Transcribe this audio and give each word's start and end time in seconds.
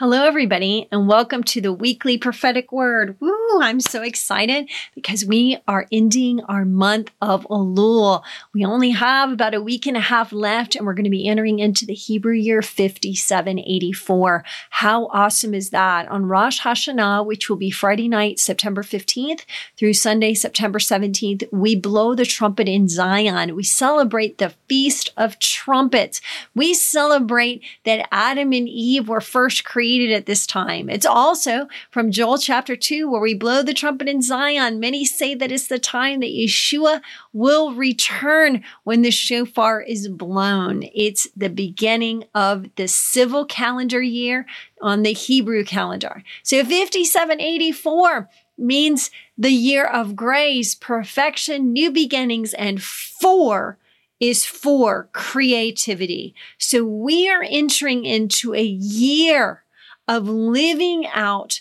Hello, 0.00 0.22
everybody, 0.22 0.86
and 0.92 1.08
welcome 1.08 1.42
to 1.42 1.60
the 1.60 1.72
weekly 1.72 2.16
prophetic 2.16 2.70
word. 2.70 3.16
Woo, 3.18 3.60
I'm 3.60 3.80
so 3.80 4.00
excited 4.00 4.70
because 4.94 5.24
we 5.24 5.58
are 5.66 5.88
ending 5.90 6.40
our 6.44 6.64
month 6.64 7.10
of 7.20 7.44
Elul. 7.48 8.22
We 8.54 8.64
only 8.64 8.90
have 8.90 9.32
about 9.32 9.54
a 9.54 9.60
week 9.60 9.86
and 9.86 9.96
a 9.96 10.00
half 10.00 10.32
left, 10.32 10.76
and 10.76 10.86
we're 10.86 10.94
going 10.94 11.02
to 11.02 11.10
be 11.10 11.26
entering 11.26 11.58
into 11.58 11.84
the 11.84 11.94
Hebrew 11.94 12.34
year 12.34 12.62
5784. 12.62 14.44
How 14.70 15.06
awesome 15.06 15.52
is 15.52 15.70
that? 15.70 16.06
On 16.06 16.26
Rosh 16.26 16.60
Hashanah, 16.60 17.26
which 17.26 17.50
will 17.50 17.56
be 17.56 17.72
Friday 17.72 18.06
night, 18.06 18.38
September 18.38 18.84
15th 18.84 19.44
through 19.76 19.94
Sunday, 19.94 20.32
September 20.32 20.78
17th, 20.78 21.52
we 21.52 21.74
blow 21.74 22.14
the 22.14 22.24
trumpet 22.24 22.68
in 22.68 22.86
Zion. 22.86 23.56
We 23.56 23.64
celebrate 23.64 24.38
the 24.38 24.54
Feast 24.68 25.12
of 25.16 25.40
Trumpets. 25.40 26.20
We 26.54 26.72
celebrate 26.72 27.64
that 27.84 28.06
Adam 28.12 28.52
and 28.52 28.68
Eve 28.68 29.08
were 29.08 29.20
first 29.20 29.64
created 29.64 29.87
created 29.88 30.12
at 30.12 30.26
this 30.26 30.46
time. 30.46 30.90
It's 30.90 31.06
also 31.06 31.66
from 31.90 32.10
Joel 32.10 32.36
chapter 32.36 32.76
2, 32.76 33.10
where 33.10 33.22
we 33.22 33.32
blow 33.32 33.62
the 33.62 33.72
trumpet 33.72 34.06
in 34.06 34.20
Zion. 34.20 34.78
Many 34.78 35.06
say 35.06 35.34
that 35.34 35.50
it's 35.50 35.68
the 35.68 35.78
time 35.78 36.20
that 36.20 36.26
Yeshua 36.26 37.00
will 37.32 37.72
return 37.72 38.62
when 38.84 39.00
the 39.00 39.10
shofar 39.10 39.80
is 39.80 40.06
blown. 40.08 40.84
It's 40.94 41.26
the 41.34 41.48
beginning 41.48 42.24
of 42.34 42.66
the 42.76 42.86
civil 42.86 43.46
calendar 43.46 44.02
year 44.02 44.44
on 44.82 45.04
the 45.04 45.14
Hebrew 45.14 45.64
calendar. 45.64 46.22
So 46.42 46.58
5784 46.58 48.28
means 48.58 49.10
the 49.38 49.52
year 49.52 49.86
of 49.86 50.14
grace, 50.14 50.74
perfection, 50.74 51.72
new 51.72 51.90
beginnings, 51.90 52.52
and 52.52 52.82
four 52.82 53.78
is 54.20 54.44
for 54.44 55.08
creativity. 55.14 56.34
So 56.58 56.84
we 56.84 57.30
are 57.30 57.44
entering 57.48 58.04
into 58.04 58.52
a 58.52 58.62
year 58.62 59.62
of 60.08 60.26
living 60.26 61.06
out 61.12 61.60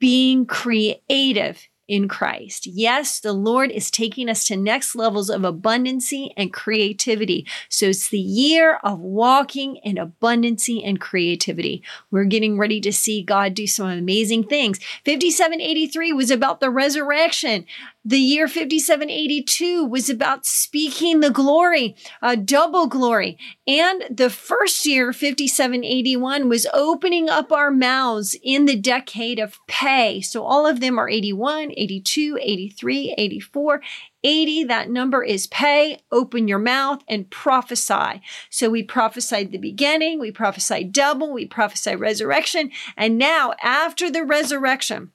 being 0.00 0.46
creative 0.46 1.68
in 1.92 2.08
Christ. 2.08 2.66
Yes, 2.66 3.20
the 3.20 3.34
Lord 3.34 3.70
is 3.70 3.90
taking 3.90 4.28
us 4.28 4.46
to 4.46 4.56
next 4.56 4.94
levels 4.94 5.28
of 5.28 5.42
abundancy 5.42 6.30
and 6.36 6.52
creativity. 6.52 7.46
So 7.68 7.86
it's 7.86 8.08
the 8.08 8.18
year 8.18 8.80
of 8.82 8.98
walking 8.98 9.76
in 9.76 9.96
abundancy 9.96 10.80
and 10.82 11.00
creativity. 11.00 11.82
We're 12.10 12.24
getting 12.24 12.56
ready 12.56 12.80
to 12.80 12.92
see 12.92 13.22
God 13.22 13.54
do 13.54 13.66
some 13.66 13.90
amazing 13.90 14.44
things. 14.44 14.78
5783 15.04 16.14
was 16.14 16.30
about 16.30 16.60
the 16.60 16.70
resurrection. 16.70 17.66
The 18.04 18.18
year 18.18 18.48
5782 18.48 19.84
was 19.84 20.10
about 20.10 20.44
speaking 20.44 21.20
the 21.20 21.30
glory, 21.30 21.94
a 22.20 22.36
double 22.36 22.88
glory. 22.88 23.38
And 23.64 24.02
the 24.10 24.28
first 24.28 24.84
year, 24.84 25.12
5781, 25.12 26.48
was 26.48 26.66
opening 26.74 27.28
up 27.28 27.52
our 27.52 27.70
mouths 27.70 28.36
in 28.42 28.64
the 28.64 28.74
decade 28.74 29.38
of 29.38 29.60
pay. 29.68 30.20
So 30.20 30.42
all 30.42 30.66
of 30.66 30.80
them 30.80 30.98
are 30.98 31.08
81, 31.08 31.74
82, 31.76 32.38
83, 32.42 33.14
84, 33.16 33.82
80, 34.24 34.64
that 34.64 34.90
number 34.90 35.22
is 35.22 35.46
pay, 35.46 36.00
open 36.10 36.48
your 36.48 36.58
mouth 36.58 37.04
and 37.06 37.30
prophesy. 37.30 38.20
So 38.50 38.68
we 38.68 38.82
prophesied 38.82 39.52
the 39.52 39.58
beginning, 39.58 40.18
we 40.18 40.32
prophesied 40.32 40.90
double, 40.90 41.32
we 41.32 41.46
prophesied 41.46 42.00
resurrection. 42.00 42.72
And 42.96 43.16
now 43.16 43.54
after 43.62 44.10
the 44.10 44.24
resurrection, 44.24 45.12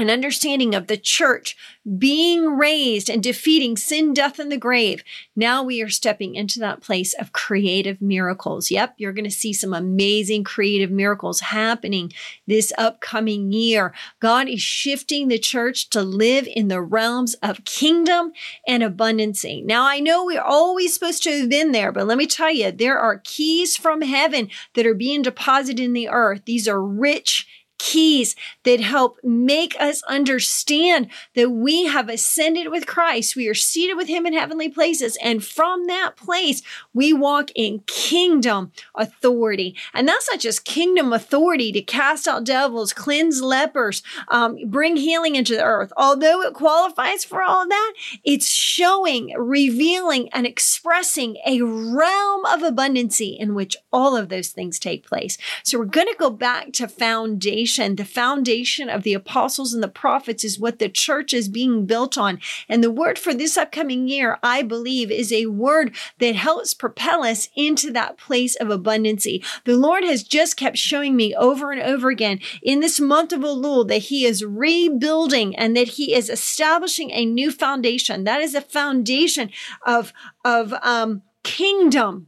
an 0.00 0.10
understanding 0.10 0.74
of 0.74 0.86
the 0.86 0.96
church 0.96 1.56
being 1.98 2.56
raised 2.56 3.08
and 3.08 3.22
defeating 3.22 3.76
sin, 3.76 4.12
death, 4.12 4.38
and 4.38 4.50
the 4.50 4.56
grave. 4.56 5.02
Now 5.34 5.62
we 5.62 5.80
are 5.82 5.88
stepping 5.88 6.34
into 6.34 6.58
that 6.60 6.80
place 6.80 7.14
of 7.14 7.32
creative 7.32 8.00
miracles. 8.00 8.70
Yep, 8.70 8.94
you're 8.98 9.12
going 9.12 9.24
to 9.24 9.30
see 9.30 9.52
some 9.52 9.72
amazing 9.72 10.44
creative 10.44 10.90
miracles 10.90 11.40
happening 11.40 12.12
this 12.46 12.72
upcoming 12.76 13.52
year. 13.52 13.94
God 14.20 14.48
is 14.48 14.60
shifting 14.60 15.28
the 15.28 15.38
church 15.38 15.88
to 15.90 16.02
live 16.02 16.46
in 16.46 16.68
the 16.68 16.82
realms 16.82 17.34
of 17.42 17.64
kingdom 17.64 18.32
and 18.66 18.82
abundancy. 18.82 19.64
Now, 19.64 19.86
I 19.86 20.00
know 20.00 20.24
we're 20.24 20.40
always 20.40 20.94
supposed 20.94 21.22
to 21.24 21.40
have 21.40 21.48
been 21.48 21.72
there, 21.72 21.92
but 21.92 22.06
let 22.06 22.18
me 22.18 22.26
tell 22.26 22.52
you, 22.52 22.70
there 22.70 22.98
are 22.98 23.22
keys 23.24 23.76
from 23.76 24.02
heaven 24.02 24.50
that 24.74 24.86
are 24.86 24.94
being 24.94 25.22
deposited 25.22 25.82
in 25.82 25.92
the 25.92 26.08
earth. 26.08 26.42
These 26.44 26.68
are 26.68 26.82
rich 26.82 27.46
keys 27.80 28.36
that 28.64 28.78
help 28.78 29.18
make 29.24 29.74
us 29.80 30.02
understand 30.02 31.08
that 31.34 31.50
we 31.50 31.86
have 31.86 32.10
ascended 32.10 32.68
with 32.70 32.86
Christ. 32.86 33.34
We 33.34 33.48
are 33.48 33.54
seated 33.54 33.96
with 33.96 34.06
Him 34.06 34.26
in 34.26 34.34
heavenly 34.34 34.68
places. 34.68 35.16
And 35.22 35.42
from 35.42 35.86
that 35.86 36.14
place, 36.14 36.60
we 36.92 37.14
walk 37.14 37.50
in 37.54 37.80
kingdom 37.86 38.72
authority. 38.94 39.74
And 39.94 40.06
that's 40.06 40.28
not 40.30 40.40
just 40.40 40.66
kingdom 40.66 41.14
authority 41.14 41.72
to 41.72 41.80
cast 41.80 42.28
out 42.28 42.44
devils, 42.44 42.92
cleanse 42.92 43.40
lepers, 43.40 44.02
um, 44.28 44.58
bring 44.66 44.96
healing 44.96 45.34
into 45.34 45.56
the 45.56 45.64
earth. 45.64 45.90
Although 45.96 46.42
it 46.42 46.52
qualifies 46.52 47.24
for 47.24 47.42
all 47.42 47.62
of 47.62 47.70
that, 47.70 47.94
it's 48.22 48.50
showing, 48.50 49.32
revealing, 49.38 50.28
and 50.34 50.46
expressing 50.46 51.38
a 51.46 51.62
realm 51.62 52.44
of 52.44 52.60
abundancy 52.60 53.38
in 53.38 53.54
which 53.54 53.74
all 53.90 54.16
of 54.16 54.28
those 54.28 54.48
things 54.48 54.78
take 54.78 55.06
place. 55.06 55.38
So 55.64 55.78
we're 55.78 55.86
going 55.86 56.08
to 56.08 56.16
go 56.18 56.28
back 56.28 56.74
to 56.74 56.86
foundation 56.86 57.69
foundation, 57.70 57.96
the 57.96 58.04
foundation 58.04 58.90
of 58.90 59.02
the 59.04 59.14
apostles 59.14 59.72
and 59.72 59.82
the 59.82 59.88
prophets 59.88 60.42
is 60.42 60.58
what 60.58 60.78
the 60.78 60.88
church 60.88 61.32
is 61.32 61.48
being 61.48 61.86
built 61.86 62.18
on. 62.18 62.40
And 62.68 62.82
the 62.82 62.90
word 62.90 63.18
for 63.18 63.32
this 63.32 63.56
upcoming 63.56 64.08
year, 64.08 64.38
I 64.42 64.62
believe, 64.62 65.10
is 65.10 65.32
a 65.32 65.46
word 65.46 65.94
that 66.18 66.34
helps 66.34 66.74
propel 66.74 67.22
us 67.22 67.48
into 67.54 67.92
that 67.92 68.18
place 68.18 68.56
of 68.56 68.68
abundancy. 68.68 69.44
The 69.64 69.76
Lord 69.76 70.04
has 70.04 70.22
just 70.22 70.56
kept 70.56 70.78
showing 70.78 71.14
me 71.14 71.34
over 71.34 71.70
and 71.70 71.80
over 71.80 72.08
again 72.08 72.40
in 72.62 72.80
this 72.80 72.98
month 72.98 73.32
of 73.32 73.42
Elul 73.42 73.86
that 73.88 74.08
He 74.10 74.24
is 74.24 74.44
rebuilding 74.44 75.54
and 75.56 75.76
that 75.76 75.88
He 75.88 76.14
is 76.14 76.28
establishing 76.28 77.10
a 77.12 77.24
new 77.24 77.52
foundation. 77.52 78.24
That 78.24 78.40
is 78.40 78.54
a 78.54 78.60
foundation 78.60 79.50
of, 79.86 80.12
of, 80.44 80.72
um, 80.82 81.22
kingdom 81.42 82.26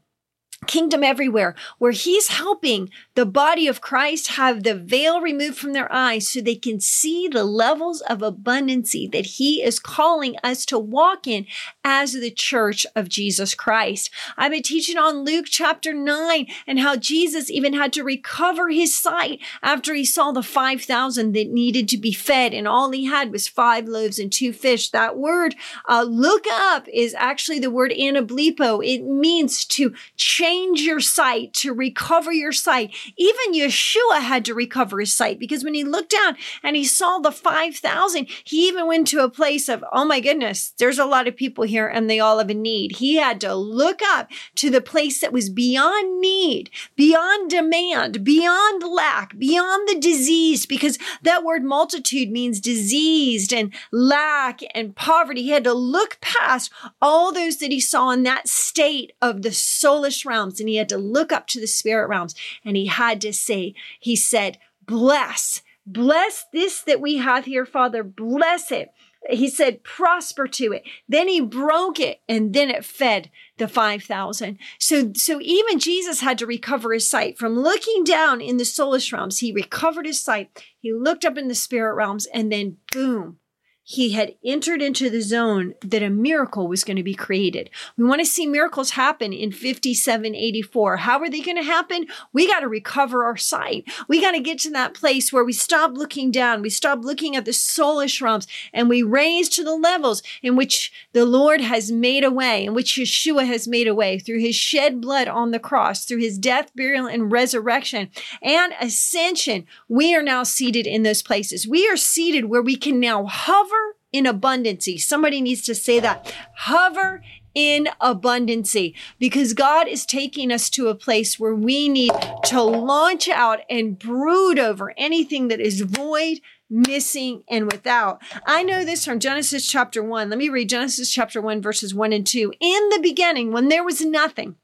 kingdom 0.67 1.03
everywhere, 1.03 1.55
where 1.79 1.93
he's 1.93 2.29
helping 2.29 2.91
the 3.15 3.27
body 3.27 3.67
of 3.67 3.81
Christ 3.81 4.29
have 4.33 4.63
the 4.63 4.75
veil 4.75 5.21
removed 5.21 5.59
from 5.59 5.73
their 5.73 5.93
eyes 5.93 6.29
so 6.29 6.41
they 6.41 6.55
can 6.55 6.81
see 6.81 7.29
the 7.29 7.45
levels 7.45 8.01
of 8.03 8.21
abundancy 8.21 9.11
that 9.11 9.27
he 9.27 9.63
is 9.63 9.79
calling 9.79 10.37
us 10.43 10.65
to 10.67 10.79
walk 10.79 11.27
in 11.27 11.47
as 11.85 12.13
the 12.13 12.31
church 12.31 12.87
of 12.95 13.09
Jesus 13.09 13.55
Christ. 13.55 14.11
I've 14.37 14.53
been 14.53 14.63
teaching 14.63 14.97
on 14.97 15.25
Luke 15.25 15.47
chapter 15.49 15.93
9 15.93 16.47
and 16.67 16.79
how 16.79 16.97
Jesus 16.97 17.51
even 17.51 17.73
had 17.73 17.93
to 17.95 18.05
recover 18.05 18.71
his 18.71 18.95
sight 18.95 19.41
after 19.63 19.95
he 19.95 20.05
saw 20.05 20.33
the 20.33 20.43
5,000 20.43 21.33
that 21.33 21.51
needed 21.51 21.89
to 21.89 21.99
be 21.99 22.13
fed 22.13 22.55
and 22.55 22.69
all 22.69 22.91
he 22.91 23.07
had 23.07 23.33
was 23.33 23.49
five 23.49 23.89
loaves 23.89 24.19
and 24.19 24.31
two 24.31 24.53
fish. 24.53 24.91
That 24.91 25.17
word, 25.17 25.55
uh, 25.89 26.05
look 26.09 26.45
up 26.51 26.87
is 26.93 27.15
actually 27.15 27.59
the 27.59 27.71
word 27.71 27.93
anablepo. 27.93 28.87
It 28.87 29.03
means 29.05 29.65
to 29.67 29.93
change 30.17 30.52
change 30.53 30.83
your 30.83 31.01
sight, 31.01 31.53
to 31.55 31.73
recover 31.73 32.33
your 32.33 32.53
sight. 32.53 32.95
Even 33.17 33.55
Yeshua 33.55 34.21
had 34.21 34.45
to 34.45 34.55
recover 34.55 35.01
his 35.01 35.13
sight 35.13 35.39
because 35.39 35.65
when 35.65 35.75
he 35.75 35.85
looked 35.85 36.11
down 36.11 36.37
and 36.63 36.77
he 36.77 36.85
saw 36.85 37.19
the 37.19 37.33
5,000, 37.33 38.27
he 38.45 38.69
even 38.69 38.87
went 38.87 39.07
to 39.09 39.25
a 39.25 39.31
place 39.31 39.69
of, 39.69 39.85
oh 39.93 40.05
my 40.05 40.21
goodness, 40.21 40.75
there's 40.79 40.99
a 40.99 41.07
lot 41.07 41.27
of 41.27 41.37
people 41.37 41.65
here 41.65 41.87
and 41.87 42.09
they 42.09 42.21
all 42.21 42.39
have 42.39 42.51
a 42.51 42.55
need. 42.55 42.97
He 42.97 43.17
had 43.17 43.41
to 43.41 43.55
look 43.55 44.01
up 44.03 44.31
to 44.57 44.69
the 44.69 44.81
place 44.81 45.21
that 45.21 45.33
was 45.33 45.49
beyond 45.49 46.21
need, 46.21 46.71
beyond 46.97 47.51
demand, 47.51 48.25
beyond 48.25 48.83
lack, 48.83 49.39
beyond 49.39 49.89
the 49.89 49.99
disease, 49.99 50.67
because 50.67 50.99
that 51.23 51.45
word 51.45 51.65
multitude 51.65 52.31
means 52.31 52.61
diseased 52.61 53.53
and 53.55 53.73
lack 53.91 54.61
and 54.75 54.95
poverty. 54.95 55.43
He 55.43 55.51
had 55.51 55.65
to 55.65 55.73
look 55.73 56.19
past 56.21 56.71
all 57.01 57.33
those 57.33 57.57
that 57.59 57.73
he 57.73 57.81
saw 57.81 58.11
in 58.11 58.23
that 58.25 58.49
state 58.49 59.13
of 59.23 59.43
the 59.43 59.51
soulish 59.51 60.27
realm 60.27 60.42
realms 60.43 60.61
and 60.61 60.69
he 60.69 60.77
had 60.77 60.89
to 60.89 60.99
look 60.99 61.33
up 61.33 61.47
to 61.49 61.61
the 61.61 61.67
spirit 61.67 62.09
realms 62.09 62.35
and 62.65 62.77
he 62.77 62.87
had 62.87 63.21
to 63.21 63.33
say, 63.33 63.75
he 64.01 64.17
said, 64.17 64.59
bless, 64.87 65.63
bless 65.87 66.45
this 66.53 66.81
that 66.83 67.01
we 67.01 67.19
have 67.19 67.45
here, 67.45 67.65
Father, 67.65 68.03
bless 68.03 68.73
it. 68.73 68.91
He 69.31 69.49
said, 69.49 69.85
prosper 69.85 70.49
to 70.49 70.73
it. 70.73 70.83
Then 71.09 71.29
he 71.29 71.41
broke 71.41 72.01
it 72.01 72.21
and 72.29 72.53
then 72.53 72.71
it 72.71 72.85
fed 72.85 73.31
the 73.57 73.69
5,000. 73.69 74.59
So, 74.81 75.13
so 75.15 75.39
even 75.41 75.79
Jesus 75.79 76.21
had 76.21 76.39
to 76.39 76.47
recover 76.47 76.93
his 76.93 77.09
sight 77.09 77.39
from 77.39 77.57
looking 77.57 78.03
down 78.03 78.41
in 78.41 78.57
the 78.57 78.65
soulish 78.65 79.13
realms. 79.13 79.39
He 79.39 79.53
recovered 79.53 80.07
his 80.07 80.21
sight. 80.21 80.65
He 80.81 80.93
looked 80.93 81.25
up 81.25 81.39
in 81.39 81.47
the 81.47 81.55
spirit 81.55 81.95
realms 81.95 82.27
and 82.27 82.51
then 82.51 82.79
boom, 82.91 83.39
he 83.85 84.13
had 84.13 84.35
entered 84.45 84.81
into 84.81 85.11
the 85.11 85.21
zone 85.21 85.75
that 85.83 86.03
a 86.03 86.11
miracle 86.11 86.69
was 86.69 86.85
going 86.85 86.97
to 86.97 87.03
be 87.03 87.15
created. 87.15 87.69
We 87.97 88.05
want 88.05 88.21
to 88.21 88.27
see 88.27 88.47
miracles 88.47 88.91
happen 88.91 89.33
in 89.33 89.51
5784. 89.51 90.99
How 90.99 91.19
are 91.19 91.29
they 91.29 91.41
going 91.41 91.57
to 91.57 91.63
happen? 91.65 92.07
We 92.33 92.47
got 92.47 92.61
to 92.61 92.69
recover 92.69 93.25
our 93.25 93.37
sight. 93.37 93.85
We 94.09 94.21
got 94.21 94.33
to 94.33 94.41
get 94.41 94.61
to 94.61 94.71
that 94.71 94.95
place 94.95 95.33
where 95.33 95.45
we 95.45 95.53
stop 95.53 95.95
looking 95.95 96.31
down, 96.31 96.63
we 96.63 96.71
stop 96.71 97.03
looking 97.03 97.35
at 97.35 97.45
the 97.45 97.51
soulish 97.51 98.23
realms, 98.23 98.47
and 98.73 98.89
we 98.89 99.03
raise 99.03 99.49
to 99.51 99.65
the 99.65 99.75
levels 99.75 100.23
in 100.43 100.55
which 100.55 100.93
the 101.13 101.25
Lord 101.25 101.61
has 101.61 101.91
made 101.91 102.23
a 102.23 102.31
way, 102.31 102.65
in 102.65 102.75
which 102.75 102.95
Yeshua 102.95 103.47
has 103.47 103.67
made 103.67 103.89
a 103.89 103.95
way 103.95 104.19
through 104.19 104.41
his 104.41 104.55
shed 104.55 105.01
blood 105.01 105.27
on 105.27 105.51
the 105.51 105.59
cross, 105.59 106.05
through 106.05 106.19
his 106.19 106.39
death, 106.39 106.71
burial, 106.77 107.07
and 107.07 107.33
resurrection 107.33 108.11
and 108.43 108.75
ascension. 108.81 109.67
We 109.89 110.15
are 110.15 110.23
now 110.23 110.45
seated 110.45 110.87
in 110.87 111.03
those 111.03 111.23
places. 111.23 111.67
We 111.67 111.89
are 111.89 111.97
seated 111.97 112.45
where 112.45 112.63
we 112.63 112.77
can 112.77 113.01
now 113.01 113.25
hover 113.27 113.82
in 114.13 114.25
abundancy. 114.25 115.01
Somebody 115.01 115.41
needs 115.41 115.63
to 115.63 115.75
say 115.75 116.01
that. 116.01 116.35
Hover 116.57 117.23
in 117.55 117.89
abundancy 118.01 118.95
because 119.19 119.53
God 119.53 119.89
is 119.89 120.07
taking 120.07 120.51
us 120.51 120.71
to 120.71 120.89
a 120.89 120.95
place 120.95 121.39
where 121.39 121.55
we 121.55 121.89
need 121.89 122.13
to 122.45 122.63
launch 122.63 123.29
out 123.29 123.61
and 123.69 123.99
brood 123.99 124.59
over 124.59 124.95
anything 124.97 125.49
that 125.49 125.61
is 125.61 125.83
void, 125.83 126.41
missing, 126.71 127.45
and 127.49 127.71
without. 127.71 128.23
I 128.47 128.63
know 128.63 128.85
this 128.85 129.05
from 129.05 129.21
Genesis 129.21 129.67
chapter 129.67 130.03
1. 130.03 130.31
Let 130.31 130.39
me 130.39 130.49
read 130.49 130.71
Genesis 130.71 131.11
chapter 131.11 131.41
1, 131.41 131.61
verses 131.61 131.95
1 131.95 132.13
and 132.13 132.27
2. 132.27 132.53
In 132.61 132.89
the 132.91 133.01
beginning, 133.03 133.53
when 133.53 133.69
there 133.69 133.85
was 133.85 134.01
nothing, 134.01 134.57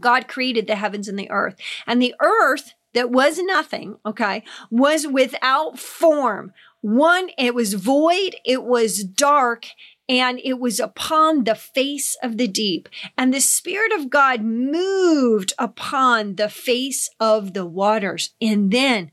God 0.00 0.28
created 0.28 0.66
the 0.66 0.76
heavens 0.76 1.08
and 1.08 1.18
the 1.18 1.30
earth. 1.30 1.56
And 1.86 2.00
the 2.00 2.14
earth 2.20 2.74
that 2.94 3.10
was 3.10 3.38
nothing, 3.38 3.96
okay, 4.04 4.42
was 4.70 5.06
without 5.06 5.78
form 5.78 6.52
one, 6.82 7.30
it 7.38 7.54
was 7.54 7.74
void, 7.74 8.36
it 8.44 8.64
was 8.64 9.04
dark, 9.04 9.66
and 10.08 10.40
it 10.44 10.58
was 10.58 10.80
upon 10.80 11.44
the 11.44 11.54
face 11.54 12.16
of 12.22 12.36
the 12.36 12.48
deep. 12.48 12.88
And 13.16 13.32
the 13.32 13.40
Spirit 13.40 13.92
of 13.92 14.10
God 14.10 14.42
moved 14.42 15.52
upon 15.58 16.34
the 16.34 16.48
face 16.48 17.08
of 17.18 17.54
the 17.54 17.64
waters. 17.64 18.34
And 18.40 18.70
then 18.72 19.12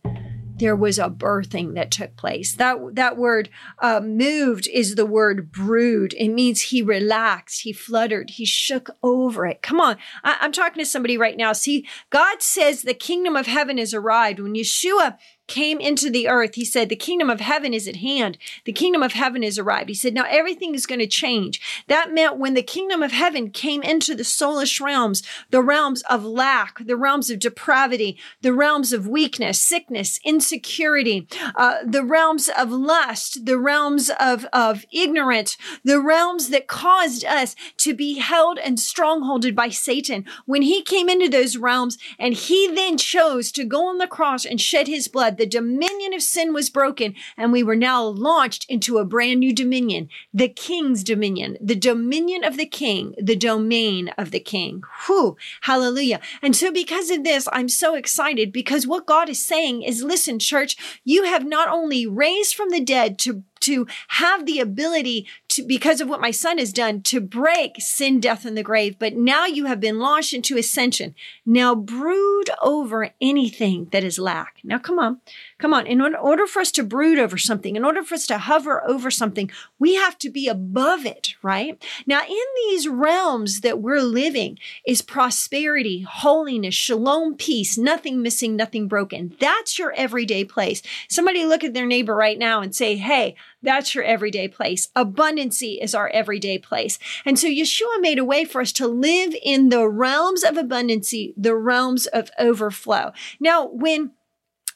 there 0.59 0.75
was 0.75 0.99
a 0.99 1.09
birthing 1.09 1.75
that 1.75 1.91
took 1.91 2.15
place. 2.17 2.55
That 2.55 2.77
that 2.93 3.17
word 3.17 3.49
uh, 3.79 4.01
moved 4.01 4.67
is 4.67 4.95
the 4.95 5.05
word 5.05 5.51
brood. 5.51 6.13
It 6.17 6.29
means 6.29 6.61
he 6.61 6.81
relaxed, 6.81 7.61
he 7.61 7.71
fluttered, 7.71 8.31
he 8.31 8.45
shook 8.45 8.89
over 9.01 9.45
it. 9.45 9.61
Come 9.61 9.79
on, 9.79 9.97
I, 10.23 10.37
I'm 10.41 10.51
talking 10.51 10.83
to 10.83 10.89
somebody 10.89 11.17
right 11.17 11.37
now. 11.37 11.53
See, 11.53 11.87
God 12.09 12.41
says 12.41 12.81
the 12.81 12.93
kingdom 12.93 13.35
of 13.35 13.47
heaven 13.47 13.79
is 13.79 13.93
arrived. 13.93 14.39
When 14.39 14.53
Yeshua 14.53 15.17
came 15.49 15.79
into 15.81 16.09
the 16.09 16.29
earth, 16.29 16.55
he 16.55 16.63
said, 16.63 16.87
The 16.87 16.95
kingdom 16.95 17.29
of 17.29 17.41
heaven 17.41 17.73
is 17.73 17.87
at 17.87 17.97
hand. 17.97 18.37
The 18.63 18.71
kingdom 18.71 19.03
of 19.03 19.13
heaven 19.13 19.43
is 19.43 19.59
arrived. 19.59 19.89
He 19.89 19.95
said, 19.95 20.13
Now 20.13 20.25
everything 20.29 20.75
is 20.75 20.85
going 20.85 20.99
to 20.99 21.07
change. 21.07 21.83
That 21.87 22.13
meant 22.13 22.37
when 22.37 22.53
the 22.53 22.63
kingdom 22.63 23.03
of 23.03 23.11
heaven 23.11 23.49
came 23.49 23.81
into 23.81 24.15
the 24.15 24.23
soulish 24.23 24.79
realms, 24.79 25.23
the 25.49 25.61
realms 25.61 26.03
of 26.03 26.23
lack, 26.23 26.85
the 26.85 26.95
realms 26.95 27.29
of 27.29 27.39
depravity, 27.39 28.17
the 28.41 28.53
realms 28.53 28.93
of 28.93 29.07
weakness, 29.07 29.59
sickness, 29.59 30.19
insecurity, 30.23 31.27
uh, 31.55 31.77
the 31.83 32.03
realms 32.03 32.49
of 32.57 32.71
lust, 32.71 33.45
the 33.45 33.57
realms 33.57 34.11
of, 34.19 34.45
of 34.53 34.85
ignorance, 34.93 35.57
the 35.83 35.99
realms 35.99 36.49
that 36.49 36.67
caused 36.67 37.25
us 37.25 37.55
to 37.77 37.93
be 37.95 38.19
held 38.19 38.59
and 38.59 38.79
strongholded 38.79 39.55
by 39.55 39.69
Satan. 39.69 40.25
When 40.45 40.61
he 40.61 40.83
came 40.83 41.09
into 41.09 41.27
those 41.27 41.57
realms 41.57 41.97
and 42.19 42.35
he 42.35 42.67
then 42.67 42.97
chose 42.97 43.51
to 43.53 43.65
go 43.65 43.87
on 43.87 43.97
the 43.97 44.07
cross 44.07 44.45
and 44.45 44.61
shed 44.61 44.87
his 44.87 45.07
blood, 45.07 45.37
the 45.39 45.47
dominion 45.47 46.13
of 46.13 46.21
sin 46.21 46.53
was 46.53 46.69
broken, 46.69 47.15
and 47.35 47.51
we 47.51 47.63
were 47.63 47.75
now 47.75 48.03
launched 48.03 48.65
into 48.69 48.99
a 48.99 49.05
brand 49.05 49.39
new 49.39 49.53
dominion, 49.53 50.09
the 50.33 50.49
king's 50.49 51.03
dominion, 51.03 51.57
the 51.59 51.75
dominion 51.75 52.43
of 52.43 52.57
the 52.57 52.65
king, 52.65 53.15
the 53.17 53.35
domain 53.35 54.09
of 54.17 54.31
the 54.31 54.39
king. 54.39 54.83
Whew, 55.07 55.37
hallelujah. 55.61 56.19
And 56.41 56.55
so, 56.55 56.71
because 56.71 57.09
of 57.09 57.23
this, 57.23 57.47
I'm 57.51 57.69
so 57.69 57.95
excited 57.95 58.51
because 58.51 58.85
what 58.85 59.07
God 59.07 59.29
is 59.29 59.43
saying 59.43 59.81
is 59.81 60.03
listen, 60.03 60.37
church, 60.37 60.75
you 61.03 61.23
have 61.23 61.45
not 61.45 61.69
only 61.69 62.05
raised 62.05 62.53
from 62.53 62.69
the 62.69 62.81
dead 62.81 63.17
to 63.19 63.43
to 63.61 63.87
have 64.09 64.45
the 64.45 64.59
ability 64.59 65.27
to, 65.59 65.67
because 65.67 66.01
of 66.01 66.09
what 66.09 66.21
my 66.21 66.31
son 66.31 66.57
has 66.57 66.73
done, 66.73 67.01
to 67.03 67.21
break 67.21 67.75
sin, 67.79 68.19
death, 68.19 68.45
and 68.45 68.57
the 68.57 68.63
grave. 68.63 68.97
But 68.99 69.15
now 69.15 69.45
you 69.45 69.65
have 69.65 69.79
been 69.79 69.99
launched 69.99 70.33
into 70.33 70.57
ascension. 70.57 71.15
Now 71.45 71.75
brood 71.75 72.49
over 72.61 73.11
anything 73.21 73.87
that 73.91 74.03
is 74.03 74.19
lack. 74.19 74.57
Now, 74.63 74.77
come 74.79 74.99
on, 74.99 75.21
come 75.57 75.73
on. 75.73 75.87
In 75.87 76.01
order 76.01 76.47
for 76.47 76.59
us 76.59 76.71
to 76.73 76.83
brood 76.83 77.19
over 77.19 77.37
something, 77.37 77.75
in 77.75 77.85
order 77.85 78.03
for 78.03 78.15
us 78.15 78.27
to 78.27 78.37
hover 78.37 78.87
over 78.87 79.11
something, 79.11 79.51
we 79.77 79.95
have 79.95 80.17
to 80.19 80.29
be 80.29 80.47
above 80.47 81.05
it, 81.05 81.35
right? 81.41 81.81
Now, 82.05 82.21
in 82.21 82.45
these 82.67 82.87
realms 82.87 83.61
that 83.61 83.81
we're 83.81 84.01
living 84.01 84.59
is 84.85 85.01
prosperity, 85.01 86.01
holiness, 86.01 86.75
shalom, 86.75 87.35
peace, 87.35 87.77
nothing 87.77 88.21
missing, 88.21 88.55
nothing 88.55 88.87
broken. 88.87 89.35
That's 89.39 89.77
your 89.77 89.93
everyday 89.93 90.45
place. 90.45 90.81
Somebody 91.09 91.45
look 91.45 91.63
at 91.63 91.73
their 91.73 91.85
neighbor 91.85 92.15
right 92.15 92.37
now 92.37 92.61
and 92.61 92.75
say, 92.75 92.95
Hey, 92.95 93.35
that's 93.61 93.93
your 93.93 94.03
everyday 94.03 94.47
place. 94.47 94.87
Abundancy 94.95 95.81
is 95.81 95.93
our 95.93 96.09
everyday 96.09 96.57
place. 96.57 96.99
And 97.25 97.37
so 97.37 97.47
Yeshua 97.47 97.99
made 97.99 98.19
a 98.19 98.25
way 98.25 98.45
for 98.45 98.61
us 98.61 98.71
to 98.73 98.87
live 98.87 99.35
in 99.43 99.69
the 99.69 99.87
realms 99.87 100.43
of 100.43 100.55
abundancy, 100.55 101.33
the 101.35 101.55
realms 101.55 102.07
of 102.07 102.31
overflow. 102.39 103.11
Now, 103.39 103.67
when 103.67 104.11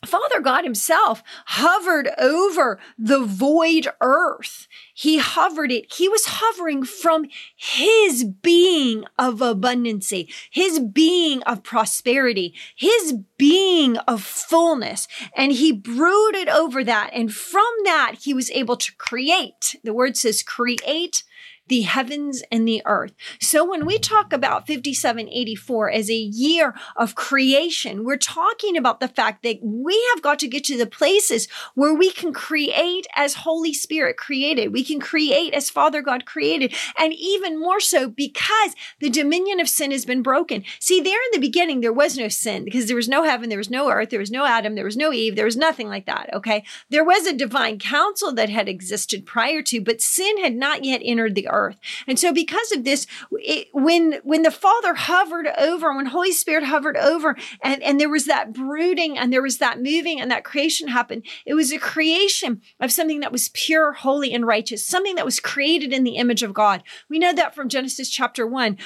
Father 0.05 0.41
God 0.41 0.63
Himself 0.63 1.23
hovered 1.45 2.09
over 2.19 2.79
the 2.97 3.23
void 3.23 3.88
earth. 4.01 4.67
He 4.94 5.17
hovered 5.17 5.71
it. 5.71 5.94
He 5.94 6.07
was 6.09 6.25
hovering 6.25 6.83
from 6.83 7.25
His 7.55 8.23
being 8.23 9.05
of 9.17 9.39
abundancy, 9.39 10.31
His 10.51 10.79
being 10.79 11.41
of 11.44 11.63
prosperity, 11.63 12.53
His 12.75 13.13
being 13.38 13.97
of 14.00 14.21
fullness. 14.23 15.07
And 15.35 15.51
He 15.51 15.71
brooded 15.71 16.50
over 16.50 16.83
that. 16.83 17.11
And 17.13 17.33
from 17.33 17.71
that, 17.85 18.15
He 18.21 18.33
was 18.33 18.51
able 18.51 18.77
to 18.77 18.95
create. 18.95 19.75
The 19.83 19.94
word 19.94 20.17
says 20.17 20.44
create 20.44 21.23
the 21.68 21.81
heavens 21.81 22.44
and 22.51 22.68
the 22.68 22.81
earth. 22.86 23.13
So 23.39 23.68
when 23.68 23.86
we 23.86 23.98
talk 23.98 24.33
about 24.33 24.68
5784 24.68 25.92
as 25.92 26.10
a 26.10 26.15
year 26.15 26.75
of 26.95 27.15
creation, 27.15 28.04
we're 28.04 28.18
talking 28.18 28.75
about 28.75 29.00
the 29.00 29.07
fact 29.07 29.44
that 29.44 29.60
we 29.62 30.01
have 30.13 30.21
got 30.21 30.39
to 30.39 30.48
get 30.48 30.63
to 30.65 30.77
the 30.77 30.86
places 30.86 31.48
where 31.74 31.93
we 31.93 32.12
can 32.12 32.34
create 32.34 33.08
as 33.15 33.36
Holy 33.36 33.74
Spirit 33.74 34.17
created. 34.17 34.74
We 34.74 34.84
can 34.84 35.00
create 35.00 35.53
as 35.53 35.70
Father 35.70 36.01
God 36.01 36.25
created. 36.25 36.74
And 36.98 37.13
even 37.13 37.60
more 37.60 37.79
so 37.79 38.10
because 38.10 38.75
the 39.00 39.10
dominion 39.10 39.60
of 39.60 39.70
sin 39.70 39.91
has 39.91 40.05
been 40.05 40.22
broken. 40.22 40.63
See, 40.79 41.00
there 41.00 41.13
in 41.13 41.32
the 41.32 41.48
beginning, 41.48 41.79
there 41.79 41.93
was 41.93 42.17
no 42.17 42.27
sin 42.27 42.65
because 42.65 42.88
there 42.88 42.96
was 42.96 43.10
no 43.10 43.24
heaven, 43.24 43.50
there 43.50 43.58
was 43.58 43.70
no 43.70 43.89
earth, 43.89 44.10
there 44.10 44.20
was 44.20 44.32
no 44.32 44.46
Adam, 44.46 44.75
there 44.75 44.86
was 44.86 44.98
no 44.98 45.13
Eve, 45.13 45.36
there 45.36 45.46
was 45.46 45.58
nothing 45.58 45.88
like 45.88 46.05
that. 46.08 46.29
Okay. 46.34 46.65
There 46.89 47.05
was 47.05 47.25
a 47.25 47.34
divine 47.34 47.79
council 47.79 48.34
that 48.34 48.50
had 48.50 48.67
existed 48.67 49.25
prior 49.25 49.62
to, 49.63 49.79
but 49.79 50.01
sin 50.01 50.39
had 50.39 50.55
not 50.55 50.84
yet 50.84 51.01
entered 51.03 51.36
the 51.36 51.48
earth. 51.48 51.52
And 52.07 52.19
so 52.19 52.33
because 52.33 52.72
of 52.72 52.83
this, 52.83 53.07
it, 53.31 53.67
when 53.74 54.19
when 54.24 54.43
the 54.43 54.51
Father 54.51 54.93
hovered 54.93 55.48
over, 55.57 55.95
when 55.95 56.07
Holy 56.07 56.31
Spirit 56.31 56.63
hovered 56.63 56.98
over, 56.98 57.36
and, 57.62 57.81
and 57.83 58.00
there 58.00 58.10
was 58.10 58.25
that 58.25 58.53
brooding 58.53 59.17
and 59.17 59.31
there 59.31 59.41
was 59.41 59.57
that 59.57 59.81
moving 59.81 60.19
and 60.19 60.31
that 60.31 60.43
creation 60.43 60.88
happened, 60.88 61.25
it 61.45 61.53
was 61.53 61.72
a 61.72 61.77
creation 61.79 62.62
of 62.79 62.91
something 62.91 63.19
that 63.19 63.31
was 63.31 63.50
pure, 63.50 63.93
holy, 63.93 64.33
and 64.33 64.48
righteous, 64.48 64.86
something 64.86 65.15
that 65.15 65.25
was 65.25 65.39
created 65.39 65.93
in 65.93 66.03
the 66.03 66.17
image 66.17 66.43
of 66.43 66.53
God. 66.53 66.83
We 67.10 67.19
know 67.19 67.33
that 67.33 67.55
from 67.55 67.69
Genesis 67.69 68.10
chapter 68.10 68.45
one. 68.48 68.77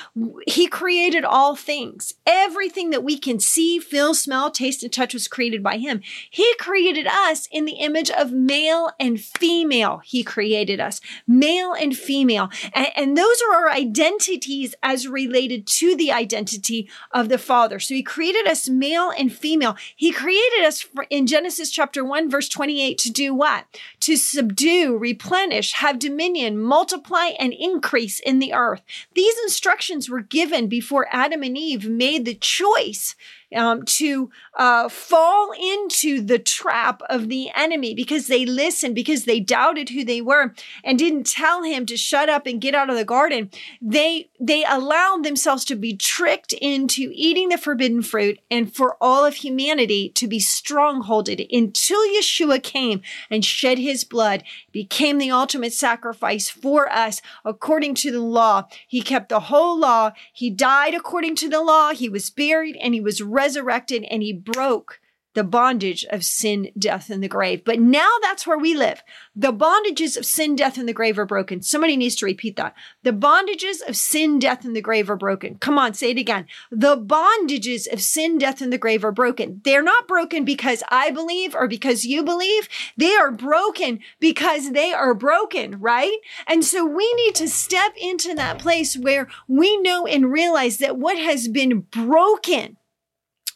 He 0.48 0.68
created 0.68 1.24
all 1.24 1.56
things. 1.56 2.14
Everything 2.26 2.90
that 2.90 3.04
we 3.04 3.18
can 3.18 3.40
see, 3.40 3.80
feel, 3.80 4.14
smell, 4.14 4.52
taste, 4.52 4.84
and 4.84 4.92
touch 4.92 5.14
was 5.14 5.28
created 5.28 5.64
by 5.64 5.78
Him. 5.78 6.02
He 6.30 6.54
created 6.60 7.08
us 7.08 7.48
in 7.52 7.66
the 7.66 7.74
image 7.74 8.10
of 8.10 8.32
male 8.32 8.92
and 9.00 9.20
female. 9.20 10.02
He 10.04 10.24
created 10.24 10.80
us, 10.80 11.00
male 11.28 11.74
and 11.74 11.96
female. 11.96 12.50
And, 12.74 12.88
and 12.96 13.18
those 13.18 13.42
are 13.42 13.56
our 13.56 13.70
identities 13.70 14.76
as 14.84 15.08
related 15.08 15.68
to 15.68 15.96
the 15.96 16.12
identity 16.12 16.90
of 17.12 17.30
the 17.30 17.38
Father. 17.38 17.80
So 17.80 17.94
he 17.94 18.04
created 18.04 18.48
us 18.48 18.70
male 18.70 19.12
and 19.18 19.32
female. 19.32 19.76
He 19.96 20.12
created 20.12 20.64
us 20.66 20.86
in 21.10 21.28
Genesis 21.28 21.72
chapter 21.72 22.04
1, 22.04 22.30
verse 22.30 22.50
28 22.50 22.98
to 23.00 23.12
do 23.12 23.34
what? 23.34 23.66
To 24.02 24.16
subdue, 24.16 24.98
replenish, 24.98 25.74
have 25.74 26.00
dominion, 26.00 26.58
multiply, 26.58 27.32
and 27.40 27.54
increase 27.54 28.20
in 28.20 28.40
the 28.40 28.54
earth. 28.54 28.82
These 29.14 29.36
instructions 29.44 30.10
were 30.10 30.22
given 30.22 30.68
before 30.68 31.08
Adam 31.12 31.44
and 31.44 31.58
Eve 31.58 31.90
made 31.90 32.26
the 32.26 32.36
choice 32.36 33.16
um, 33.56 33.84
to 33.84 34.30
uh, 34.58 34.90
fall 34.90 35.52
into 35.52 36.22
the 36.22 36.40
trap 36.40 37.02
of 37.10 37.30
the 37.30 37.50
enemy 37.56 37.94
because 37.94 38.28
they 38.28 38.46
listened, 38.46 38.96
because 38.96 39.26
they 39.26 39.40
doubted 39.40 39.90
who 39.90 40.04
they 40.04 40.22
were 40.22 40.54
and 40.84 41.00
didn't 41.00 41.26
tell 41.26 41.64
him 41.64 41.86
to 41.86 41.98
shut 41.98 42.30
up 42.30 42.46
and 42.46 42.62
get 42.62 42.76
out 42.76 42.90
of 42.90 42.96
the 42.96 43.06
garden. 43.06 43.50
They, 43.82 44.30
they 44.40 44.66
allowed 44.66 45.24
themselves 45.24 45.64
to 45.66 45.76
be 45.76 45.96
tricked 45.96 46.54
into 46.54 47.12
eating 47.14 47.50
the 47.50 47.58
forbidden 47.58 48.02
fruit 48.02 48.40
and 48.52 48.74
for 48.74 48.98
all 49.00 49.26
of 49.26 49.36
humanity 49.36 50.10
to 50.10 50.28
be 50.28 50.40
strongholded 50.40 51.46
until 51.52 52.06
Yeshua 52.08 52.62
came 52.62 53.02
and 53.30 53.46
shed 53.46 53.78
his 53.78 54.04
blood, 54.04 54.44
became 54.72 55.18
the 55.18 55.32
ultimate 55.32 55.74
sacrifice 55.74 56.50
for 56.50 56.92
us 56.92 57.22
according 57.46 57.96
to 57.96 58.12
the 58.12 58.22
law. 58.22 58.68
He 58.88 59.02
kept 59.02 59.30
the 59.30 59.42
whole 59.42 59.80
law. 59.80 60.12
He 60.34 60.50
died 60.50 60.94
according 60.94 61.36
to 61.38 61.50
the 61.50 61.62
law. 61.62 61.94
He 61.94 62.10
was 62.10 62.30
buried 62.30 62.78
and 62.78 62.94
he 62.94 63.02
was 63.02 63.22
resurrected 63.38 64.04
and 64.10 64.24
he 64.24 64.34
broke 64.34 65.00
the 65.38 65.44
bondage 65.44 66.04
of 66.10 66.24
sin, 66.24 66.72
death, 66.80 67.12
and 67.12 67.22
the 67.22 67.28
grave. 67.28 67.64
But 67.64 67.80
now 67.80 68.10
that's 68.24 68.48
where 68.48 68.58
we 68.58 68.74
live. 68.74 69.04
The 69.36 69.54
bondages 69.54 70.18
of 70.18 70.26
sin, 70.26 70.56
death, 70.56 70.80
and 70.80 70.90
the 70.90 70.94
grave 70.94 71.20
are 71.20 71.28
broken. 71.28 71.62
Somebody 71.62 71.96
needs 71.96 72.16
to 72.16 72.26
repeat 72.26 72.56
that. 72.56 72.74
The 73.04 73.12
bondages 73.12 73.88
of 73.88 73.96
sin, 73.96 74.40
death, 74.40 74.66
and 74.66 74.76
the 74.76 74.82
grave 74.82 75.12
are 75.12 75.16
broken. 75.16 75.60
Come 75.60 75.78
on, 75.78 75.94
say 75.94 76.10
it 76.10 76.18
again. 76.18 76.48
The 76.72 76.98
bondages 76.98 77.86
of 77.94 78.02
sin, 78.02 78.40
death, 78.40 78.62
and 78.62 78.74
the 78.74 78.80
grave 78.80 79.06
are 79.06 79.12
broken. 79.12 79.62
They're 79.64 79.84
not 79.84 80.08
broken 80.08 80.44
because 80.44 80.82
I 80.90 81.12
believe 81.12 81.54
or 81.54 81.68
because 81.68 82.04
you 82.04 82.24
believe. 82.24 82.68
They 82.98 83.14
are 83.14 83.30
broken 83.30 84.00
because 84.20 84.72
they 84.72 84.92
are 84.92 85.14
broken, 85.14 85.80
right? 85.80 86.18
And 86.48 86.66
so 86.66 86.84
we 86.84 87.14
need 87.14 87.36
to 87.36 87.48
step 87.48 87.94
into 87.96 88.34
that 88.34 88.58
place 88.58 88.98
where 88.98 89.28
we 89.48 89.78
know 89.84 90.08
and 90.08 90.32
realize 90.32 90.80
that 90.80 90.98
what 90.98 91.20
has 91.20 91.48
been 91.48 91.82
broken 91.82 92.78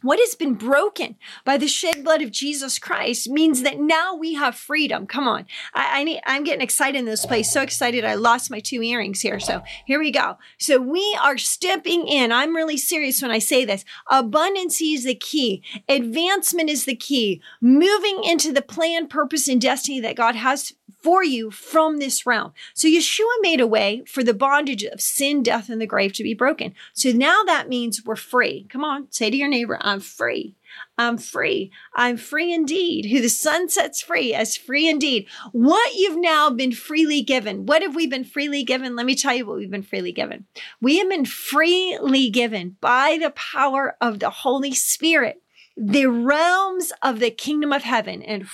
what 0.02 0.20
has 0.20 0.36
been 0.36 0.56
broken 0.56 1.16
by 1.46 1.58
the 1.58 1.68
shed 1.68 2.04
blood 2.04 2.22
of 2.22 2.32
Jesus 2.32 2.80
Christ 2.80 3.30
means 3.30 3.64
that 3.64 3.80
now 3.80 4.16
we 4.16 4.34
have 4.34 4.56
freedom. 4.56 5.06
Come 5.06 5.28
on. 5.28 5.46
I, 5.74 6.02
I 6.02 6.04
need, 6.04 6.22
I'm 6.26 6.44
getting 6.44 6.62
excited 6.62 6.98
in 6.98 7.06
this 7.06 7.26
place. 7.26 7.52
So 7.52 7.62
excited. 7.62 8.04
I 8.04 8.16
lost 8.16 8.52
my 8.52 8.60
two 8.60 8.82
earrings 8.82 9.22
here. 9.22 9.40
So 9.40 9.62
here 9.86 10.00
we 10.00 10.12
go. 10.12 10.38
So 10.58 10.80
we 10.80 11.18
are 11.22 11.38
stepping 11.38 12.08
in. 12.08 12.32
I'm 12.32 12.56
really 12.56 12.78
serious 12.78 13.22
when 13.22 13.32
I 13.32 13.40
say 13.40 13.66
this. 13.66 13.86
Abundance 14.10 14.82
is 14.82 15.06
the 15.06 15.16
key. 15.16 15.64
Advancement 15.88 16.70
is 16.70 16.86
the 16.86 16.96
key. 16.96 17.42
Moving 17.62 18.24
into 18.24 18.52
the 18.52 18.62
plan, 18.62 19.08
purpose, 19.08 19.48
and 19.48 19.62
destiny 19.62 20.00
that 20.00 20.16
God 20.16 20.36
has 20.36 20.74
for 21.02 21.24
you 21.24 21.52
from 21.52 21.98
this 21.98 22.26
realm. 22.26 22.54
So 22.74 22.88
Yeshua 22.88 23.26
made 23.42 23.60
a 23.60 23.68
way 23.68 24.04
for 24.08 24.24
the 24.24 24.34
bondage 24.34 24.84
of 24.84 25.02
sin, 25.02 25.44
death, 25.44 25.70
and 25.70 25.82
the 25.82 25.88
grave 25.88 26.14
to 26.14 26.24
be 26.24 26.34
broken. 26.34 26.74
So 26.94 27.12
now 27.12 27.44
that 27.46 27.70
means 27.70 28.06
we're 28.06 28.16
free. 28.16 28.68
Come 28.70 28.84
on, 28.84 29.08
say 29.12 29.30
to 29.30 29.38
your 29.38 29.48
neighbor, 29.48 29.78
I'm 29.82 30.00
free. 30.00 30.56
I'm 30.98 31.18
free. 31.18 31.72
I'm 31.96 32.16
free 32.16 32.54
indeed. 32.54 33.06
Who 33.08 33.22
the 33.22 33.30
son 33.30 33.68
sets 33.68 34.02
free 34.02 34.34
as 34.34 34.56
free 34.56 34.88
indeed. 34.88 35.28
What 35.52 35.96
you've 35.96 36.20
now 36.20 36.50
been 36.50 36.72
freely 36.72 37.22
given. 37.22 37.66
What 37.66 37.82
have 37.82 37.96
we 37.96 38.08
been 38.08 38.24
freely 38.24 38.64
given? 38.64 38.96
Let 38.96 39.06
me 39.06 39.16
tell 39.16 39.36
you 39.36 39.46
what 39.46 39.58
we've 39.58 39.70
been 39.70 39.84
freely 39.84 40.14
given. 40.14 40.46
We 40.80 41.00
have 41.00 41.10
been 41.10 41.26
freely 41.26 42.30
given 42.30 42.78
by 42.80 43.18
the 43.22 43.32
power 43.32 43.98
of 44.00 44.20
the 44.20 44.30
Holy 44.30 44.74
Spirit 44.74 45.42
the 45.78 46.06
realms 46.06 46.92
of 47.02 47.20
the 47.20 47.32
kingdom 47.32 47.74
of 47.74 47.84
heaven. 47.84 48.22
And 48.22 48.48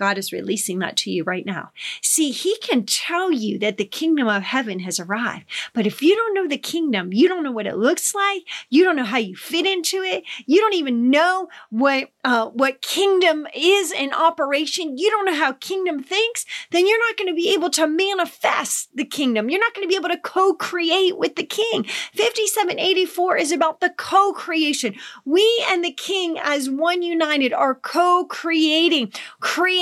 God 0.00 0.16
is 0.16 0.32
releasing 0.32 0.78
that 0.78 0.96
to 0.96 1.10
you 1.10 1.24
right 1.24 1.44
now. 1.44 1.72
See, 2.00 2.30
He 2.30 2.56
can 2.58 2.84
tell 2.86 3.30
you 3.30 3.58
that 3.58 3.76
the 3.76 3.84
kingdom 3.84 4.28
of 4.28 4.42
heaven 4.42 4.80
has 4.80 4.98
arrived. 4.98 5.44
But 5.74 5.86
if 5.86 6.00
you 6.00 6.16
don't 6.16 6.34
know 6.34 6.48
the 6.48 6.56
kingdom, 6.56 7.12
you 7.12 7.28
don't 7.28 7.44
know 7.44 7.52
what 7.52 7.66
it 7.66 7.76
looks 7.76 8.14
like, 8.14 8.44
you 8.70 8.82
don't 8.82 8.96
know 8.96 9.04
how 9.04 9.18
you 9.18 9.36
fit 9.36 9.66
into 9.66 9.98
it, 9.98 10.24
you 10.46 10.58
don't 10.58 10.74
even 10.74 11.10
know 11.10 11.48
what, 11.68 12.10
uh, 12.24 12.46
what 12.46 12.80
kingdom 12.80 13.46
is 13.54 13.92
in 13.92 14.14
operation, 14.14 14.96
you 14.96 15.10
don't 15.10 15.26
know 15.26 15.34
how 15.34 15.52
kingdom 15.52 16.02
thinks, 16.02 16.46
then 16.70 16.86
you're 16.86 17.06
not 17.06 17.18
going 17.18 17.28
to 17.28 17.34
be 17.34 17.52
able 17.52 17.68
to 17.68 17.86
manifest 17.86 18.88
the 18.96 19.04
kingdom. 19.04 19.50
You're 19.50 19.60
not 19.60 19.74
going 19.74 19.86
to 19.86 19.92
be 19.92 19.96
able 19.96 20.08
to 20.08 20.18
co 20.18 20.54
create 20.54 21.18
with 21.18 21.36
the 21.36 21.44
king. 21.44 21.84
5784 22.14 23.36
is 23.36 23.52
about 23.52 23.80
the 23.80 23.90
co 23.90 24.32
creation. 24.32 24.94
We 25.26 25.64
and 25.68 25.84
the 25.84 25.92
king, 25.92 26.38
as 26.42 26.70
one 26.70 27.02
united, 27.02 27.52
are 27.52 27.74
co 27.74 28.24
creating, 28.24 29.12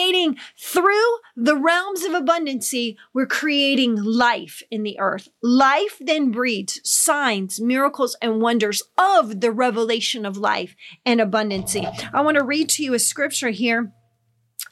creating 0.08 0.36
through 0.56 1.18
the 1.36 1.56
realms 1.56 2.02
of 2.02 2.12
abundancy, 2.12 2.96
we're 3.12 3.26
creating 3.26 4.02
life 4.02 4.62
in 4.70 4.82
the 4.82 4.98
earth. 4.98 5.28
Life 5.42 5.98
then 6.00 6.30
breeds 6.30 6.80
signs, 6.82 7.60
miracles, 7.60 8.16
and 8.22 8.40
wonders 8.40 8.82
of 8.96 9.40
the 9.40 9.52
revelation 9.52 10.24
of 10.24 10.36
life 10.36 10.74
and 11.04 11.20
abundancy. 11.20 11.86
I 12.12 12.22
want 12.22 12.38
to 12.38 12.44
read 12.44 12.68
to 12.70 12.82
you 12.82 12.94
a 12.94 12.98
scripture 12.98 13.50
here 13.50 13.92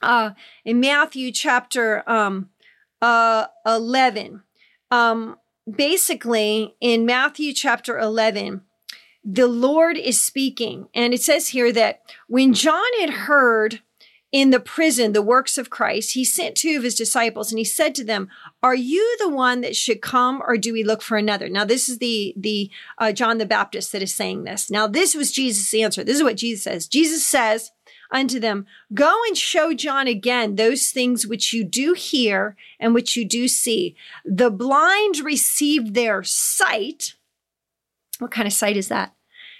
uh, 0.00 0.30
in 0.64 0.80
Matthew 0.80 1.32
chapter 1.32 2.08
um, 2.08 2.48
uh, 3.02 3.46
11. 3.66 4.42
Um, 4.90 5.36
basically, 5.70 6.76
in 6.80 7.04
Matthew 7.04 7.52
chapter 7.52 7.98
11, 7.98 8.62
the 9.22 9.48
Lord 9.48 9.98
is 9.98 10.20
speaking. 10.20 10.88
And 10.94 11.12
it 11.12 11.20
says 11.20 11.48
here 11.48 11.72
that 11.72 12.00
when 12.28 12.54
John 12.54 12.84
had 13.00 13.10
heard 13.10 13.82
in 14.36 14.50
the 14.50 14.60
prison 14.60 15.14
the 15.14 15.22
works 15.22 15.56
of 15.56 15.70
Christ, 15.70 16.12
he 16.12 16.22
sent 16.22 16.56
two 16.56 16.76
of 16.76 16.82
his 16.82 16.94
disciples 16.94 17.50
and 17.50 17.58
he 17.58 17.64
said 17.64 17.94
to 17.94 18.04
them, 18.04 18.28
"Are 18.62 18.74
you 18.74 19.16
the 19.18 19.30
one 19.30 19.62
that 19.62 19.74
should 19.74 20.02
come, 20.02 20.42
or 20.46 20.58
do 20.58 20.74
we 20.74 20.84
look 20.84 21.00
for 21.00 21.16
another?" 21.16 21.48
Now, 21.48 21.64
this 21.64 21.88
is 21.88 21.96
the 22.00 22.34
the 22.36 22.70
uh, 22.98 23.12
John 23.12 23.38
the 23.38 23.46
Baptist 23.46 23.92
that 23.92 24.02
is 24.02 24.14
saying 24.14 24.44
this. 24.44 24.70
Now, 24.70 24.86
this 24.86 25.14
was 25.14 25.32
Jesus' 25.32 25.72
answer. 25.72 26.04
This 26.04 26.18
is 26.18 26.22
what 26.22 26.36
Jesus 26.36 26.64
says. 26.64 26.86
Jesus 26.86 27.24
says 27.24 27.70
unto 28.10 28.38
them, 28.38 28.66
"Go 28.92 29.22
and 29.26 29.38
show 29.38 29.72
John 29.72 30.06
again 30.06 30.56
those 30.56 30.90
things 30.90 31.26
which 31.26 31.54
you 31.54 31.64
do 31.64 31.94
hear 31.94 32.56
and 32.78 32.92
which 32.92 33.16
you 33.16 33.24
do 33.24 33.48
see. 33.48 33.96
The 34.26 34.50
blind 34.50 35.20
receive 35.20 35.94
their 35.94 36.22
sight." 36.22 37.14
What 38.18 38.32
kind 38.32 38.46
of 38.46 38.52
sight 38.52 38.76
is 38.76 38.88
that? 38.88 39.14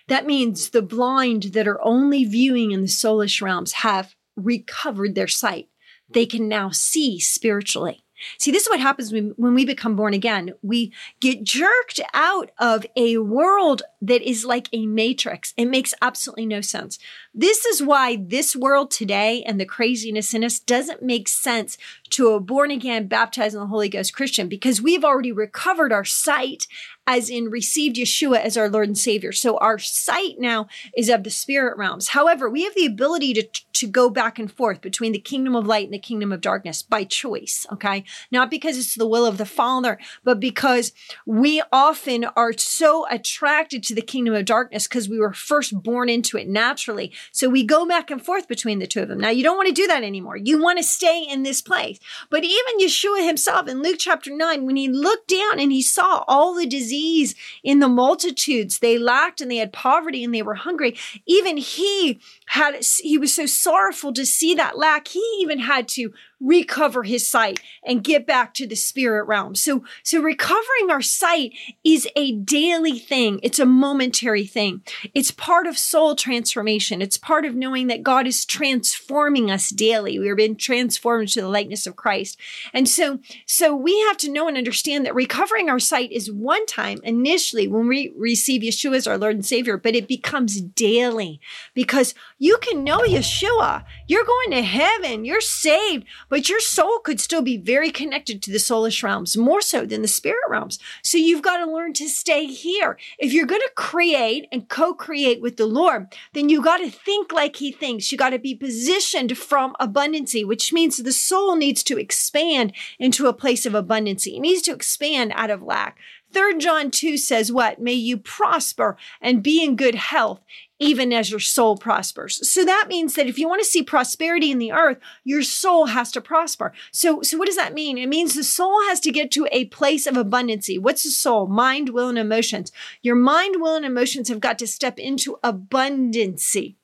That 0.09 0.27
means 0.27 0.69
the 0.69 0.83
blind 0.83 1.45
that 1.55 1.67
are 1.67 1.83
only 1.83 2.27
viewing 2.27 2.73
in 2.73 2.83
the 2.83 2.89
soulish 2.89 3.41
realms 3.41 3.73
have 3.73 4.16
recovered 4.37 5.15
their 5.15 5.29
sight. 5.29 5.69
Hmm. 6.09 6.13
They 6.15 6.27
can 6.27 6.49
now 6.49 6.71
see 6.71 7.19
spiritually. 7.19 8.05
See, 8.39 8.51
this 8.51 8.63
is 8.63 8.71
what 8.71 8.81
happens 8.81 9.13
when, 9.13 9.35
when 9.37 9.55
we 9.55 9.65
become 9.65 9.95
born 9.95 10.15
again. 10.15 10.55
We 10.63 10.93
get 11.21 11.45
jerked 11.45 12.01
out 12.15 12.51
of 12.59 12.87
a 12.97 13.19
world 13.19 13.83
that 14.01 14.23
is 14.23 14.45
like 14.45 14.69
a 14.73 14.87
matrix. 14.87 15.53
It 15.57 15.67
makes 15.67 15.95
absolutely 16.01 16.47
no 16.47 16.61
sense. 16.61 16.99
This 17.35 17.67
is 17.67 17.83
why 17.83 18.17
this 18.17 18.57
world 18.57 18.91
today 18.91 19.43
and 19.43 19.61
the 19.61 19.67
craziness 19.67 20.33
in 20.33 20.45
us 20.45 20.59
doesn't 20.59 21.03
make 21.03 21.29
sense 21.29 21.77
to 22.11 22.31
a 22.31 22.41
born 22.41 22.71
again, 22.71 23.07
baptized 23.07 23.55
in 23.55 23.61
the 23.61 23.67
Holy 23.67 23.89
Ghost 23.89 24.15
Christian 24.15 24.49
because 24.49 24.81
we've 24.81 25.05
already 25.05 25.33
recovered 25.33 25.93
our 25.93 26.05
sight 26.05 26.67
as 27.07 27.31
in 27.31 27.51
received 27.51 27.97
Yeshua 27.97 28.39
as 28.39 28.57
our 28.57 28.69
Lord 28.69 28.89
and 28.89 28.99
Savior. 28.99 29.31
So 29.31 29.59
our 29.59 29.79
sight 29.79 30.37
now 30.39 30.67
is 30.97 31.09
of 31.09 31.23
the 31.23 31.31
spirit 31.31 31.77
realms. 31.77 32.09
However, 32.09 32.51
we 32.51 32.65
have 32.65 32.75
the 32.75 32.87
ability 32.87 33.33
to, 33.35 33.49
to 33.75 33.87
go 33.87 34.11
back 34.11 34.41
and 34.41 34.51
forth 34.51 34.81
between 34.81 35.13
the 35.13 35.21
kingdom 35.21 35.55
of 35.55 35.67
light 35.67 35.85
and 35.85 35.95
the 35.95 35.99
kingdom 35.99 36.33
of 36.33 36.41
darkness 36.41 36.83
by 36.83 37.05
choice. 37.05 37.65
Okay. 37.73 38.05
Not 38.33 38.51
because 38.51 38.77
it's 38.77 38.97
the 38.97 39.07
will 39.07 39.25
of 39.25 39.39
the 39.39 39.47
Father, 39.47 39.99
but 40.25 40.41
because 40.41 40.93
we 41.25 41.63
often 41.73 42.25
are 42.25 42.53
so 42.53 43.07
attracted 43.09 43.85
to 43.85 43.95
the 43.95 44.03
kingdom 44.03 44.35
of 44.35 44.45
darkness 44.45 44.89
because 44.89 45.09
we 45.09 45.21
were 45.21 45.33
first 45.33 45.81
born 45.83 46.09
into 46.09 46.37
it 46.37 46.49
naturally. 46.49 47.13
So 47.31 47.49
we 47.49 47.63
go 47.63 47.87
back 47.87 48.11
and 48.11 48.25
forth 48.25 48.49
between 48.49 48.81
the 48.81 48.87
two 48.87 49.03
of 49.03 49.09
them. 49.09 49.21
Now 49.21 49.31
you 49.31 49.45
don't 49.45 49.57
want 49.57 49.69
to 49.69 49.75
do 49.75 49.87
that 49.87 50.03
anymore. 50.03 50.37
You 50.37 50.61
want 50.61 50.79
to 50.79 50.85
stay 50.85 51.23
in 51.23 51.45
this 51.45 51.63
place. 51.63 52.01
But 52.31 52.43
even 52.43 52.81
Yeshua 52.81 53.25
himself 53.25 53.69
in 53.69 53.83
Luke 53.83 53.99
chapter 54.01 54.35
9, 54.35 54.67
when 54.67 54.77
he 54.77 54.89
looked 54.89 55.29
down 55.29 55.61
and 55.61 55.71
he 55.71 55.83
saw 55.83 56.25
all 56.27 56.55
the 56.55 56.67
disease 56.67 56.96
disease 56.97 57.35
in 57.63 57.81
the 57.81 57.89
multitudes. 57.89 58.79
They 58.79 58.99
lacked 58.99 59.41
and 59.41 59.51
they 59.51 59.57
had 59.57 59.73
poverty 59.73 60.25
and 60.25 60.35
they 60.35 60.43
were 60.43 60.55
hungry. 60.55 60.97
Even 61.27 61.57
he 61.57 62.21
had, 62.47 62.85
he 62.99 63.19
was 63.19 63.35
so 63.35 63.47
sorrowful 63.47 64.13
to 64.15 64.25
see 64.25 64.55
that 64.55 64.79
lack. 64.79 65.09
He 65.09 65.23
even 65.41 65.59
had 65.59 65.89
to 65.89 66.13
recover 66.41 67.03
his 67.03 67.27
sight 67.27 67.61
and 67.85 68.05
get 68.05 68.27
back 68.27 68.53
to 68.55 68.67
the 68.67 68.77
spirit 68.77 69.27
realm. 69.27 69.55
So, 69.55 69.85
so 70.03 70.21
recovering 70.21 70.91
our 70.91 71.01
sight 71.01 71.53
is 71.83 72.07
a 72.15 72.33
daily 72.33 72.99
thing. 72.99 73.41
It's 73.43 73.59
a 73.59 73.67
momentary 73.67 74.45
thing. 74.45 74.83
It's 75.15 75.31
part 75.31 75.67
of 75.67 75.79
soul 75.79 76.15
transformation. 76.15 77.01
It's 77.01 77.17
part 77.17 77.45
of 77.45 77.55
knowing 77.55 77.87
that 77.87 78.03
God 78.03 78.27
is 78.27 78.45
transforming 78.45 79.51
us 79.51 79.71
daily. 79.71 80.19
We 80.19 80.29
are 80.29 80.37
being 80.37 80.57
transformed 80.57 81.29
to 81.29 81.41
the 81.41 81.49
likeness 81.49 81.87
of 81.87 81.97
Christ. 81.97 82.39
And 82.73 82.89
so, 82.89 83.19
so 83.47 83.75
we 83.75 83.99
have 84.03 84.17
to 84.19 84.31
know 84.31 84.49
and 84.49 84.57
understand 84.57 85.07
that 85.07 85.15
recovering 85.15 85.71
our 85.71 85.79
sight 85.79 86.13
is 86.13 86.31
one 86.31 86.67
time 86.67 87.01
initially 87.03 87.67
when 87.67 87.89
we 87.89 88.13
receive 88.17 88.63
Yeshua 88.63 88.97
as 88.97 89.07
our 89.07 89.19
Lord 89.19 89.37
and 89.37 89.47
Savior, 89.47 89.77
but 89.79 89.95
it 89.95 90.09
becomes 90.09 90.61
daily 90.61 91.41
because 91.75 92.15
you 92.39 92.59
can 92.59 92.85
know 92.85 93.01
Yeshua. 93.01 93.85
You're 94.07 94.25
going 94.25 94.51
to 94.51 94.63
heaven. 94.63 95.25
You're 95.25 95.41
saved, 95.41 96.05
but 96.29 96.49
your 96.49 96.61
soul 96.61 96.99
could 96.99 97.21
still 97.21 97.43
be 97.43 97.57
very 97.57 97.91
connected 97.91 98.43
to 98.43 98.51
the 98.51 98.59
soulish 98.59 99.03
realms, 99.03 99.37
more 99.37 99.61
so 99.61 99.85
than 99.87 100.03
the 100.03 100.09
spirit 100.09 100.43
realms. 100.49 100.79
So 101.03 101.19
you've 101.19 101.43
got 101.43 101.59
to 101.59 101.71
learn 101.71 101.93
to 101.95 102.09
stay 102.09 102.47
here. 102.47 102.99
If 103.19 103.33
you're 103.33 103.47
going 103.47 103.61
to 103.61 103.73
create 103.75 104.47
and 104.51 104.69
co-create 104.69 105.41
with 105.41 105.57
the 105.57 105.67
Lord, 105.67 106.07
then 106.33 106.49
you 106.49 106.63
got 106.63 106.79
to 106.79 106.91
think 106.91 107.33
like 107.33 107.57
he 107.57 107.73
thinks. 107.73 108.11
You 108.11 108.19
got 108.19 108.31
to 108.31 108.39
be 108.39 108.55
positioned 108.55 109.37
from 109.39 109.75
abundancy, 109.81 110.47
which 110.47 110.73
means 110.73 110.97
the 110.97 111.13
soul 111.13 111.57
needs 111.57 111.83
to 111.85 111.99
expand 111.99 112.73
into 112.99 113.27
a 113.27 113.33
place 113.33 113.67
of 113.67 113.73
abundancy. 113.73 114.37
It 114.37 114.41
needs 114.41 114.63
to 114.63 114.75
expand 114.75 115.33
out 115.35 115.51
of 115.51 115.63
lack. 115.63 115.99
Third 116.33 116.61
John 116.61 116.91
2 116.91 117.17
says 117.17 117.53
what? 117.53 117.81
May 117.81 117.95
you 117.95 118.17
prosper 118.19 118.97
and 119.21 119.43
be 119.43 119.63
in 119.63 119.77
good 119.77 119.95
health, 119.95 120.41
even 120.79 121.13
as 121.13 121.31
your 121.31 121.41
soul 121.41 121.77
prospers. 121.77 122.49
So 122.49 122.65
that 122.65 122.87
means 122.89 123.15
that 123.15 123.27
if 123.27 123.39
you 123.39 123.49
want 123.49 123.63
to 123.63 123.69
see 123.69 123.83
prosperity 123.83 124.51
in 124.51 124.59
the 124.59 124.73
earth, 124.73 124.99
your 125.25 125.43
soul 125.43 125.87
has 125.87 126.13
to 126.13 126.21
prosper. 126.21 126.73
So, 126.93 127.23
so 127.23 127.39
what 127.39 127.47
does 127.47 127.57
that 127.57 127.75
mean? 127.75 127.97
It 127.97 128.09
means 128.09 128.35
the 128.35 128.45
soul 128.45 128.79
has 128.89 129.01
to 129.01 129.13
get 129.13 129.31
to 129.33 129.49
a 129.51 129.67
place 129.67 130.07
of 130.07 130.15
abundancy. 130.15 130.79
What's 130.79 131.05
the 131.05 131.11
soul? 131.11 131.47
Mind, 131.47 131.91
will, 131.91 132.09
and 132.09 132.19
emotions. 132.19 132.73
Your 133.03 133.17
mind, 133.17 133.57
will, 133.59 133.77
and 133.77 133.87
emotions 133.87 134.29
have 134.29 134.41
got 134.41 134.59
to 134.59 134.67
step 134.67 134.99
into 134.99 135.39
abundancy. 135.43 136.77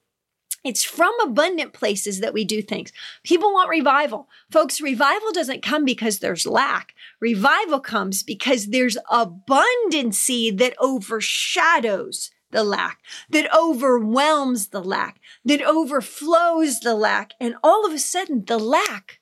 It's 0.64 0.84
from 0.84 1.12
abundant 1.20 1.72
places 1.72 2.20
that 2.20 2.32
we 2.32 2.44
do 2.44 2.62
things. 2.62 2.92
People 3.24 3.52
want 3.52 3.68
revival. 3.68 4.28
Folks, 4.50 4.80
revival 4.80 5.32
doesn't 5.32 5.62
come 5.62 5.84
because 5.84 6.20
there's 6.20 6.46
lack. 6.46 6.94
Revival 7.20 7.80
comes 7.80 8.22
because 8.22 8.66
there's 8.66 8.96
abundancy 9.10 10.56
that 10.56 10.76
overshadows 10.78 12.30
the 12.52 12.64
lack, 12.64 13.00
that 13.30 13.52
overwhelms 13.54 14.68
the 14.68 14.82
lack, 14.82 15.20
that 15.44 15.62
overflows 15.62 16.80
the 16.80 16.94
lack. 16.94 17.32
And 17.40 17.56
all 17.62 17.84
of 17.84 17.92
a 17.92 17.98
sudden, 17.98 18.44
the 18.44 18.58
lack 18.58 19.18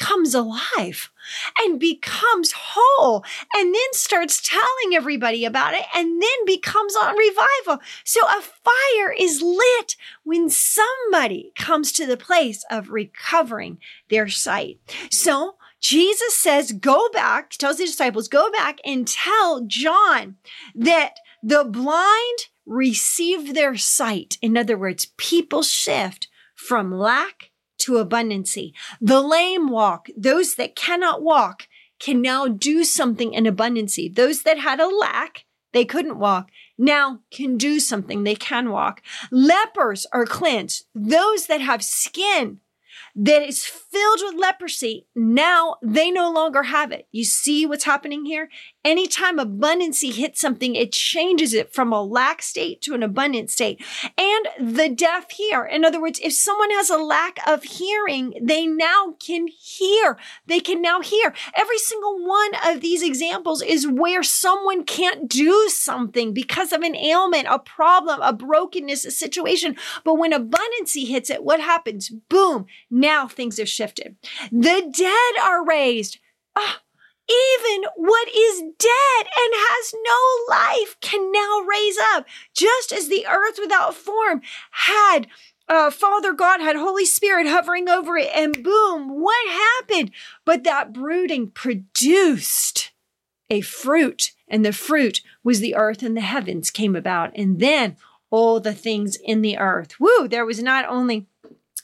comes 0.00 0.34
alive 0.34 1.10
and 1.58 1.78
becomes 1.78 2.52
whole 2.56 3.22
and 3.54 3.74
then 3.74 3.92
starts 3.92 4.40
telling 4.40 4.94
everybody 4.94 5.44
about 5.44 5.74
it 5.74 5.84
and 5.94 6.20
then 6.20 6.44
becomes 6.46 6.96
on 6.96 7.14
revival. 7.16 7.84
So 8.02 8.20
a 8.26 8.40
fire 8.40 9.12
is 9.16 9.42
lit 9.42 9.96
when 10.24 10.48
somebody 10.48 11.52
comes 11.54 11.92
to 11.92 12.06
the 12.06 12.16
place 12.16 12.64
of 12.70 12.88
recovering 12.88 13.78
their 14.08 14.28
sight. 14.28 14.80
So 15.10 15.56
Jesus 15.80 16.34
says, 16.34 16.72
go 16.72 17.08
back, 17.10 17.50
tells 17.50 17.76
the 17.76 17.84
disciples, 17.84 18.28
go 18.28 18.50
back 18.50 18.78
and 18.84 19.06
tell 19.06 19.62
John 19.66 20.36
that 20.74 21.14
the 21.42 21.64
blind 21.64 22.48
receive 22.66 23.54
their 23.54 23.76
sight. 23.76 24.38
In 24.40 24.56
other 24.56 24.76
words, 24.76 25.12
people 25.16 25.62
shift 25.62 26.28
from 26.54 26.92
lack 26.96 27.50
to 27.78 27.92
abundancy. 27.92 28.72
The 29.00 29.20
lame 29.20 29.68
walk. 29.68 30.08
Those 30.16 30.54
that 30.56 30.76
cannot 30.76 31.22
walk 31.22 31.66
can 31.98 32.22
now 32.22 32.48
do 32.48 32.84
something 32.84 33.32
in 33.32 33.44
abundancy. 33.44 34.14
Those 34.14 34.42
that 34.42 34.58
had 34.58 34.80
a 34.80 34.86
lack, 34.86 35.44
they 35.72 35.84
couldn't 35.84 36.18
walk, 36.18 36.50
now 36.78 37.20
can 37.30 37.56
do 37.56 37.78
something. 37.78 38.24
They 38.24 38.34
can 38.34 38.70
walk. 38.70 39.02
Lepers 39.30 40.06
are 40.12 40.26
cleansed. 40.26 40.86
Those 40.94 41.46
that 41.46 41.60
have 41.60 41.84
skin 41.84 42.60
that 43.14 43.42
is 43.42 43.66
filled 43.66 44.20
with 44.22 44.40
leprosy, 44.40 45.06
now 45.14 45.76
they 45.82 46.10
no 46.10 46.30
longer 46.30 46.64
have 46.64 46.92
it. 46.92 47.06
You 47.12 47.24
see 47.24 47.66
what's 47.66 47.84
happening 47.84 48.24
here? 48.24 48.48
Anytime 48.82 49.38
abundancy 49.38 50.14
hits 50.14 50.40
something, 50.40 50.74
it 50.74 50.90
changes 50.90 51.52
it 51.52 51.74
from 51.74 51.92
a 51.92 52.02
lack 52.02 52.40
state 52.40 52.80
to 52.82 52.94
an 52.94 53.02
abundant 53.02 53.50
state. 53.50 53.84
And 54.16 54.74
the 54.76 54.88
deaf 54.88 55.30
hear. 55.30 55.64
In 55.64 55.84
other 55.84 56.00
words, 56.00 56.18
if 56.22 56.32
someone 56.32 56.70
has 56.70 56.88
a 56.88 56.96
lack 56.96 57.38
of 57.46 57.62
hearing, 57.62 58.32
they 58.40 58.66
now 58.66 59.16
can 59.18 59.48
hear. 59.48 60.16
They 60.46 60.60
can 60.60 60.80
now 60.80 61.02
hear. 61.02 61.34
Every 61.54 61.76
single 61.76 62.24
one 62.24 62.52
of 62.64 62.80
these 62.80 63.02
examples 63.02 63.60
is 63.60 63.86
where 63.86 64.22
someone 64.22 64.84
can't 64.84 65.28
do 65.28 65.68
something 65.68 66.32
because 66.32 66.72
of 66.72 66.80
an 66.80 66.96
ailment, 66.96 67.48
a 67.50 67.58
problem, 67.58 68.22
a 68.22 68.32
brokenness, 68.32 69.04
a 69.04 69.10
situation. 69.10 69.76
But 70.04 70.14
when 70.14 70.32
abundancy 70.32 71.06
hits 71.06 71.28
it, 71.28 71.44
what 71.44 71.60
happens? 71.60 72.08
Boom. 72.08 72.64
Now 72.90 73.28
things 73.28 73.58
have 73.58 73.68
shifted. 73.68 74.16
The 74.50 74.90
dead 74.96 75.44
are 75.44 75.66
raised. 75.66 76.18
Ah, 76.56 76.80
even 77.30 77.84
what 77.96 78.28
is 78.28 78.60
dead 78.78 79.26
and 79.26 79.52
has 79.54 79.94
no 79.94 80.54
life 80.54 80.96
can 81.00 81.30
now 81.32 81.60
raise 81.60 81.98
up, 82.14 82.26
just 82.54 82.92
as 82.92 83.08
the 83.08 83.26
earth 83.26 83.58
without 83.60 83.94
form 83.94 84.42
had 84.70 85.26
uh, 85.70 85.88
Father 85.88 86.32
God 86.32 86.60
had 86.60 86.74
Holy 86.74 87.06
Spirit 87.06 87.46
hovering 87.46 87.88
over 87.88 88.16
it, 88.16 88.28
and 88.34 88.64
boom, 88.64 89.20
what 89.20 89.48
happened? 89.48 90.10
But 90.44 90.64
that 90.64 90.92
brooding 90.92 91.52
produced 91.52 92.90
a 93.48 93.60
fruit, 93.60 94.32
and 94.48 94.64
the 94.64 94.72
fruit 94.72 95.20
was 95.44 95.60
the 95.60 95.76
earth 95.76 96.02
and 96.02 96.16
the 96.16 96.22
heavens 96.22 96.72
came 96.72 96.96
about, 96.96 97.30
and 97.36 97.60
then 97.60 97.96
all 98.30 98.58
the 98.58 98.74
things 98.74 99.16
in 99.16 99.42
the 99.42 99.58
earth. 99.58 100.00
Woo! 100.00 100.26
There 100.26 100.46
was 100.46 100.60
not 100.60 100.88
only 100.88 101.26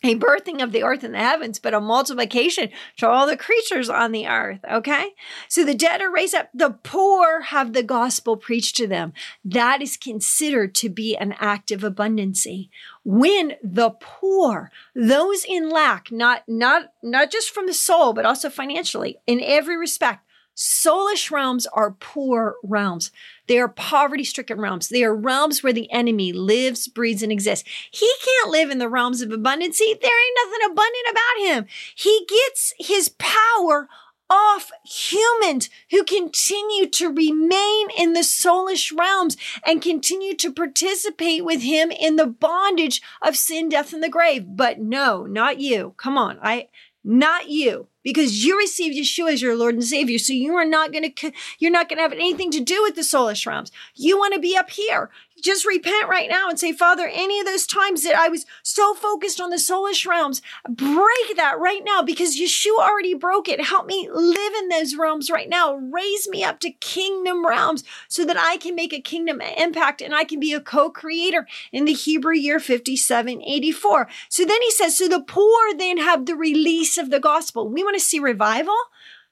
a 0.02 0.16
birthing 0.16 0.62
of 0.62 0.72
the 0.72 0.82
earth 0.82 1.04
and 1.04 1.14
the 1.14 1.18
heavens, 1.18 1.58
but 1.58 1.74
a 1.74 1.80
multiplication 1.80 2.70
to 2.98 3.08
all 3.08 3.26
the 3.26 3.36
creatures 3.36 3.88
on 3.88 4.12
the 4.12 4.26
earth. 4.26 4.60
Okay. 4.70 5.10
So 5.48 5.64
the 5.64 5.74
dead 5.74 6.00
are 6.00 6.12
raised 6.12 6.34
up. 6.34 6.50
The 6.54 6.70
poor 6.70 7.40
have 7.42 7.72
the 7.72 7.82
gospel 7.82 8.36
preached 8.36 8.76
to 8.76 8.86
them. 8.86 9.12
That 9.44 9.82
is 9.82 9.96
considered 9.96 10.74
to 10.76 10.88
be 10.88 11.16
an 11.16 11.34
act 11.38 11.70
of 11.70 11.80
abundancy. 11.80 12.68
When 13.04 13.54
the 13.62 13.90
poor, 13.90 14.70
those 14.94 15.44
in 15.44 15.70
lack, 15.70 16.10
not, 16.10 16.42
not, 16.48 16.92
not 17.02 17.30
just 17.30 17.50
from 17.50 17.66
the 17.66 17.74
soul, 17.74 18.12
but 18.12 18.26
also 18.26 18.50
financially 18.50 19.18
in 19.26 19.40
every 19.40 19.76
respect, 19.76 20.26
Soulish 20.56 21.30
realms 21.30 21.66
are 21.66 21.90
poor 21.90 22.56
realms. 22.62 23.10
They 23.46 23.58
are 23.58 23.68
poverty 23.68 24.24
stricken 24.24 24.60
realms. 24.60 24.88
They 24.88 25.04
are 25.04 25.14
realms 25.14 25.62
where 25.62 25.72
the 25.72 25.90
enemy 25.92 26.32
lives, 26.32 26.88
breathes, 26.88 27.22
and 27.22 27.32
exists. 27.32 27.68
He 27.90 28.10
can't 28.24 28.50
live 28.50 28.70
in 28.70 28.78
the 28.78 28.88
realms 28.88 29.20
of 29.20 29.30
abundance. 29.30 29.78
There 29.78 29.88
ain't 29.88 30.02
nothing 30.02 30.70
abundant 30.70 31.06
about 31.10 31.46
him. 31.46 31.66
He 31.94 32.26
gets 32.28 32.74
his 32.78 33.08
power 33.08 33.88
off 34.28 34.70
humans 34.84 35.70
who 35.90 36.02
continue 36.02 36.88
to 36.88 37.08
remain 37.08 37.88
in 37.96 38.12
the 38.12 38.20
soulish 38.24 38.96
realms 38.96 39.36
and 39.64 39.80
continue 39.80 40.34
to 40.34 40.52
participate 40.52 41.44
with 41.44 41.62
him 41.62 41.90
in 41.92 42.16
the 42.16 42.26
bondage 42.26 43.00
of 43.22 43.36
sin, 43.36 43.68
death, 43.68 43.92
and 43.92 44.02
the 44.02 44.08
grave. 44.08 44.44
But 44.48 44.80
no, 44.80 45.24
not 45.24 45.60
you. 45.60 45.94
Come 45.96 46.18
on. 46.18 46.38
I, 46.42 46.68
not 47.04 47.48
you 47.48 47.86
because 48.06 48.44
you 48.44 48.56
received 48.56 48.96
Yeshua 48.96 49.32
as 49.32 49.42
your 49.42 49.56
Lord 49.56 49.74
and 49.74 49.82
Savior. 49.82 50.16
So 50.16 50.32
you 50.32 50.54
are 50.54 50.64
not 50.64 50.92
going 50.92 51.12
to, 51.12 51.32
you're 51.58 51.72
not 51.72 51.88
going 51.88 51.96
to 51.96 52.04
have 52.04 52.12
anything 52.12 52.52
to 52.52 52.60
do 52.60 52.80
with 52.84 52.94
the 52.94 53.00
soulish 53.00 53.44
realms. 53.48 53.72
You 53.96 54.16
want 54.16 54.32
to 54.32 54.38
be 54.38 54.56
up 54.56 54.70
here 54.70 55.10
just 55.42 55.66
repent 55.66 56.08
right 56.08 56.28
now 56.28 56.48
and 56.48 56.58
say, 56.58 56.72
Father, 56.72 57.10
any 57.12 57.40
of 57.40 57.46
those 57.46 57.66
times 57.66 58.02
that 58.02 58.14
I 58.14 58.28
was 58.28 58.46
so 58.62 58.94
focused 58.94 59.40
on 59.40 59.50
the 59.50 59.56
soulish 59.56 60.06
realms, 60.06 60.42
break 60.68 61.36
that 61.36 61.58
right 61.58 61.82
now 61.84 62.02
because 62.02 62.38
Yeshua 62.38 62.78
already 62.78 63.14
broke 63.14 63.48
it. 63.48 63.60
Help 63.60 63.86
me 63.86 64.08
live 64.12 64.52
in 64.58 64.68
those 64.68 64.96
realms 64.96 65.30
right 65.30 65.48
now. 65.48 65.74
Raise 65.74 66.28
me 66.28 66.42
up 66.42 66.60
to 66.60 66.70
kingdom 66.70 67.46
realms 67.46 67.84
so 68.08 68.24
that 68.24 68.38
I 68.38 68.56
can 68.56 68.74
make 68.74 68.92
a 68.92 69.00
kingdom 69.00 69.40
impact 69.40 70.00
and 70.00 70.14
I 70.14 70.24
can 70.24 70.40
be 70.40 70.52
a 70.52 70.60
co-creator 70.60 71.46
in 71.72 71.84
the 71.84 71.92
Hebrew 71.92 72.34
year 72.34 72.58
5784. 72.58 74.08
So 74.28 74.44
then 74.44 74.62
he 74.62 74.70
says, 74.70 74.96
so 74.96 75.08
the 75.08 75.20
poor 75.20 75.74
then 75.76 75.98
have 75.98 76.26
the 76.26 76.36
release 76.36 76.96
of 76.96 77.10
the 77.10 77.20
gospel. 77.20 77.68
We 77.68 77.84
want 77.84 77.94
to 77.94 78.00
see 78.00 78.18
revival 78.18 78.76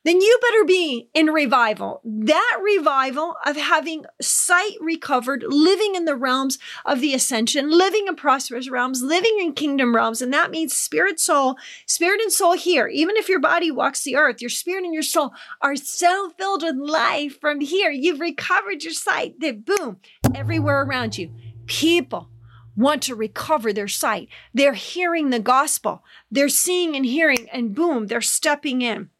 then 0.05 0.21
you 0.21 0.39
better 0.41 0.65
be 0.65 1.09
in 1.15 1.27
revival. 1.27 2.01
That 2.05 2.59
revival 2.63 3.37
of 3.45 3.57
having 3.57 4.05
sight 4.21 4.77
recovered, 4.81 5.45
living 5.49 5.95
in 5.95 6.05
the 6.05 6.15
realms 6.15 6.59
of 6.85 7.01
the 7.01 7.15
ascension, 7.15 7.71
living 7.71 8.07
in 8.07 8.15
prosperous 8.15 8.71
realms, 8.71 9.03
living 9.03 9.39
in 9.41 9.55
kingdom 9.55 9.95
realms. 9.95 10.21
And 10.21 10.33
that 10.33 10.51
means 10.51 10.75
spirit, 10.75 11.19
soul, 11.19 11.57
spirit 11.87 12.21
and 12.21 12.33
soul 12.33 12.53
here. 12.53 12.87
Even 12.87 13.17
if 13.17 13.29
your 13.29 13.41
body 13.41 13.71
walks 13.71 14.03
the 14.03 14.17
earth, 14.17 14.41
your 14.41 14.51
spirit 14.51 14.85
and 14.85 14.93
your 14.93 15.03
soul 15.03 15.33
are 15.63 15.77
so 15.77 16.31
filled 16.39 16.63
with 16.63 16.77
life 16.77 17.41
from 17.41 17.61
here. 17.61 17.91
You've 17.91 18.21
recovered 18.21 18.85
your 18.85 18.93
sight 18.93 19.41
that 19.41 19.65
boom, 19.65 19.99
everywhere 20.35 20.83
around 20.83 21.17
you, 21.17 21.33
people 21.67 22.29
want 22.77 23.03
to 23.03 23.15
recover 23.15 23.73
their 23.73 23.89
sight. 23.89 24.29
They're 24.53 24.75
hearing 24.75 25.31
the 25.31 25.41
gospel. 25.41 26.05
They're 26.31 26.49
seeing 26.49 26.97
and 26.97 27.07
hearing 27.07 27.49
and 27.53 27.75
boom, 27.75 28.09
they're 28.09 28.21
stepping 28.21 28.83
in. 28.83 29.11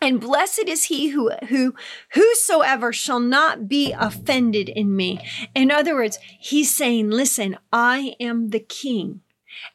And 0.00 0.20
blessed 0.20 0.64
is 0.66 0.84
he 0.84 1.08
who, 1.08 1.30
who, 1.48 1.74
whosoever 2.12 2.92
shall 2.92 3.20
not 3.20 3.66
be 3.68 3.92
offended 3.92 4.68
in 4.68 4.94
me. 4.94 5.20
In 5.54 5.70
other 5.70 5.94
words, 5.94 6.18
he's 6.38 6.74
saying, 6.74 7.10
listen, 7.10 7.56
I 7.72 8.14
am 8.20 8.50
the 8.50 8.60
king 8.60 9.22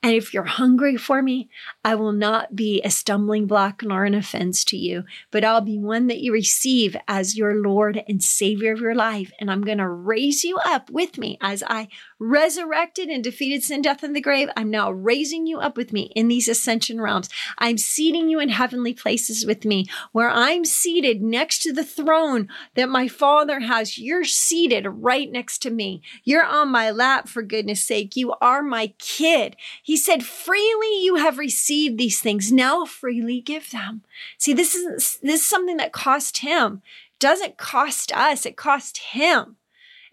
And 0.04 0.14
if 0.14 0.34
you're 0.34 0.44
hungry 0.44 0.98
for 0.98 1.22
me, 1.22 1.50
I 1.84 1.96
will 1.96 2.12
not 2.12 2.56
be 2.56 2.82
a 2.84 2.90
stumbling 2.90 3.48
block 3.48 3.84
nor 3.84 4.06
an 4.06 4.14
offense 4.14 4.64
to 4.66 4.78
you, 4.78 5.04
but 5.32 5.44
I'll 5.44 5.62
be 5.62 5.80
one 5.80 6.08
that 6.08 6.20
you 6.20 6.34
receive 6.34 6.96
as 7.08 7.38
your 7.38 7.56
Lord 7.56 8.04
and 8.08 8.24
Savior 8.24 8.74
of 8.74 8.80
your 8.80 8.96
life. 8.96 9.32
And 9.40 9.50
I'm 9.52 9.62
going 9.62 9.78
to 9.80 9.88
raise 9.88 10.44
you 10.44 10.58
up 10.58 10.90
with 10.90 11.18
me 11.18 11.38
as 11.42 11.64
I 11.68 11.88
resurrected 12.22 13.10
and 13.10 13.24
defeated 13.24 13.64
sin, 13.64 13.82
death, 13.82 14.04
and 14.04 14.16
the 14.16 14.22
grave. 14.22 14.48
I'm 14.56 14.70
now 14.70 14.92
raising 14.92 15.48
you 15.48 15.60
up 15.60 15.76
with 15.76 15.92
me 15.92 16.12
in 16.16 16.28
these 16.28 16.48
ascension 16.48 17.02
realms. 17.02 17.30
I'm 17.58 17.80
seating 17.80 18.30
you 18.30 18.40
in 18.40 18.50
heavenly 18.50 18.94
places 18.94 19.44
with 19.44 19.66
me, 19.66 19.88
where 20.12 20.30
I'm 20.30 20.64
seated 20.64 21.24
next 21.24 21.64
to 21.64 21.74
the 21.74 21.84
throne 21.84 22.48
that 22.76 22.90
my 22.90 23.08
Father 23.08 23.62
has. 23.62 23.98
You're 23.98 24.24
seated 24.24 24.86
right 24.88 25.32
next 25.32 25.64
to 25.64 25.72
me. 25.72 26.04
You're 26.24 26.46
on 26.46 26.70
my 26.70 26.92
lap, 26.92 27.28
for 27.28 27.42
goodness 27.42 27.84
sake. 27.84 28.16
You 28.16 28.34
are 28.40 28.62
my 28.62 28.94
kid. 29.00 29.56
He 29.82 29.98
said, 29.98 30.24
freely 30.24 31.04
you 31.04 31.16
have 31.16 31.40
received 31.40 31.98
these 31.98 32.20
things. 32.20 32.52
Now 32.52 32.86
freely 32.86 33.42
give 33.42 33.72
them. 33.72 34.04
See, 34.38 34.54
this 34.54 34.76
is, 34.76 35.18
this 35.24 35.42
is 35.42 35.46
something 35.46 35.78
that 35.78 35.92
cost 35.92 36.38
him. 36.38 36.84
It 37.14 37.20
doesn't 37.20 37.58
cost 37.58 38.16
us. 38.16 38.46
It 38.46 38.58
cost 38.58 39.00
him. 39.00 39.58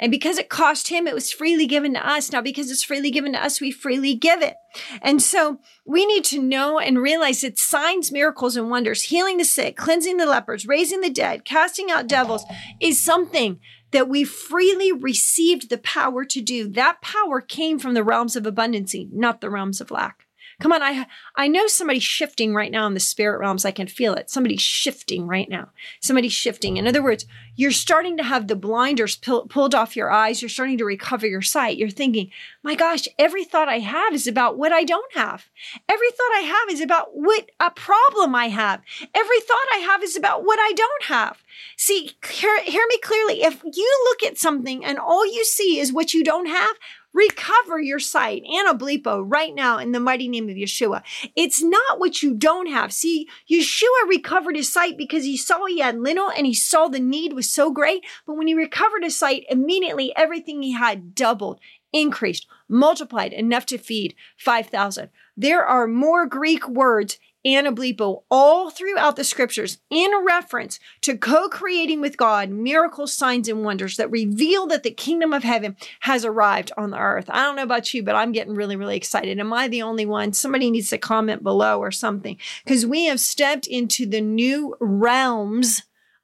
And 0.00 0.12
because 0.12 0.38
it 0.38 0.48
cost 0.48 0.88
him, 0.88 1.06
it 1.06 1.14
was 1.14 1.32
freely 1.32 1.66
given 1.66 1.94
to 1.94 2.08
us. 2.08 2.30
Now, 2.30 2.40
because 2.40 2.70
it's 2.70 2.84
freely 2.84 3.10
given 3.10 3.32
to 3.32 3.42
us, 3.42 3.60
we 3.60 3.70
freely 3.70 4.14
give 4.14 4.42
it. 4.42 4.54
And 5.02 5.20
so 5.20 5.58
we 5.84 6.06
need 6.06 6.24
to 6.26 6.40
know 6.40 6.78
and 6.78 7.00
realize 7.00 7.40
that 7.40 7.58
signs, 7.58 8.12
miracles, 8.12 8.56
and 8.56 8.70
wonders, 8.70 9.04
healing 9.04 9.38
the 9.38 9.44
sick, 9.44 9.76
cleansing 9.76 10.16
the 10.16 10.26
lepers, 10.26 10.66
raising 10.66 11.00
the 11.00 11.10
dead, 11.10 11.44
casting 11.44 11.90
out 11.90 12.06
devils 12.06 12.44
is 12.80 13.02
something 13.02 13.58
that 13.90 14.08
we 14.08 14.22
freely 14.22 14.92
received 14.92 15.70
the 15.70 15.78
power 15.78 16.24
to 16.24 16.40
do. 16.40 16.68
That 16.68 17.00
power 17.00 17.40
came 17.40 17.78
from 17.78 17.94
the 17.94 18.04
realms 18.04 18.36
of 18.36 18.44
abundancy, 18.44 19.08
not 19.12 19.40
the 19.40 19.50
realms 19.50 19.80
of 19.80 19.90
lack. 19.90 20.27
Come 20.60 20.72
on, 20.72 20.82
I 20.82 21.06
I 21.36 21.46
know 21.46 21.68
somebody's 21.68 22.02
shifting 22.02 22.52
right 22.52 22.72
now 22.72 22.86
in 22.88 22.94
the 22.94 23.00
spirit 23.00 23.38
realms. 23.38 23.64
I 23.64 23.70
can 23.70 23.86
feel 23.86 24.14
it. 24.14 24.28
Somebody's 24.28 24.60
shifting 24.60 25.24
right 25.28 25.48
now. 25.48 25.70
Somebody's 26.00 26.32
shifting. 26.32 26.76
In 26.76 26.88
other 26.88 27.02
words, 27.02 27.26
you're 27.54 27.70
starting 27.70 28.16
to 28.16 28.24
have 28.24 28.48
the 28.48 28.56
blinders 28.56 29.14
pull, 29.14 29.46
pulled 29.46 29.72
off 29.72 29.94
your 29.94 30.10
eyes. 30.10 30.42
You're 30.42 30.48
starting 30.48 30.76
to 30.78 30.84
recover 30.84 31.28
your 31.28 31.42
sight. 31.42 31.76
You're 31.76 31.90
thinking, 31.90 32.32
my 32.64 32.74
gosh, 32.74 33.06
every 33.20 33.44
thought 33.44 33.68
I 33.68 33.78
have 33.78 34.12
is 34.12 34.26
about 34.26 34.58
what 34.58 34.72
I 34.72 34.82
don't 34.82 35.14
have. 35.14 35.48
Every 35.88 36.10
thought 36.10 36.32
I 36.34 36.40
have 36.40 36.74
is 36.74 36.80
about 36.80 37.10
what 37.12 37.50
a 37.60 37.70
problem 37.70 38.34
I 38.34 38.48
have. 38.48 38.82
Every 39.14 39.40
thought 39.40 39.66
I 39.74 39.78
have 39.78 40.02
is 40.02 40.16
about 40.16 40.44
what 40.44 40.58
I 40.58 40.72
don't 40.74 41.04
have. 41.04 41.38
See, 41.76 42.16
hear, 42.28 42.62
hear 42.64 42.84
me 42.88 42.98
clearly. 42.98 43.42
If 43.42 43.62
you 43.62 44.06
look 44.08 44.24
at 44.24 44.38
something 44.38 44.84
and 44.84 44.98
all 44.98 45.24
you 45.24 45.44
see 45.44 45.78
is 45.78 45.92
what 45.92 46.14
you 46.14 46.24
don't 46.24 46.46
have, 46.46 46.76
Recover 47.18 47.80
your 47.80 47.98
sight, 47.98 48.44
Anablepo, 48.44 49.24
right 49.26 49.52
now 49.52 49.78
in 49.78 49.90
the 49.90 49.98
mighty 49.98 50.28
name 50.28 50.48
of 50.48 50.54
Yeshua. 50.54 51.02
It's 51.34 51.60
not 51.60 51.98
what 51.98 52.22
you 52.22 52.32
don't 52.32 52.68
have. 52.68 52.92
See, 52.92 53.28
Yeshua 53.50 54.08
recovered 54.08 54.54
his 54.54 54.72
sight 54.72 54.96
because 54.96 55.24
he 55.24 55.36
saw 55.36 55.66
he 55.66 55.80
had 55.80 55.98
little 55.98 56.30
and 56.30 56.46
he 56.46 56.54
saw 56.54 56.86
the 56.86 57.00
need 57.00 57.32
was 57.32 57.50
so 57.50 57.72
great. 57.72 58.04
But 58.24 58.34
when 58.34 58.46
he 58.46 58.54
recovered 58.54 59.02
his 59.02 59.16
sight, 59.16 59.46
immediately 59.50 60.12
everything 60.14 60.62
he 60.62 60.74
had 60.74 61.16
doubled, 61.16 61.58
increased, 61.92 62.46
multiplied, 62.68 63.32
enough 63.32 63.66
to 63.66 63.78
feed 63.78 64.14
5,000. 64.36 65.10
There 65.36 65.64
are 65.64 65.88
more 65.88 66.24
Greek 66.24 66.68
words 66.68 67.18
Anablepo 67.46 68.24
all 68.30 68.70
throughout 68.70 69.16
the 69.16 69.24
scriptures 69.24 69.78
in 69.90 70.10
reference 70.26 70.80
to 71.02 71.16
co-creating 71.16 72.00
with 72.00 72.16
God 72.16 72.50
miracles, 72.50 73.12
signs, 73.12 73.48
and 73.48 73.64
wonders 73.64 73.96
that 73.96 74.10
reveal 74.10 74.66
that 74.66 74.82
the 74.82 74.90
kingdom 74.90 75.32
of 75.32 75.44
heaven 75.44 75.76
has 76.00 76.24
arrived 76.24 76.72
on 76.76 76.90
the 76.90 76.98
earth. 76.98 77.30
I 77.30 77.44
don't 77.44 77.56
know 77.56 77.62
about 77.62 77.94
you, 77.94 78.02
but 78.02 78.16
I'm 78.16 78.32
getting 78.32 78.54
really, 78.54 78.76
really 78.76 78.96
excited. 78.96 79.38
Am 79.38 79.52
I 79.52 79.68
the 79.68 79.82
only 79.82 80.04
one? 80.04 80.32
Somebody 80.32 80.70
needs 80.70 80.90
to 80.90 80.98
comment 80.98 81.42
below 81.42 81.78
or 81.78 81.90
something 81.90 82.36
because 82.64 82.84
we 82.84 83.04
have 83.04 83.20
stepped 83.20 83.66
into 83.66 84.04
the 84.04 84.20
new 84.20 84.76
realms 84.80 85.82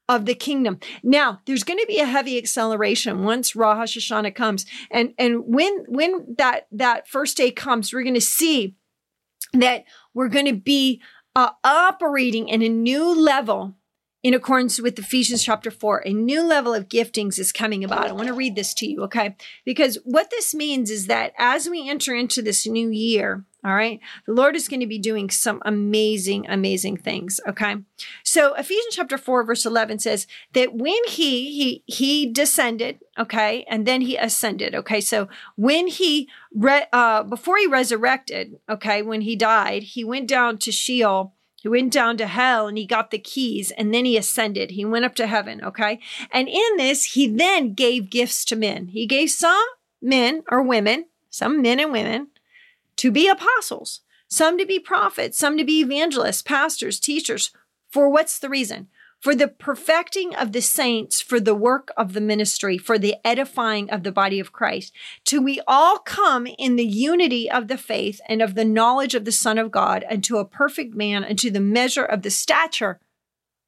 of 0.08 0.26
the 0.26 0.34
kingdom. 0.34 0.78
Now, 1.02 1.40
there's 1.46 1.64
going 1.64 1.78
to 1.78 1.86
be 1.86 1.98
a 1.98 2.06
heavy 2.06 2.36
acceleration 2.36 3.24
once 3.24 3.56
Rosh 3.56 3.96
Hashanah 3.96 4.34
comes. 4.34 4.66
And 4.90 5.14
and 5.18 5.44
when 5.46 5.84
when 5.88 6.34
that 6.38 6.66
that 6.72 7.08
first 7.08 7.36
day 7.36 7.50
comes, 7.50 7.92
we're 7.92 8.02
going 8.02 8.14
to 8.14 8.20
see 8.20 8.76
that 9.54 9.84
we're 10.14 10.28
going 10.28 10.46
to 10.46 10.54
be 10.54 11.02
uh, 11.36 11.50
operating 11.62 12.48
in 12.48 12.62
a 12.62 12.68
new 12.68 13.14
level 13.14 13.74
in 14.22 14.32
accordance 14.32 14.80
with 14.80 14.98
Ephesians 14.98 15.44
chapter 15.44 15.70
4. 15.70 16.02
A 16.06 16.12
new 16.12 16.42
level 16.42 16.72
of 16.72 16.88
giftings 16.88 17.38
is 17.38 17.52
coming 17.52 17.84
about. 17.84 18.08
I 18.08 18.12
want 18.12 18.28
to 18.28 18.34
read 18.34 18.56
this 18.56 18.72
to 18.74 18.86
you, 18.86 19.02
okay? 19.02 19.36
Because 19.66 19.98
what 20.04 20.30
this 20.30 20.54
means 20.54 20.90
is 20.90 21.08
that 21.08 21.34
as 21.38 21.68
we 21.68 21.88
enter 21.88 22.14
into 22.14 22.40
this 22.40 22.66
new 22.66 22.88
year, 22.88 23.44
all 23.64 23.74
right, 23.74 24.00
the 24.26 24.32
Lord 24.32 24.56
is 24.56 24.68
going 24.68 24.80
to 24.80 24.86
be 24.86 24.98
doing 24.98 25.30
some 25.30 25.62
amazing, 25.64 26.46
amazing 26.48 26.98
things, 26.98 27.40
okay? 27.48 27.76
So 28.22 28.54
Ephesians 28.54 28.96
chapter 28.96 29.16
4, 29.16 29.44
verse 29.44 29.64
11 29.64 30.00
says 30.00 30.26
that 30.52 30.74
when 30.74 31.02
he, 31.08 31.50
he, 31.52 31.82
he 31.86 32.30
descended, 32.30 32.98
okay, 33.18 33.64
and 33.68 33.86
then 33.86 34.02
he 34.02 34.16
ascended, 34.16 34.74
okay? 34.74 35.00
So 35.00 35.28
when 35.56 35.86
he, 35.86 36.28
re- 36.54 36.86
uh, 36.92 37.22
before 37.22 37.56
he 37.56 37.66
resurrected, 37.66 38.58
okay, 38.68 39.00
when 39.00 39.22
he 39.22 39.34
died, 39.34 39.82
he 39.82 40.04
went 40.04 40.28
down 40.28 40.58
to 40.58 40.70
Sheol 40.70 41.34
he 41.64 41.68
went 41.70 41.94
down 41.94 42.18
to 42.18 42.26
hell 42.26 42.66
and 42.66 42.76
he 42.76 42.84
got 42.84 43.10
the 43.10 43.18
keys 43.18 43.70
and 43.70 43.94
then 43.94 44.04
he 44.04 44.18
ascended. 44.18 44.72
He 44.72 44.84
went 44.84 45.06
up 45.06 45.14
to 45.14 45.26
heaven. 45.26 45.64
Okay. 45.64 45.98
And 46.30 46.46
in 46.46 46.76
this, 46.76 47.14
he 47.14 47.26
then 47.26 47.72
gave 47.72 48.10
gifts 48.10 48.44
to 48.46 48.54
men. 48.54 48.88
He 48.88 49.06
gave 49.06 49.30
some 49.30 49.64
men 50.02 50.42
or 50.50 50.62
women, 50.62 51.06
some 51.30 51.62
men 51.62 51.80
and 51.80 51.90
women, 51.90 52.28
to 52.96 53.10
be 53.10 53.28
apostles, 53.28 54.00
some 54.28 54.58
to 54.58 54.66
be 54.66 54.78
prophets, 54.78 55.38
some 55.38 55.56
to 55.58 55.64
be 55.64 55.80
evangelists, 55.80 56.42
pastors, 56.42 56.98
teachers. 56.98 57.50
For 57.90 58.08
what's 58.08 58.38
the 58.38 58.48
reason? 58.48 58.88
for 59.24 59.34
the 59.34 59.48
perfecting 59.48 60.34
of 60.34 60.52
the 60.52 60.60
saints, 60.60 61.18
for 61.18 61.40
the 61.40 61.54
work 61.54 61.90
of 61.96 62.12
the 62.12 62.20
ministry, 62.20 62.76
for 62.76 62.98
the 62.98 63.14
edifying 63.24 63.88
of 63.88 64.02
the 64.02 64.12
body 64.12 64.38
of 64.38 64.52
Christ, 64.52 64.92
till 65.24 65.42
we 65.42 65.62
all 65.66 65.96
come 65.96 66.46
in 66.58 66.76
the 66.76 66.84
unity 66.84 67.50
of 67.50 67.68
the 67.68 67.78
faith 67.78 68.20
and 68.28 68.42
of 68.42 68.54
the 68.54 68.66
knowledge 68.66 69.14
of 69.14 69.24
the 69.24 69.32
Son 69.32 69.56
of 69.56 69.70
God, 69.70 70.04
unto 70.10 70.36
a 70.36 70.44
perfect 70.44 70.94
man, 70.94 71.24
unto 71.24 71.50
the 71.50 71.58
measure 71.58 72.04
of 72.04 72.20
the 72.20 72.28
stature 72.28 73.00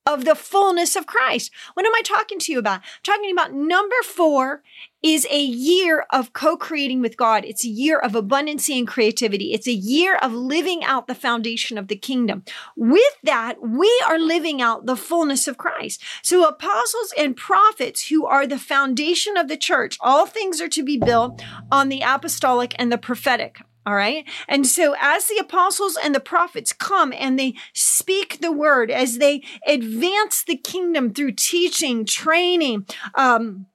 of 0.07 0.25
the 0.25 0.35
fullness 0.35 0.97
of 0.97 1.07
Christ. 1.07 1.51
What 1.75 1.85
am 1.85 1.95
I 1.95 2.03
talking 2.03 2.38
to 2.38 2.53
you 2.53 2.59
about? 2.59 2.81
I'm 2.81 3.03
talking 3.03 3.33
about 3.33 3.53
number 3.53 3.97
four 4.05 4.62
is 5.03 5.27
a 5.31 5.40
year 5.40 6.07
of 6.11 6.33
co-creating 6.33 7.01
with 7.01 7.16
God. 7.16 7.45
It's 7.45 7.64
a 7.64 7.69
year 7.69 7.99
of 7.99 8.12
abundancy 8.12 8.79
and 8.79 8.88
creativity. 8.88 9.53
It's 9.53 9.69
a 9.69 9.73
year 9.73 10.16
of 10.16 10.33
living 10.33 10.83
out 10.85 11.07
the 11.07 11.14
foundation 11.14 11.79
of 11.79 11.88
the 11.88 11.97
kingdom. 11.97 12.45
With 12.77 13.03
that, 13.23 13.61
we 13.61 13.92
are 14.09 14.19
living 14.19 14.62
out 14.62 14.87
the 14.87 14.97
fullness 14.97 15.47
of 15.47 15.59
Christ. 15.59 16.03
So 16.23 16.47
apostles 16.47 17.12
and 17.16 17.37
prophets 17.37 18.09
who 18.09 18.27
are 18.27 18.47
the 18.47 18.59
foundation 18.59 19.37
of 19.37 19.49
the 19.49 19.57
church, 19.57 19.97
all 20.01 20.27
things 20.27 20.61
are 20.61 20.69
to 20.69 20.83
be 20.83 20.97
built 20.97 21.42
on 21.71 21.88
the 21.88 22.03
apostolic 22.03 22.75
and 22.79 22.90
the 22.90 22.99
prophetic. 22.99 23.59
All 23.87 23.94
right. 23.94 24.29
And 24.49 24.66
so 24.66 24.96
as 25.01 25.27
the 25.27 25.38
apostles 25.38 25.96
and 26.03 26.12
the 26.12 26.20
prophets 26.20 26.72
come 26.72 27.12
and 27.12 27.38
they 27.38 27.55
speak 27.72 28.40
the 28.40 28.51
word, 28.51 28.90
as 28.90 29.18
they 29.18 29.44
advance 29.64 30.42
the 30.42 30.57
kingdom 30.57 31.14
through 31.14 31.33
teaching, 31.33 32.05
training, 32.05 32.85
um, 33.14 33.66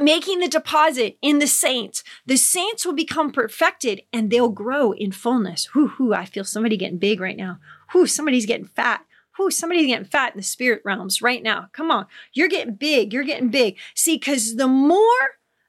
making 0.00 0.40
the 0.40 0.48
deposit 0.48 1.18
in 1.20 1.40
the 1.40 1.46
saints, 1.46 2.02
the 2.24 2.38
saints 2.38 2.86
will 2.86 2.94
become 2.94 3.30
perfected 3.30 4.00
and 4.14 4.30
they'll 4.30 4.48
grow 4.48 4.92
in 4.92 5.12
fullness. 5.12 5.74
Whoo, 5.74 5.92
whoo, 5.98 6.14
I 6.14 6.24
feel 6.24 6.44
somebody 6.44 6.78
getting 6.78 6.98
big 6.98 7.20
right 7.20 7.36
now. 7.36 7.58
Whoo, 7.92 8.06
somebody's 8.06 8.46
getting 8.46 8.68
fat. 8.68 9.04
Whoo, 9.38 9.50
somebody's 9.50 9.88
getting 9.88 10.06
fat 10.06 10.32
in 10.32 10.38
the 10.38 10.42
spirit 10.42 10.80
realms 10.86 11.20
right 11.20 11.42
now. 11.42 11.68
Come 11.72 11.90
on. 11.90 12.06
You're 12.32 12.48
getting 12.48 12.76
big. 12.76 13.12
You're 13.12 13.24
getting 13.24 13.50
big. 13.50 13.76
See, 13.94 14.16
because 14.16 14.56
the 14.56 14.68
more 14.68 15.02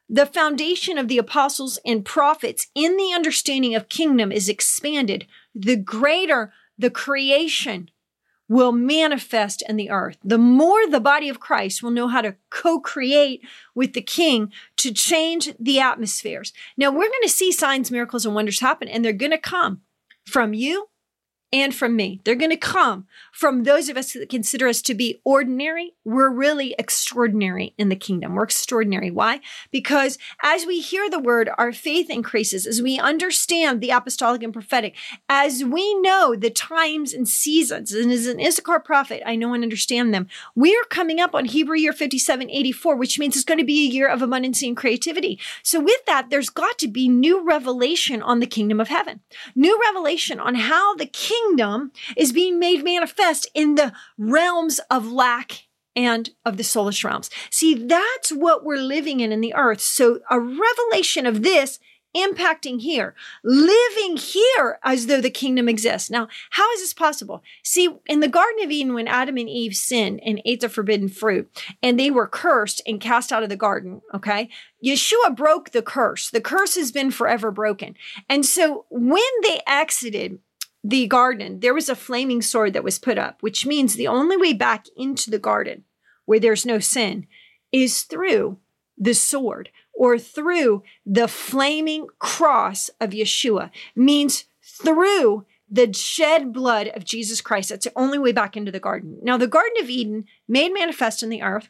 the 0.08 0.26
foundation 0.26 0.98
of 0.98 1.08
the 1.08 1.18
apostles 1.18 1.80
and 1.86 2.06
prophets 2.06 2.68
in 2.76 2.98
the 2.98 3.12
understanding 3.14 3.76
of 3.76 3.90
kingdom 3.90 4.32
is 4.32 4.50
expanded, 4.50 5.26
the 5.54 5.76
greater 5.76 6.54
the 6.78 6.90
creation 6.90 7.90
will 8.48 8.72
manifest 8.72 9.64
in 9.68 9.76
the 9.76 9.90
earth. 9.90 10.18
The 10.24 10.38
more 10.38 10.86
the 10.88 11.00
body 11.00 11.30
of 11.30 11.40
Christ 11.40 11.82
will 11.82 11.90
know 11.90 12.08
how 12.08 12.22
to 12.22 12.36
co-create 12.52 13.44
with 13.74 13.94
the 13.94 14.02
king 14.02 14.52
to 14.78 14.94
change 14.94 15.52
the 15.60 15.80
atmospheres. 15.80 16.54
Now 16.78 16.92
we're 16.92 17.10
going 17.10 17.24
to 17.24 17.30
see 17.30 17.52
signs, 17.52 17.90
miracles, 17.90 18.26
and 18.26 18.36
wonders 18.36 18.60
happen, 18.60 18.88
and 18.88 19.04
they're 19.04 19.14
going 19.14 19.32
to 19.32 19.40
come 19.40 19.82
from 20.26 20.54
you 20.54 20.90
and 21.52 21.74
from 21.74 21.96
me. 21.96 22.22
They're 22.24 22.36
going 22.36 22.52
to 22.52 22.58
come 22.58 23.08
from 23.36 23.64
those 23.64 23.90
of 23.90 23.98
us 23.98 24.14
that 24.14 24.30
consider 24.30 24.66
us 24.66 24.82
to 24.82 24.94
be 24.94 25.20
ordinary. 25.26 25.94
We're 26.06 26.30
really 26.30 26.74
extraordinary 26.80 27.74
in 27.78 27.90
the 27.90 27.96
kingdom. 27.98 28.34
We're 28.34 28.44
extraordinary. 28.44 29.12
Why? 29.12 29.42
Because 29.72 30.18
as 30.42 30.66
we 30.66 30.80
hear 30.80 31.10
the 31.10 31.20
word, 31.20 31.50
our 31.58 31.74
faith 31.74 32.10
increases. 32.10 32.66
As 32.66 32.82
we 32.82 32.98
understand 32.98 33.82
the 33.82 33.90
apostolic 33.90 34.42
and 34.42 34.54
prophetic, 34.54 34.96
as 35.28 35.66
we 35.66 36.00
know 36.00 36.34
the 36.34 36.50
times 36.50 37.14
and 37.14 37.28
seasons, 37.28 37.92
and 37.92 38.10
as 38.10 38.26
an 38.26 38.40
Issachar 38.40 38.80
prophet, 38.80 39.22
I 39.26 39.36
know 39.36 39.54
and 39.54 39.64
understand 39.64 40.14
them. 40.14 40.28
We 40.56 40.74
are 40.74 40.86
coming 40.90 41.20
up 41.20 41.36
on 41.36 41.44
Hebrew 41.44 41.76
year 41.76 41.92
5784, 41.92 42.96
which 42.96 43.20
means 43.20 43.36
it's 43.36 43.44
going 43.44 43.60
to 43.60 43.66
be 43.66 43.86
a 43.86 43.92
year 43.92 44.08
of 44.08 44.22
abundance 44.22 44.64
and 44.64 44.78
creativity. 44.78 45.42
So 45.62 45.82
with 45.82 46.06
that, 46.08 46.30
there's 46.30 46.50
got 46.50 46.78
to 46.78 46.88
be 46.88 47.10
new 47.10 47.46
revelation 47.46 48.22
on 48.22 48.40
the 48.40 48.48
kingdom 48.48 48.80
of 48.80 48.88
heaven, 48.88 49.20
new 49.56 49.78
revelation 49.88 50.40
on 50.40 50.56
how 50.56 50.96
the 50.96 51.06
kingdom 51.06 51.92
is 52.16 52.32
being 52.32 52.60
made 52.60 52.82
manifest 52.82 53.25
in 53.54 53.76
the 53.76 53.94
realms 54.18 54.80
of 54.90 55.12
lack 55.12 55.68
and 55.96 56.32
of 56.44 56.58
the 56.58 56.64
soulish 56.64 57.04
realms. 57.04 57.30
See, 57.50 57.74
that's 57.74 58.32
what 58.32 58.66
we're 58.66 58.78
living 58.78 59.22
in 59.22 59.32
in 59.32 59.42
the 59.42 59.54
earth. 59.54 59.82
So 59.82 60.20
a 60.30 60.40
revelation 60.40 61.26
of 61.26 61.44
this 61.44 61.80
impacting 62.16 62.82
here, 62.82 63.14
living 63.44 64.16
here 64.16 64.80
as 64.84 65.08
though 65.08 65.20
the 65.20 65.30
kingdom 65.30 65.68
exists. 65.68 66.10
Now, 66.10 66.30
how 66.52 66.72
is 66.74 66.80
this 66.80 66.94
possible? 66.94 67.44
See, 67.62 67.90
in 68.06 68.22
the 68.22 68.30
Garden 68.30 68.64
of 68.64 68.72
Eden, 68.72 68.94
when 68.94 69.08
Adam 69.08 69.38
and 69.38 69.50
Eve 69.50 69.76
sinned 69.76 70.22
and 70.26 70.42
ate 70.46 70.62
the 70.62 70.70
forbidden 70.70 71.10
fruit, 71.10 71.50
and 71.84 72.00
they 72.00 72.10
were 72.10 72.28
cursed 72.28 72.82
and 72.88 73.02
cast 73.02 73.34
out 73.34 73.44
of 73.44 73.50
the 73.50 73.58
garden, 73.58 74.02
okay? 74.14 74.50
Yeshua 74.84 75.36
broke 75.36 75.72
the 75.72 75.82
curse. 75.82 76.30
The 76.30 76.42
curse 76.42 76.76
has 76.76 76.92
been 76.92 77.12
forever 77.12 77.52
broken. 77.52 77.96
And 78.30 78.46
so 78.46 78.86
when 78.90 79.22
they 79.44 79.60
exited, 79.68 80.40
the 80.88 81.08
garden, 81.08 81.62
there 81.62 81.74
was 81.74 81.90
a 81.90 81.96
flaming 81.96 82.44
sword 82.44 82.74
that 82.74 82.84
was 82.84 83.00
put 83.00 83.18
up, 83.18 83.42
which 83.42 83.66
means 83.66 83.96
the 83.96 84.08
only 84.08 84.38
way 84.38 84.54
back 84.54 84.86
into 84.96 85.32
the 85.32 85.40
garden 85.40 85.84
where 86.26 86.40
there's 86.40 86.66
no 86.66 86.78
sin 86.78 87.26
is 87.72 88.04
through 88.04 88.60
the 88.96 89.16
sword 89.16 89.70
or 89.94 90.20
through 90.20 90.84
the 91.04 91.28
flaming 91.28 92.06
cross 92.20 92.92
of 93.02 93.12
Yeshua 93.12 93.72
means 93.96 94.46
through 94.62 95.46
the 95.68 95.92
shed 95.92 96.54
blood 96.54 96.90
of 96.90 97.04
Jesus 97.04 97.42
Christ. 97.42 97.70
That's 97.70 97.86
the 97.86 97.92
only 97.96 98.20
way 98.20 98.32
back 98.32 98.56
into 98.56 98.72
the 98.72 98.80
garden. 98.80 99.18
Now, 99.24 99.38
the 99.38 99.48
Garden 99.48 99.82
of 99.82 99.90
Eden 99.90 100.26
made 100.48 100.72
manifest 100.72 101.24
in 101.24 101.30
the 101.30 101.42
earth. 101.42 101.70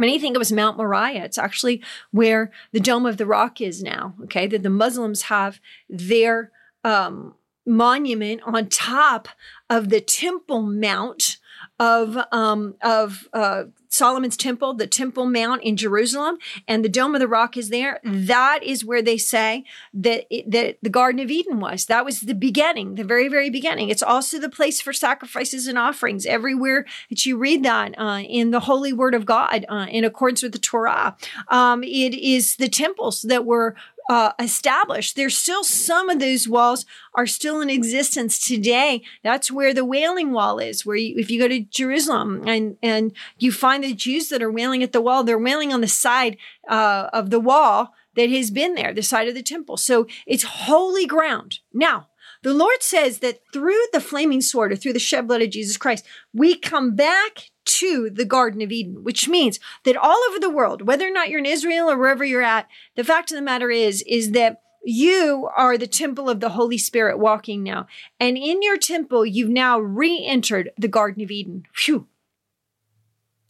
Many 0.00 0.18
think 0.18 0.34
it 0.34 0.40
was 0.40 0.50
Mount 0.50 0.76
Moriah. 0.76 1.24
It's 1.24 1.38
actually 1.38 1.80
where 2.10 2.50
the 2.72 2.80
Dome 2.80 3.06
of 3.06 3.18
the 3.18 3.26
Rock 3.26 3.60
is 3.60 3.84
now. 3.84 4.14
Okay, 4.24 4.48
that 4.48 4.64
the 4.64 4.70
Muslims 4.70 5.22
have 5.22 5.60
their 5.88 6.50
um, 6.82 7.34
monument 7.66 8.40
on 8.44 8.68
top 8.68 9.28
of 9.70 9.88
the 9.88 10.00
Temple 10.00 10.62
Mount 10.62 11.38
of 11.78 12.18
um, 12.32 12.76
of 12.82 13.28
uh, 13.32 13.64
Solomon's 13.88 14.36
temple, 14.36 14.74
the 14.74 14.86
Temple 14.86 15.26
Mount 15.26 15.62
in 15.62 15.76
Jerusalem, 15.76 16.38
and 16.66 16.84
the 16.84 16.88
Dome 16.88 17.14
of 17.14 17.20
the 17.20 17.28
Rock 17.28 17.56
is 17.56 17.68
there. 17.68 18.00
That 18.04 18.60
is 18.62 18.84
where 18.84 19.02
they 19.02 19.18
say 19.18 19.64
that 19.92 20.24
it, 20.30 20.50
that 20.50 20.78
the 20.80 20.90
Garden 20.90 21.20
of 21.20 21.30
Eden 21.30 21.60
was. 21.60 21.86
That 21.86 22.04
was 22.04 22.20
the 22.20 22.34
beginning, 22.34 22.94
the 22.94 23.04
very 23.04 23.28
very 23.28 23.50
beginning. 23.50 23.90
It's 23.90 24.02
also 24.02 24.38
the 24.38 24.48
place 24.48 24.80
for 24.80 24.92
sacrifices 24.92 25.66
and 25.66 25.76
offerings. 25.76 26.26
Everywhere 26.26 26.86
that 27.10 27.26
you 27.26 27.36
read 27.36 27.64
that 27.64 27.98
uh, 27.98 28.20
in 28.20 28.50
the 28.50 28.60
Holy 28.60 28.92
Word 28.92 29.14
of 29.14 29.26
God, 29.26 29.66
uh, 29.68 29.86
in 29.90 30.04
accordance 30.04 30.42
with 30.42 30.52
the 30.52 30.58
Torah, 30.58 31.16
um, 31.48 31.82
it 31.82 32.14
is 32.14 32.56
the 32.56 32.68
temples 32.68 33.22
that 33.22 33.44
were 33.44 33.74
uh, 34.08 34.32
established. 34.38 35.16
There's 35.16 35.36
still 35.36 35.64
some 35.64 36.08
of 36.08 36.18
those 36.18 36.48
walls 36.48 36.84
are 37.14 37.26
still 37.26 37.60
in 37.60 37.70
existence 37.70 38.38
today. 38.38 39.02
That's 39.22 39.50
where 39.50 39.72
the 39.72 39.84
Wailing 39.84 40.32
Wall 40.32 40.58
is. 40.58 40.84
Where 40.84 40.96
you, 40.96 41.14
if 41.18 41.30
you 41.30 41.40
go 41.40 41.48
to 41.48 41.60
Jerusalem 41.60 42.42
and 42.46 42.76
and 42.82 43.12
you 43.38 43.52
find 43.52 43.84
the 43.84 43.94
Jews 43.94 44.28
that 44.28 44.42
are 44.42 44.52
wailing 44.52 44.82
at 44.82 44.92
the 44.92 45.00
wall, 45.00 45.24
they're 45.24 45.38
wailing 45.38 45.72
on 45.72 45.80
the 45.80 45.88
side 45.88 46.36
uh, 46.68 47.08
of 47.12 47.30
the 47.30 47.40
wall 47.40 47.94
that 48.16 48.30
has 48.30 48.50
been 48.50 48.74
there, 48.74 48.92
the 48.92 49.02
side 49.02 49.28
of 49.28 49.34
the 49.34 49.42
temple. 49.42 49.76
So 49.76 50.06
it's 50.26 50.42
holy 50.42 51.06
ground. 51.06 51.60
Now, 51.72 52.08
the 52.42 52.52
Lord 52.52 52.82
says 52.82 53.18
that 53.18 53.40
through 53.52 53.80
the 53.92 54.00
flaming 54.00 54.40
sword 54.40 54.72
or 54.72 54.76
through 54.76 54.94
the 54.94 54.98
shed 54.98 55.28
blood 55.28 55.42
of 55.42 55.50
Jesus 55.50 55.76
Christ, 55.76 56.04
we 56.34 56.56
come 56.56 56.94
back 56.94 57.51
to 57.64 58.10
the 58.10 58.24
Garden 58.24 58.60
of 58.62 58.72
Eden, 58.72 59.04
which 59.04 59.28
means 59.28 59.60
that 59.84 59.96
all 59.96 60.18
over 60.28 60.38
the 60.38 60.50
world, 60.50 60.86
whether 60.86 61.06
or 61.06 61.12
not 61.12 61.28
you're 61.28 61.38
in 61.38 61.46
Israel 61.46 61.90
or 61.90 61.96
wherever 61.96 62.24
you're 62.24 62.42
at, 62.42 62.68
the 62.96 63.04
fact 63.04 63.30
of 63.30 63.36
the 63.36 63.42
matter 63.42 63.70
is, 63.70 64.02
is 64.02 64.32
that 64.32 64.62
you 64.84 65.48
are 65.56 65.78
the 65.78 65.86
temple 65.86 66.28
of 66.28 66.40
the 66.40 66.50
Holy 66.50 66.78
Spirit 66.78 67.18
walking 67.18 67.62
now. 67.62 67.86
And 68.18 68.36
in 68.36 68.62
your 68.62 68.78
temple, 68.78 69.24
you've 69.24 69.50
now 69.50 69.78
re 69.78 70.24
entered 70.24 70.70
the 70.76 70.88
Garden 70.88 71.22
of 71.22 71.30
Eden. 71.30 71.66
Phew. 71.72 72.08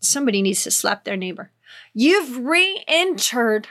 Somebody 0.00 0.42
needs 0.42 0.62
to 0.64 0.70
slap 0.70 1.04
their 1.04 1.16
neighbor. 1.16 1.50
You've 1.94 2.44
re 2.44 2.84
entered 2.86 3.68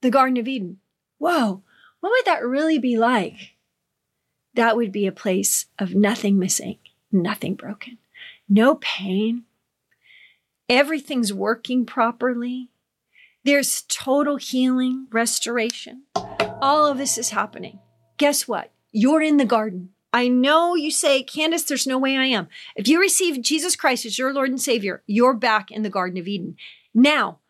the 0.00 0.10
Garden 0.10 0.36
of 0.38 0.48
Eden. 0.48 0.78
Whoa, 1.18 1.62
what 2.00 2.10
would 2.10 2.24
that 2.26 2.44
really 2.44 2.78
be 2.78 2.96
like? 2.96 3.54
That 4.54 4.76
would 4.76 4.92
be 4.92 5.06
a 5.06 5.12
place 5.12 5.66
of 5.78 5.94
nothing 5.94 6.38
missing, 6.38 6.78
nothing 7.10 7.54
broken, 7.54 7.98
no 8.48 8.76
pain, 8.76 9.44
everything's 10.68 11.32
working 11.32 11.86
properly. 11.86 12.70
There's 13.44 13.82
total 13.88 14.36
healing, 14.36 15.06
restoration. 15.10 16.04
All 16.62 16.86
of 16.86 16.98
this 16.98 17.18
is 17.18 17.30
happening. 17.30 17.80
Guess 18.16 18.48
what? 18.48 18.72
You're 18.90 19.22
in 19.22 19.36
the 19.36 19.44
garden. 19.44 19.90
I 20.12 20.28
know 20.28 20.76
you 20.76 20.90
say, 20.90 21.24
Candice, 21.24 21.66
there's 21.66 21.86
no 21.86 21.98
way 21.98 22.16
I 22.16 22.26
am. 22.26 22.48
If 22.76 22.86
you 22.86 23.00
receive 23.00 23.42
Jesus 23.42 23.74
Christ 23.74 24.06
as 24.06 24.18
your 24.18 24.32
Lord 24.32 24.48
and 24.48 24.60
Savior, 24.60 25.02
you're 25.06 25.34
back 25.34 25.70
in 25.70 25.82
the 25.82 25.90
Garden 25.90 26.18
of 26.18 26.28
Eden. 26.28 26.56
Now, 26.94 27.40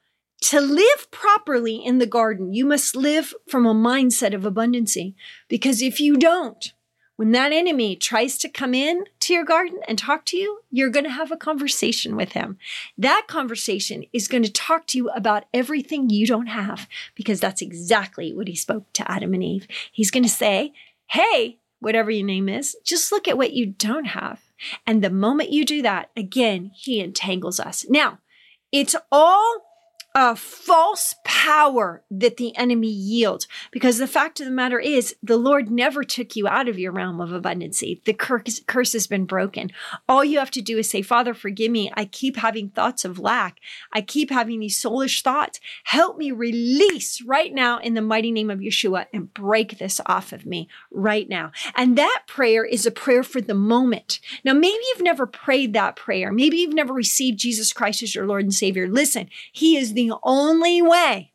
to 0.44 0.60
live 0.60 1.10
properly 1.10 1.76
in 1.76 1.98
the 1.98 2.06
garden, 2.06 2.52
you 2.52 2.66
must 2.66 2.96
live 2.96 3.34
from 3.48 3.66
a 3.66 3.74
mindset 3.74 4.34
of 4.34 4.42
abundancy. 4.42 5.14
Because 5.48 5.82
if 5.82 6.00
you 6.00 6.16
don't, 6.16 6.72
when 7.16 7.32
that 7.32 7.52
enemy 7.52 7.96
tries 7.96 8.38
to 8.38 8.48
come 8.48 8.74
in 8.74 9.04
to 9.24 9.34
your 9.34 9.44
garden 9.44 9.80
and 9.88 9.98
talk 9.98 10.24
to 10.26 10.36
you, 10.36 10.60
you're 10.70 10.90
going 10.90 11.04
to 11.04 11.10
have 11.10 11.30
a 11.30 11.36
conversation 11.36 12.16
with 12.16 12.32
him. 12.32 12.58
That 12.96 13.24
conversation 13.28 14.04
is 14.12 14.28
going 14.28 14.42
to 14.42 14.52
talk 14.52 14.86
to 14.88 14.98
you 14.98 15.10
about 15.10 15.44
everything 15.52 16.10
you 16.10 16.26
don't 16.26 16.46
have 16.46 16.88
because 17.14 17.40
that's 17.40 17.62
exactly 17.62 18.32
what 18.32 18.48
he 18.48 18.54
spoke 18.54 18.92
to 18.94 19.10
Adam 19.10 19.34
and 19.34 19.42
Eve. 19.42 19.66
He's 19.92 20.10
going 20.10 20.24
to 20.24 20.28
say, 20.28 20.72
Hey, 21.08 21.58
whatever 21.80 22.10
your 22.10 22.26
name 22.26 22.48
is, 22.48 22.76
just 22.84 23.12
look 23.12 23.28
at 23.28 23.36
what 23.36 23.52
you 23.52 23.66
don't 23.66 24.06
have. 24.06 24.40
And 24.86 25.02
the 25.02 25.10
moment 25.10 25.52
you 25.52 25.64
do 25.64 25.82
that, 25.82 26.10
again, 26.16 26.70
he 26.74 27.00
entangles 27.00 27.60
us. 27.60 27.84
Now, 27.88 28.18
it's 28.72 28.96
all 29.12 29.73
a 30.16 30.36
false 30.36 31.16
power 31.24 32.04
that 32.08 32.36
the 32.36 32.56
enemy 32.56 32.88
yields. 32.88 33.48
Because 33.72 33.98
the 33.98 34.06
fact 34.06 34.38
of 34.38 34.46
the 34.46 34.52
matter 34.52 34.78
is, 34.78 35.16
the 35.24 35.36
Lord 35.36 35.70
never 35.70 36.04
took 36.04 36.36
you 36.36 36.46
out 36.46 36.68
of 36.68 36.78
your 36.78 36.92
realm 36.92 37.20
of 37.20 37.30
abundancy. 37.30 38.02
The 38.04 38.12
curse, 38.12 38.60
curse 38.68 38.92
has 38.92 39.08
been 39.08 39.24
broken. 39.24 39.72
All 40.08 40.24
you 40.24 40.38
have 40.38 40.52
to 40.52 40.62
do 40.62 40.78
is 40.78 40.88
say, 40.88 41.02
Father, 41.02 41.34
forgive 41.34 41.72
me. 41.72 41.90
I 41.94 42.04
keep 42.04 42.36
having 42.36 42.68
thoughts 42.68 43.04
of 43.04 43.18
lack. 43.18 43.58
I 43.92 44.02
keep 44.02 44.30
having 44.30 44.60
these 44.60 44.80
soulish 44.80 45.20
thoughts. 45.22 45.58
Help 45.82 46.16
me 46.16 46.30
release 46.30 47.20
right 47.22 47.52
now 47.52 47.78
in 47.78 47.94
the 47.94 48.00
mighty 48.00 48.30
name 48.30 48.50
of 48.50 48.60
Yeshua 48.60 49.06
and 49.12 49.34
break 49.34 49.78
this 49.78 50.00
off 50.06 50.32
of 50.32 50.46
me 50.46 50.68
right 50.92 51.28
now. 51.28 51.50
And 51.74 51.98
that 51.98 52.22
prayer 52.28 52.64
is 52.64 52.86
a 52.86 52.92
prayer 52.92 53.24
for 53.24 53.40
the 53.40 53.54
moment. 53.54 54.20
Now, 54.44 54.52
maybe 54.52 54.78
you've 54.92 55.02
never 55.02 55.26
prayed 55.26 55.72
that 55.72 55.96
prayer. 55.96 56.30
Maybe 56.30 56.58
you've 56.58 56.72
never 56.72 56.94
received 56.94 57.40
Jesus 57.40 57.72
Christ 57.72 58.04
as 58.04 58.14
your 58.14 58.26
Lord 58.26 58.44
and 58.44 58.54
Savior. 58.54 58.86
Listen, 58.86 59.28
He 59.52 59.76
is 59.76 59.92
the 59.92 60.03
the 60.08 60.18
only 60.22 60.82
way 60.82 61.32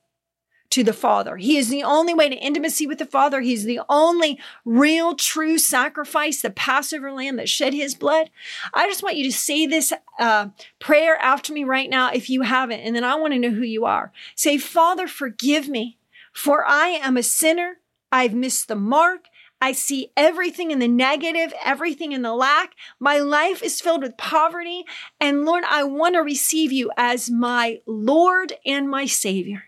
to 0.69 0.84
the 0.84 0.93
Father. 0.93 1.38
He 1.38 1.58
is 1.58 1.69
the 1.69 1.84
only 1.84 2.13
way 2.13 2.29
to 2.29 2.36
intimacy 2.36 2.86
with 2.86 2.99
the 2.99 3.05
Father. 3.05 3.41
He's 3.41 3.63
the 3.63 3.82
only 3.89 4.39
real, 4.65 5.15
true 5.15 5.58
sacrifice, 5.58 6.41
the 6.41 6.51
Passover 6.51 7.12
lamb 7.12 7.38
that 7.38 7.49
shed 7.49 7.73
his 7.73 7.95
blood. 7.95 8.29
I 8.73 8.88
just 8.88 9.01
want 9.01 9.15
you 9.15 9.23
to 9.25 9.36
say 9.36 9.65
this 9.65 9.91
uh, 10.19 10.49
prayer 10.79 11.15
after 11.17 11.53
me 11.53 11.63
right 11.63 11.89
now 11.89 12.12
if 12.12 12.29
you 12.29 12.43
haven't, 12.43 12.82
and 12.82 12.95
then 12.95 13.03
I 13.03 13.15
want 13.15 13.34
to 13.34 13.39
know 13.39 13.51
who 13.51 13.63
you 13.63 13.86
are. 13.86 14.12
Say, 14.36 14.58
Father, 14.58 15.08
forgive 15.08 15.67
me, 15.67 15.97
for 16.34 16.63
I 16.67 16.89
am 16.89 17.17
a 17.17 17.23
sinner. 17.23 17.77
I've 18.12 18.34
missed 18.34 18.67
the 18.67 18.75
mark. 18.75 19.25
I 19.62 19.74
see 19.74 20.12
everything 20.15 20.72
in 20.72 20.80
the 20.80 20.88
negative, 20.88 21.54
everything 21.63 22.13
in 22.13 22.22
the 22.22 22.34
lack. 22.34 22.76
My 23.00 23.17
life 23.17 23.62
is 23.62 23.82
filled 23.82 24.04
with 24.04 24.17
poverty. 24.17 24.86
And 25.19 25.45
Lord, 25.45 25.63
I 25.69 25.84
want 25.84 26.15
to 26.15 26.22
receive 26.22 26.72
you 26.72 26.91
as 26.95 27.30
my 27.30 27.82
Lord 27.86 28.54
and 28.65 28.89
my 28.89 29.06
Savior. 29.06 29.65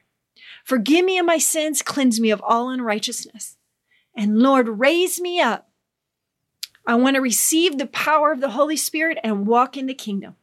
Forgive 0.63 1.03
me 1.03 1.17
of 1.17 1.25
my 1.25 1.37
sins, 1.37 1.81
cleanse 1.81 2.19
me 2.19 2.31
of 2.31 2.41
all 2.45 2.69
unrighteousness. 2.69 3.57
And 4.15 4.39
Lord, 4.39 4.79
raise 4.79 5.19
me 5.19 5.39
up. 5.39 5.69
I 6.85 6.95
want 6.95 7.15
to 7.15 7.21
receive 7.21 7.77
the 7.77 7.85
power 7.85 8.31
of 8.31 8.41
the 8.41 8.51
Holy 8.51 8.77
Spirit 8.77 9.17
and 9.23 9.45
walk 9.45 9.77
in 9.77 9.85
the 9.85 9.93
kingdom 9.93 10.35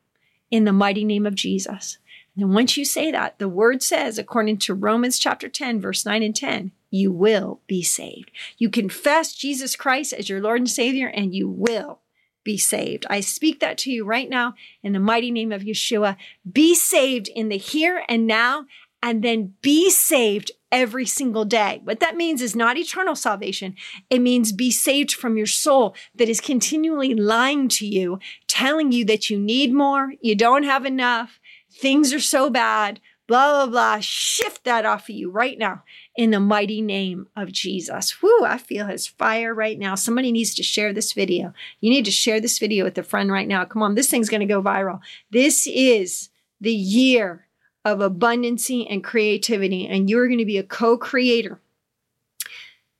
in 0.50 0.64
the 0.64 0.72
mighty 0.72 1.04
name 1.04 1.26
of 1.26 1.34
Jesus. 1.34 1.98
And 2.36 2.54
once 2.54 2.76
you 2.76 2.84
say 2.84 3.10
that, 3.10 3.38
the 3.38 3.48
word 3.48 3.82
says, 3.82 4.18
according 4.18 4.58
to 4.58 4.74
Romans 4.74 5.18
chapter 5.18 5.48
10, 5.48 5.80
verse 5.80 6.06
9 6.06 6.22
and 6.22 6.36
10, 6.36 6.72
you 6.90 7.12
will 7.12 7.60
be 7.66 7.82
saved. 7.82 8.30
You 8.56 8.70
confess 8.70 9.34
Jesus 9.34 9.76
Christ 9.76 10.12
as 10.12 10.28
your 10.28 10.40
Lord 10.40 10.60
and 10.60 10.70
Savior, 10.70 11.08
and 11.08 11.34
you 11.34 11.48
will 11.48 12.00
be 12.44 12.56
saved. 12.56 13.04
I 13.10 13.20
speak 13.20 13.60
that 13.60 13.76
to 13.78 13.90
you 13.90 14.04
right 14.04 14.28
now 14.30 14.54
in 14.82 14.92
the 14.92 15.00
mighty 15.00 15.30
name 15.30 15.52
of 15.52 15.62
Yeshua. 15.62 16.16
Be 16.50 16.74
saved 16.74 17.28
in 17.28 17.48
the 17.48 17.58
here 17.58 18.02
and 18.08 18.26
now, 18.26 18.64
and 19.02 19.22
then 19.22 19.54
be 19.60 19.90
saved 19.90 20.50
every 20.72 21.06
single 21.06 21.44
day. 21.44 21.80
What 21.84 22.00
that 22.00 22.16
means 22.16 22.42
is 22.42 22.56
not 22.56 22.76
eternal 22.76 23.14
salvation. 23.14 23.74
It 24.10 24.20
means 24.20 24.52
be 24.52 24.70
saved 24.70 25.12
from 25.12 25.36
your 25.36 25.46
soul 25.46 25.94
that 26.14 26.28
is 26.28 26.40
continually 26.40 27.14
lying 27.14 27.68
to 27.68 27.86
you, 27.86 28.18
telling 28.46 28.92
you 28.92 29.04
that 29.06 29.30
you 29.30 29.38
need 29.38 29.72
more, 29.72 30.14
you 30.20 30.34
don't 30.34 30.64
have 30.64 30.84
enough, 30.84 31.38
things 31.70 32.12
are 32.12 32.20
so 32.20 32.50
bad, 32.50 33.00
blah, 33.26 33.66
blah, 33.66 33.70
blah. 33.70 34.00
Shift 34.00 34.64
that 34.64 34.84
off 34.84 35.08
of 35.08 35.14
you 35.14 35.30
right 35.30 35.58
now 35.58 35.82
in 36.18 36.32
the 36.32 36.40
mighty 36.40 36.82
name 36.82 37.28
of 37.36 37.52
Jesus. 37.52 38.20
Whoo, 38.20 38.44
I 38.44 38.58
feel 38.58 38.86
his 38.86 39.06
fire 39.06 39.54
right 39.54 39.78
now. 39.78 39.94
Somebody 39.94 40.32
needs 40.32 40.52
to 40.56 40.64
share 40.64 40.92
this 40.92 41.12
video. 41.12 41.54
You 41.80 41.90
need 41.90 42.04
to 42.06 42.10
share 42.10 42.40
this 42.40 42.58
video 42.58 42.84
with 42.84 42.98
a 42.98 43.04
friend 43.04 43.30
right 43.30 43.46
now. 43.46 43.64
Come 43.64 43.84
on, 43.84 43.94
this 43.94 44.10
thing's 44.10 44.28
going 44.28 44.40
to 44.40 44.46
go 44.46 44.60
viral. 44.60 44.98
This 45.30 45.68
is 45.68 46.30
the 46.60 46.74
year 46.74 47.46
of 47.84 48.00
abundancy 48.00 48.84
and 48.90 49.04
creativity, 49.04 49.86
and 49.86 50.10
you're 50.10 50.26
going 50.26 50.40
to 50.40 50.44
be 50.44 50.58
a 50.58 50.64
co 50.64 50.98
creator 50.98 51.60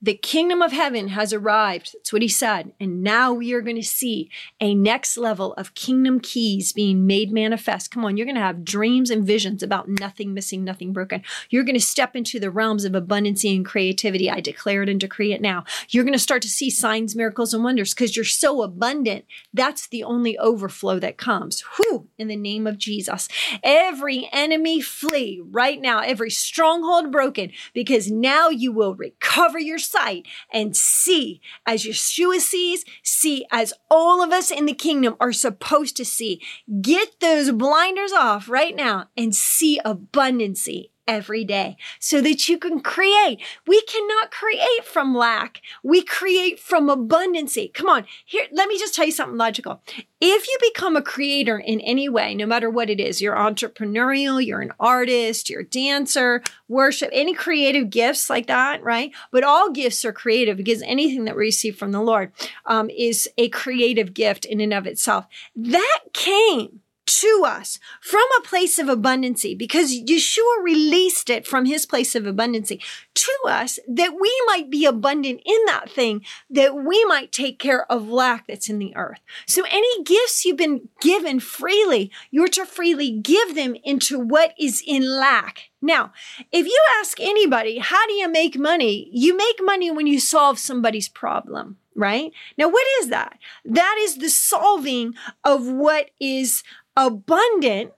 the 0.00 0.14
kingdom 0.14 0.62
of 0.62 0.70
heaven 0.70 1.08
has 1.08 1.32
arrived. 1.32 1.92
That's 1.92 2.12
what 2.12 2.22
he 2.22 2.28
said. 2.28 2.72
And 2.78 3.02
now 3.02 3.32
we 3.32 3.52
are 3.52 3.60
going 3.60 3.76
to 3.76 3.82
see 3.82 4.30
a 4.60 4.72
next 4.72 5.16
level 5.16 5.54
of 5.54 5.74
kingdom 5.74 6.20
keys 6.20 6.72
being 6.72 7.04
made 7.04 7.32
manifest. 7.32 7.90
Come 7.90 8.04
on, 8.04 8.16
you're 8.16 8.26
going 8.26 8.36
to 8.36 8.40
have 8.40 8.64
dreams 8.64 9.10
and 9.10 9.26
visions 9.26 9.60
about 9.60 9.88
nothing 9.88 10.32
missing, 10.32 10.62
nothing 10.62 10.92
broken. 10.92 11.22
You're 11.50 11.64
going 11.64 11.74
to 11.74 11.80
step 11.80 12.14
into 12.14 12.38
the 12.38 12.50
realms 12.50 12.84
of 12.84 12.92
abundancy 12.92 13.54
and 13.56 13.66
creativity. 13.66 14.30
I 14.30 14.40
declare 14.40 14.84
it 14.84 14.88
and 14.88 15.00
decree 15.00 15.32
it 15.32 15.40
now. 15.40 15.64
You're 15.88 16.04
going 16.04 16.12
to 16.12 16.18
start 16.18 16.42
to 16.42 16.48
see 16.48 16.70
signs, 16.70 17.16
miracles, 17.16 17.52
and 17.52 17.64
wonders 17.64 17.92
because 17.92 18.14
you're 18.14 18.24
so 18.24 18.62
abundant. 18.62 19.24
That's 19.52 19.88
the 19.88 20.04
only 20.04 20.38
overflow 20.38 21.00
that 21.00 21.18
comes. 21.18 21.64
Whew, 21.76 22.06
in 22.18 22.28
the 22.28 22.36
name 22.36 22.68
of 22.68 22.78
Jesus. 22.78 23.28
Every 23.64 24.28
enemy 24.32 24.80
flee 24.80 25.42
right 25.44 25.80
now, 25.80 26.00
every 26.00 26.30
stronghold 26.30 27.10
broken 27.10 27.50
because 27.74 28.10
now 28.10 28.48
you 28.48 28.70
will 28.70 28.94
recover 28.94 29.58
your 29.58 29.78
sight 29.90 30.26
and 30.52 30.76
see 30.76 31.40
as 31.66 31.84
Yeshua 31.84 32.40
sees, 32.40 32.84
see 33.02 33.46
as 33.50 33.72
all 33.90 34.22
of 34.22 34.30
us 34.30 34.50
in 34.50 34.66
the 34.66 34.74
kingdom 34.74 35.16
are 35.20 35.32
supposed 35.32 35.96
to 35.96 36.04
see. 36.04 36.40
Get 36.80 37.20
those 37.20 37.50
blinders 37.52 38.12
off 38.12 38.48
right 38.48 38.74
now 38.74 39.08
and 39.16 39.34
see 39.34 39.80
abundancy 39.84 40.90
every 41.08 41.44
day 41.44 41.76
so 41.98 42.20
that 42.20 42.48
you 42.48 42.58
can 42.58 42.80
create. 42.80 43.40
We 43.66 43.80
cannot 43.82 44.30
create 44.30 44.84
from 44.84 45.16
lack. 45.16 45.62
We 45.82 46.02
create 46.02 46.60
from 46.60 46.88
abundancy. 46.88 47.72
Come 47.72 47.88
on. 47.88 48.04
Here, 48.24 48.46
let 48.52 48.68
me 48.68 48.78
just 48.78 48.94
tell 48.94 49.06
you 49.06 49.12
something 49.12 49.38
logical. 49.38 49.82
If 50.20 50.46
you 50.46 50.58
become 50.60 50.96
a 50.96 51.02
creator 51.02 51.58
in 51.58 51.80
any 51.80 52.08
way, 52.08 52.34
no 52.34 52.44
matter 52.44 52.68
what 52.68 52.90
it 52.90 53.00
is, 53.00 53.22
you're 53.22 53.34
entrepreneurial, 53.34 54.44
you're 54.44 54.60
an 54.60 54.72
artist, 54.78 55.48
you're 55.48 55.62
a 55.62 55.66
dancer, 55.66 56.42
worship, 56.68 57.08
any 57.12 57.34
creative 57.34 57.88
gifts 57.88 58.28
like 58.28 58.46
that, 58.48 58.82
right? 58.82 59.10
But 59.32 59.44
all 59.44 59.70
gifts 59.70 60.04
are 60.04 60.12
creative 60.12 60.56
because 60.56 60.82
anything 60.82 61.24
that 61.24 61.36
we 61.36 61.44
receive 61.44 61.76
from 61.76 61.92
the 61.92 62.02
Lord 62.02 62.32
um, 62.66 62.90
is 62.90 63.28
a 63.38 63.48
creative 63.48 64.12
gift 64.12 64.44
in 64.44 64.60
and 64.60 64.74
of 64.74 64.86
itself. 64.86 65.26
That 65.56 66.00
came 66.12 66.80
to 67.08 67.42
us 67.46 67.78
from 68.02 68.24
a 68.38 68.42
place 68.42 68.78
of 68.78 68.86
abundancy 68.86 69.56
because 69.56 69.98
Yeshua 69.98 70.62
released 70.62 71.30
it 71.30 71.46
from 71.46 71.64
his 71.64 71.86
place 71.86 72.14
of 72.14 72.24
abundancy 72.24 72.82
to 73.14 73.32
us 73.46 73.78
that 73.88 74.12
we 74.20 74.42
might 74.46 74.70
be 74.70 74.84
abundant 74.84 75.40
in 75.44 75.58
that 75.66 75.90
thing, 75.90 76.22
that 76.50 76.74
we 76.74 77.04
might 77.06 77.32
take 77.32 77.58
care 77.58 77.90
of 77.90 78.08
lack 78.08 78.46
that's 78.46 78.68
in 78.68 78.78
the 78.78 78.94
earth. 78.94 79.20
So 79.46 79.64
any 79.70 80.04
gifts 80.04 80.44
you've 80.44 80.58
been 80.58 80.88
given 81.00 81.40
freely, 81.40 82.12
you're 82.30 82.48
to 82.48 82.66
freely 82.66 83.10
give 83.10 83.54
them 83.54 83.74
into 83.82 84.18
what 84.18 84.52
is 84.58 84.82
in 84.86 85.02
lack. 85.02 85.70
Now, 85.80 86.12
if 86.52 86.66
you 86.66 86.80
ask 87.00 87.18
anybody, 87.20 87.78
how 87.78 88.06
do 88.06 88.12
you 88.12 88.28
make 88.28 88.58
money? 88.58 89.08
You 89.12 89.36
make 89.36 89.60
money 89.62 89.90
when 89.90 90.06
you 90.06 90.20
solve 90.20 90.58
somebody's 90.58 91.08
problem 91.08 91.78
right? 91.98 92.32
Now, 92.56 92.68
what 92.68 92.86
is 93.00 93.08
that? 93.08 93.38
That 93.64 93.96
is 94.00 94.18
the 94.18 94.30
solving 94.30 95.14
of 95.44 95.66
what 95.66 96.10
is 96.20 96.62
abundant 96.98 97.92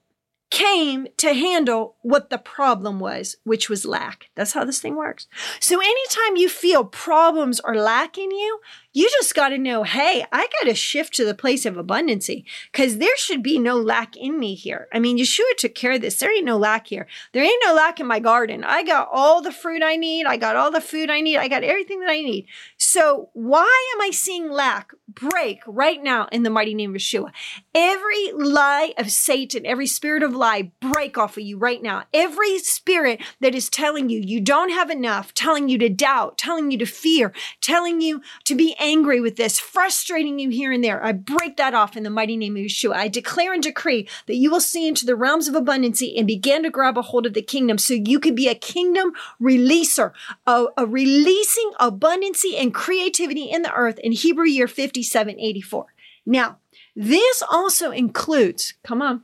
came 0.50 1.06
to 1.16 1.32
handle 1.32 1.96
what 2.02 2.28
the 2.28 2.38
problem 2.38 2.98
was, 2.98 3.36
which 3.44 3.70
was 3.70 3.84
lack. 3.84 4.30
That's 4.34 4.52
how 4.52 4.64
this 4.64 4.80
thing 4.80 4.96
works. 4.96 5.28
So 5.60 5.80
anytime 5.80 6.36
you 6.36 6.48
feel 6.48 6.84
problems 6.84 7.60
are 7.60 7.76
lacking 7.76 8.32
you, 8.32 8.60
you 8.92 9.08
just 9.08 9.36
got 9.36 9.50
to 9.50 9.58
know, 9.58 9.84
hey, 9.84 10.24
I 10.32 10.48
got 10.58 10.68
to 10.68 10.74
shift 10.74 11.14
to 11.14 11.24
the 11.24 11.34
place 11.34 11.64
of 11.64 11.76
abundancy 11.76 12.44
because 12.72 12.98
there 12.98 13.16
should 13.16 13.42
be 13.42 13.58
no 13.58 13.76
lack 13.76 14.16
in 14.16 14.40
me 14.40 14.56
here. 14.56 14.88
I 14.92 14.98
mean, 14.98 15.16
Yeshua 15.16 15.54
took 15.56 15.76
care 15.76 15.92
of 15.92 16.00
this. 16.00 16.18
There 16.18 16.34
ain't 16.34 16.44
no 16.44 16.58
lack 16.58 16.88
here. 16.88 17.06
There 17.32 17.44
ain't 17.44 17.62
no 17.64 17.72
lack 17.72 18.00
in 18.00 18.08
my 18.08 18.18
garden. 18.18 18.64
I 18.64 18.82
got 18.82 19.08
all 19.12 19.42
the 19.42 19.52
fruit 19.52 19.84
I 19.84 19.94
need. 19.94 20.26
I 20.26 20.36
got 20.36 20.56
all 20.56 20.72
the 20.72 20.80
food 20.80 21.08
I 21.08 21.20
need. 21.20 21.36
I 21.36 21.46
got 21.46 21.62
everything 21.62 22.00
that 22.00 22.10
I 22.10 22.22
need. 22.22 22.46
So 22.76 23.30
why 23.34 23.92
am 23.94 24.02
I 24.02 24.10
seeing 24.10 24.50
lack 24.50 24.90
break 25.14 25.60
right 25.66 26.02
now 26.02 26.28
in 26.32 26.42
the 26.42 26.50
mighty 26.50 26.74
name 26.74 26.94
of 26.94 27.00
Yeshua? 27.00 27.30
Every 27.74 28.32
lie 28.32 28.94
of 28.98 29.10
Satan, 29.10 29.66
every 29.66 29.86
spirit 29.86 30.22
of 30.22 30.34
lie, 30.34 30.72
break 30.80 31.18
off 31.18 31.36
of 31.36 31.42
you 31.42 31.58
right 31.58 31.82
now. 31.82 32.04
Every 32.12 32.58
spirit 32.58 33.20
that 33.40 33.54
is 33.54 33.68
telling 33.68 34.10
you 34.10 34.20
you 34.20 34.40
don't 34.40 34.70
have 34.70 34.90
enough, 34.90 35.34
telling 35.34 35.68
you 35.68 35.78
to 35.78 35.88
doubt, 35.88 36.38
telling 36.38 36.70
you 36.70 36.78
to 36.78 36.86
fear, 36.86 37.32
telling 37.60 38.00
you 38.00 38.22
to 38.44 38.54
be 38.54 38.74
angry 38.78 39.20
with 39.20 39.36
this, 39.36 39.58
frustrating 39.58 40.38
you 40.38 40.50
here 40.50 40.72
and 40.72 40.82
there. 40.82 41.04
I 41.04 41.12
break 41.12 41.56
that 41.56 41.74
off 41.74 41.96
in 41.96 42.02
the 42.02 42.10
mighty 42.10 42.36
name 42.36 42.56
of 42.56 42.62
Yeshua. 42.62 42.94
I 42.94 43.08
declare 43.08 43.52
and 43.52 43.62
decree 43.62 44.08
that 44.26 44.36
you 44.36 44.50
will 44.50 44.60
see 44.60 44.88
into 44.88 45.06
the 45.06 45.16
realms 45.16 45.48
of 45.48 45.54
abundancy 45.54 46.18
and 46.18 46.26
begin 46.26 46.62
to 46.62 46.70
grab 46.70 46.98
a 46.98 47.02
hold 47.02 47.26
of 47.26 47.34
the 47.34 47.42
kingdom 47.42 47.78
so 47.78 47.94
you 47.94 48.20
could 48.20 48.34
be 48.34 48.48
a 48.48 48.54
kingdom 48.54 49.12
releaser, 49.40 50.12
a, 50.46 50.66
a 50.76 50.86
releasing 50.86 51.70
abundancy 51.80 52.60
and 52.60 52.74
creativity 52.74 53.44
in 53.44 53.62
the 53.62 53.72
earth 53.72 53.98
in 54.00 54.12
Hebrew 54.12 54.46
year 54.46 54.68
5784. 55.02 55.86
Now, 56.26 56.58
this 56.94 57.42
also 57.48 57.90
includes, 57.90 58.74
come 58.82 59.02
on. 59.02 59.22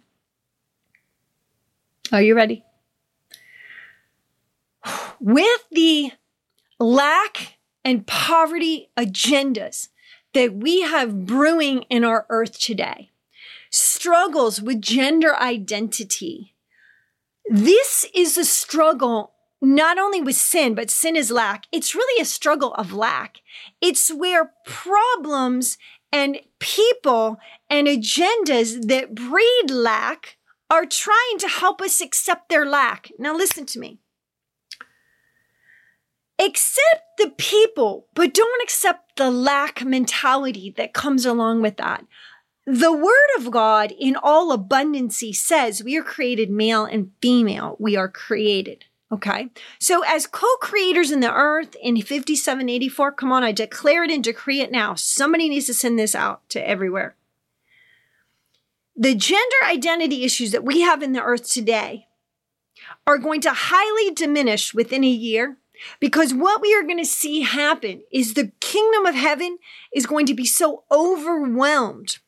Are 2.13 2.23
you 2.23 2.35
ready? 2.35 2.65
With 5.21 5.65
the 5.71 6.13
lack 6.79 7.59
and 7.85 8.07
poverty 8.07 8.91
agendas 8.97 9.89
that 10.35 10.55
we 10.55 10.83
have 10.83 11.27
brewing 11.27 11.83
in 11.83 12.05
our 12.05 12.27
earth 12.29 12.59
today, 12.59 13.11
struggles 13.71 14.61
with 14.61 14.81
gender 14.81 15.35
identity. 15.37 16.55
This 17.49 18.07
is 18.15 18.37
a 18.37 18.45
struggle 18.45 19.33
not 19.61 19.99
only 19.99 20.21
with 20.21 20.37
sin, 20.37 20.75
but 20.75 20.91
sin 20.91 21.17
is 21.17 21.31
lack. 21.31 21.65
It's 21.73 21.95
really 21.95 22.21
a 22.21 22.27
struggle 22.27 22.75
of 22.75 22.93
lack. 22.93 23.39
It's 23.81 24.13
where 24.13 24.53
problems 24.65 25.79
and 26.13 26.41
people 26.59 27.39
and 27.69 27.87
agendas 27.87 28.87
that 28.89 29.15
breed 29.15 29.71
lack 29.71 30.37
are 30.71 30.87
trying 30.87 31.39
to 31.39 31.49
help 31.49 31.81
us 31.81 32.01
accept 32.01 32.49
their 32.49 32.67
lack. 32.67 33.11
Now, 33.19 33.35
listen 33.35 33.67
to 33.67 33.79
me. 33.79 33.99
Accept 36.39 37.17
the 37.19 37.33
people, 37.39 38.09
but 38.15 38.35
don't 38.35 38.63
accept 38.63 39.17
the 39.17 39.31
lack 39.31 39.85
mentality 39.85 40.75
that 40.77 40.93
comes 40.93 41.25
along 41.25 41.63
with 41.63 41.79
that. 41.79 42.05
The 42.67 42.93
word 42.93 43.31
of 43.39 43.51
God 43.51 43.93
in 43.99 44.17
all 44.17 44.57
abundancy 44.57 45.35
says 45.35 45.85
we 45.85 45.97
are 45.97 46.03
created 46.03 46.51
male 46.51 46.85
and 46.85 47.13
female. 47.23 47.77
We 47.79 47.97
are 47.97 48.09
created. 48.09 48.85
Okay. 49.13 49.51
So 49.79 50.03
as 50.05 50.27
co-creators 50.27 51.13
in 51.13 51.21
the 51.21 51.33
earth 51.33 51.77
in 51.81 51.97
5784, 51.97 53.13
come 53.13 53.31
on, 53.31 53.45
I 53.45 53.53
declare 53.53 54.03
it 54.03 54.11
and 54.11 54.23
decree 54.23 54.61
it 54.61 54.73
now. 54.73 54.95
Somebody 54.95 55.49
needs 55.49 55.67
to 55.67 55.75
send 55.75 55.99
this 55.99 56.15
out 56.15 56.49
to 56.51 56.69
everywhere. 56.69 57.15
The 58.97 59.15
gender 59.15 59.57
identity 59.65 60.25
issues 60.25 60.51
that 60.53 60.65
we 60.65 60.81
have 60.81 61.03
in 61.03 61.13
the 61.13 61.23
earth 61.23 61.49
today 61.49 62.09
are 63.07 63.19
going 63.19 63.41
to 63.43 63.53
highly 63.53 64.13
diminish 64.13 64.75
within 64.75 65.05
a 65.05 65.09
year 65.09 65.59
because 66.01 66.35
what 66.35 66.61
we 66.61 66.75
are 66.75 66.83
going 66.83 66.99
to 66.99 67.05
see 67.05 67.43
happen 67.43 68.03
is 68.11 68.35
the 68.35 68.51
kingdom 68.61 69.07
of 69.07 69.15
heaven 69.15 69.59
is 69.95 70.07
going 70.07 70.27
to 70.27 70.35
be 70.35 70.47
so 70.47 70.85
overwhelmed 70.91 72.19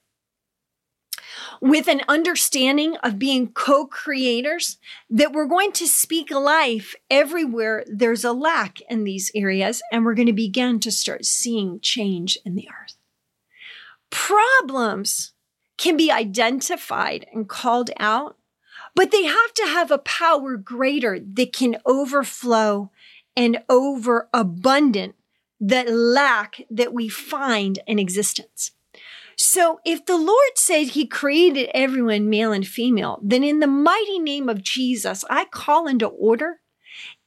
with 1.60 1.88
an 1.88 2.02
understanding 2.08 2.96
of 2.98 3.18
being 3.18 3.52
co 3.52 3.86
creators 3.86 4.78
that 5.10 5.32
we're 5.32 5.46
going 5.46 5.72
to 5.72 5.86
speak 5.86 6.30
life 6.30 6.94
everywhere 7.10 7.84
there's 7.86 8.24
a 8.24 8.32
lack 8.32 8.80
in 8.88 9.04
these 9.04 9.30
areas, 9.34 9.82
and 9.92 10.04
we're 10.04 10.14
going 10.14 10.26
to 10.26 10.32
begin 10.32 10.80
to 10.80 10.90
start 10.90 11.24
seeing 11.24 11.80
change 11.80 12.38
in 12.44 12.54
the 12.54 12.68
earth. 12.68 12.96
Problems 14.10 15.32
can 15.76 15.96
be 15.96 16.10
identified 16.10 17.26
and 17.32 17.48
called 17.48 17.90
out, 17.98 18.36
but 18.94 19.10
they 19.10 19.24
have 19.24 19.54
to 19.54 19.66
have 19.66 19.90
a 19.90 19.98
power 19.98 20.56
greater 20.56 21.18
that 21.20 21.52
can 21.52 21.76
overflow 21.86 22.90
and 23.36 23.62
overabundant 23.68 25.14
that 25.60 25.88
lack 25.88 26.62
that 26.70 26.92
we 26.92 27.08
find 27.08 27.78
in 27.86 27.98
existence. 27.98 28.72
So 29.38 29.78
if 29.84 30.04
the 30.04 30.16
Lord 30.16 30.56
said 30.56 30.88
he 30.88 31.06
created 31.06 31.70
everyone 31.72 32.28
male 32.28 32.52
and 32.52 32.66
female, 32.66 33.20
then 33.22 33.44
in 33.44 33.60
the 33.60 33.68
mighty 33.68 34.18
name 34.18 34.48
of 34.48 34.62
Jesus, 34.62 35.24
I 35.30 35.44
call 35.44 35.86
into 35.86 36.06
order 36.06 36.56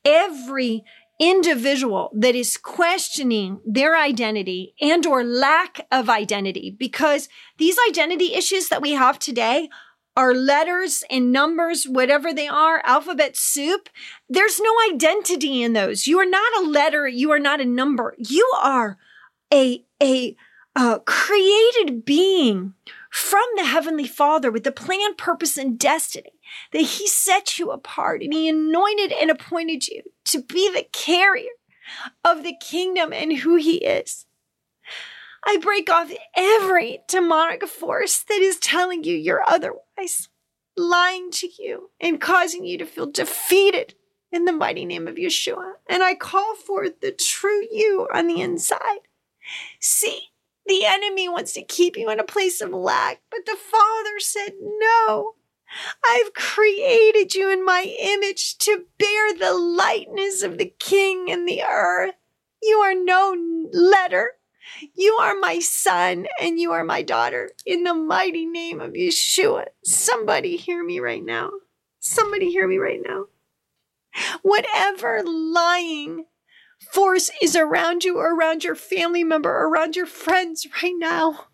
every 0.04 0.84
individual 1.22 2.12
that 2.14 2.36
is 2.36 2.58
questioning 2.58 3.62
their 3.66 3.96
identity 3.96 4.74
and 4.82 5.06
or 5.06 5.24
lack 5.24 5.88
of 5.92 6.10
identity 6.10 6.76
because 6.78 7.30
these 7.58 7.78
identity 7.88 8.34
issues 8.34 8.70
that 8.70 8.82
we 8.82 8.92
have 8.92 9.20
today 9.20 9.70
are 10.18 10.34
letters 10.34 11.04
and 11.10 11.32
numbers 11.32 11.86
whatever 11.86 12.34
they 12.34 12.48
are 12.48 12.82
alphabet 12.84 13.38
soup. 13.38 13.88
There's 14.28 14.60
no 14.60 14.74
identity 14.92 15.62
in 15.62 15.74
those. 15.74 16.08
You 16.08 16.20
are 16.20 16.26
not 16.26 16.52
a 16.60 16.68
letter. 16.68 17.08
You 17.08 17.32
are 17.32 17.40
not 17.40 17.62
a 17.62 17.66
number. 17.66 18.16
You 18.18 18.52
are 18.62 18.98
a 19.54 19.86
a, 20.02 20.36
a 20.76 21.00
created 21.06 22.06
being 22.06 22.74
from 23.10 23.44
the 23.56 23.66
Heavenly 23.66 24.08
Father 24.08 24.52
with 24.52 24.64
the 24.64 24.72
plan, 24.72 25.16
purpose, 25.16 25.58
and 25.58 25.78
destiny 25.78 26.34
that 26.72 26.82
He 26.82 27.08
set 27.08 27.60
you 27.60 27.72
apart 27.72 28.24
and 28.24 28.34
He 28.34 28.48
anointed 28.48 29.12
and 29.12 29.30
appointed 29.30 29.88
you 29.88 30.04
to 30.26 30.42
be 30.42 30.72
the 30.72 30.86
carrier 30.92 31.50
of 32.24 32.44
the 32.44 32.56
kingdom 32.62 33.12
and 33.12 33.40
who 33.40 33.56
He 33.56 33.78
is. 33.78 34.26
I 35.46 35.58
break 35.58 35.90
off 35.90 36.12
every 36.36 37.00
demonic 37.08 37.68
force 37.68 38.24
that 38.24 38.40
is 38.42 38.58
telling 38.58 39.04
you 39.04 39.16
you're 39.16 39.44
otherwise, 39.48 40.30
lying 40.78 41.32
to 41.32 41.50
you 41.60 41.90
and 42.00 42.22
causing 42.22 42.64
you 42.64 42.78
to 42.78 42.86
feel 42.86 43.08
defeated 43.08 43.96
in 44.32 44.46
the 44.46 44.54
mighty 44.54 44.86
name 44.86 45.08
of 45.08 45.16
Yeshua. 45.16 45.74
And 45.90 46.04
I 46.04 46.16
call 46.16 46.56
forth 46.56 47.02
the 47.02 47.12
true 47.12 47.66
you 47.72 48.08
on 48.14 48.28
the 48.28 48.40
inside. 48.40 49.00
See, 49.80 50.31
the 50.72 50.86
enemy 50.86 51.28
wants 51.28 51.52
to 51.52 51.64
keep 51.64 51.98
you 51.98 52.10
in 52.10 52.18
a 52.22 52.24
place 52.24 52.62
of 52.62 52.70
lack, 52.72 53.20
but 53.30 53.46
the 53.46 53.58
Father 53.58 54.20
said, 54.20 54.54
No. 54.62 55.34
I've 56.06 56.34
created 56.34 57.36
you 57.36 57.52
in 57.52 57.66
my 57.66 57.94
image 58.00 58.58
to 58.60 58.86
bear 58.98 59.34
the 59.38 59.54
lightness 59.54 60.44
of 60.44 60.58
the 60.58 60.74
King 60.80 61.28
in 61.28 61.46
the 61.46 61.62
earth. 61.64 62.16
You 62.62 62.78
are 62.78 62.96
no 62.96 63.36
letter. 63.74 64.32
You 64.96 65.18
are 65.22 65.36
my 65.36 65.60
son 65.60 66.28
and 66.40 66.58
you 66.58 66.72
are 66.72 66.86
my 66.86 67.02
daughter. 67.02 67.52
In 67.66 67.84
the 67.84 67.94
mighty 67.94 68.46
name 68.46 68.80
of 68.80 68.94
Yeshua. 68.94 69.66
Somebody 69.84 70.56
hear 70.56 70.84
me 70.86 71.02
right 71.02 71.24
now. 71.24 71.52
Somebody 72.00 72.50
hear 72.50 72.68
me 72.68 72.78
right 72.78 73.02
now. 73.06 73.26
Whatever 74.42 75.22
lying 75.26 76.26
force 76.92 77.30
is 77.42 77.56
around 77.56 78.04
you 78.04 78.20
around 78.20 78.64
your 78.64 78.76
family 78.76 79.24
member 79.24 79.50
around 79.50 79.96
your 79.96 80.06
friends 80.06 80.68
right 80.84 80.96
now. 80.98 81.48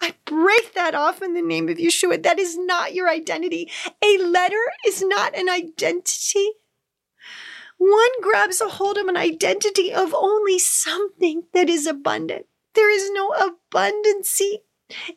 I 0.00 0.14
break 0.26 0.74
that 0.74 0.94
off 0.94 1.22
in 1.22 1.34
the 1.34 1.42
name 1.42 1.68
of 1.68 1.78
Yeshua. 1.78 2.22
That 2.22 2.38
is 2.38 2.58
not 2.58 2.94
your 2.94 3.08
identity. 3.08 3.70
A 4.04 4.18
letter 4.18 4.60
is 4.86 5.02
not 5.02 5.34
an 5.34 5.48
identity. 5.48 6.50
One 7.78 8.20
grabs 8.20 8.60
a 8.60 8.68
hold 8.68 8.98
of 8.98 9.06
an 9.06 9.16
identity 9.16 9.92
of 9.92 10.14
only 10.14 10.58
something 10.58 11.44
that 11.54 11.70
is 11.70 11.86
abundant. 11.86 12.46
There 12.74 12.90
is 12.90 13.10
no 13.12 13.30
abundancy 13.30 14.62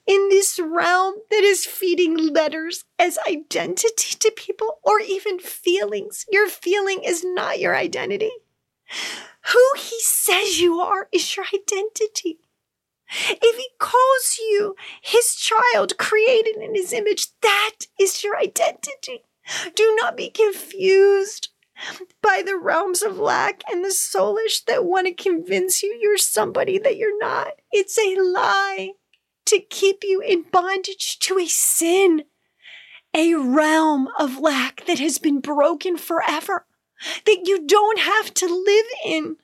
in 0.05 0.29
this 0.29 0.59
realm 0.59 1.15
that 1.29 1.43
is 1.43 1.65
feeding 1.65 2.15
letters 2.33 2.85
as 2.97 3.19
identity 3.27 4.15
to 4.19 4.31
people 4.31 4.79
or 4.83 4.99
even 4.99 5.39
feelings. 5.39 6.25
Your 6.31 6.47
feeling 6.47 7.01
is 7.03 7.23
not 7.25 7.59
your 7.59 7.75
identity. 7.75 8.31
Who 9.53 9.63
he 9.77 9.99
says 10.01 10.59
you 10.59 10.79
are 10.79 11.07
is 11.11 11.35
your 11.35 11.45
identity. 11.53 12.39
If 13.09 13.57
he 13.57 13.69
calls 13.79 14.37
you 14.39 14.75
his 15.01 15.35
child 15.35 15.97
created 15.97 16.57
in 16.57 16.75
his 16.75 16.91
image, 16.91 17.27
that 17.41 17.75
is 17.99 18.23
your 18.23 18.37
identity. 18.37 19.23
Do 19.75 19.97
not 20.01 20.17
be 20.17 20.29
confused 20.29 21.49
by 22.21 22.41
the 22.45 22.57
realms 22.57 23.01
of 23.01 23.19
lack 23.19 23.61
and 23.69 23.83
the 23.83 23.89
soulish 23.89 24.65
that 24.65 24.83
want 24.83 25.07
to 25.07 25.13
convince 25.13 25.83
you 25.83 25.97
you're 26.01 26.17
somebody 26.17 26.77
that 26.79 26.97
you're 26.97 27.19
not. 27.19 27.53
It's 27.71 27.97
a 27.97 28.15
lie 28.19 28.91
to 29.45 29.59
keep 29.59 30.03
you 30.03 30.19
in 30.19 30.43
bondage 30.51 31.19
to 31.19 31.39
a 31.39 31.47
sin, 31.47 32.23
a 33.13 33.35
realm 33.35 34.09
of 34.19 34.39
lack 34.39 34.85
that 34.85 34.99
has 34.99 35.17
been 35.17 35.39
broken 35.39 35.97
forever 35.97 36.66
that 37.25 37.41
you 37.45 37.65
don't 37.65 37.99
have 37.99 38.33
to 38.35 38.45
live 38.47 38.85
in. 39.05 39.37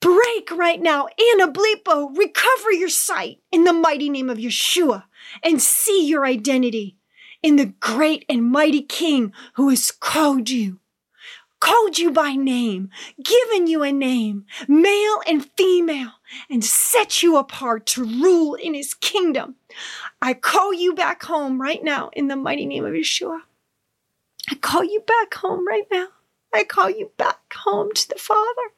Break 0.00 0.50
right 0.50 0.82
now. 0.82 1.06
Anablipo, 1.34 2.16
recover 2.16 2.72
your 2.72 2.88
sight 2.88 3.38
in 3.52 3.64
the 3.64 3.72
mighty 3.72 4.10
name 4.10 4.28
of 4.28 4.38
Yeshua 4.38 5.04
and 5.44 5.62
see 5.62 6.06
your 6.06 6.26
identity 6.26 6.96
in 7.42 7.56
the 7.56 7.66
great 7.66 8.24
and 8.28 8.50
mighty 8.50 8.82
King 8.82 9.32
who 9.54 9.68
has 9.68 9.90
called 9.90 10.50
you, 10.50 10.80
called 11.60 11.98
you 11.98 12.10
by 12.10 12.34
name, 12.34 12.90
given 13.22 13.68
you 13.68 13.84
a 13.84 13.92
name, 13.92 14.44
male 14.66 15.20
and 15.26 15.48
female, 15.56 16.12
and 16.50 16.64
set 16.64 17.22
you 17.22 17.36
apart 17.36 17.86
to 17.86 18.04
rule 18.04 18.54
in 18.54 18.74
his 18.74 18.94
kingdom. 18.94 19.56
I 20.20 20.34
call 20.34 20.72
you 20.72 20.94
back 20.94 21.22
home 21.22 21.60
right 21.60 21.82
now 21.82 22.10
in 22.12 22.28
the 22.28 22.36
mighty 22.36 22.66
name 22.66 22.84
of 22.84 22.92
Yeshua. 22.92 23.40
I 24.50 24.56
call 24.56 24.82
you 24.82 25.00
back 25.00 25.34
home 25.34 25.66
right 25.66 25.86
now. 25.92 26.08
I 26.52 26.64
call 26.64 26.90
you 26.90 27.12
back 27.16 27.40
home 27.54 27.92
to 27.94 28.08
the 28.08 28.18
Father. 28.18 28.72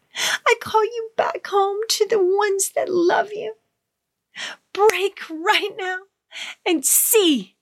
I 0.46 0.54
call 0.60 0.84
you 0.84 1.10
back 1.16 1.46
home 1.46 1.78
to 1.88 2.06
the 2.06 2.18
ones 2.18 2.70
that 2.76 2.88
love 2.88 3.30
you. 3.32 3.54
Break 4.72 5.20
right 5.30 5.70
now 5.78 5.98
and 6.66 6.84
see 6.84 7.56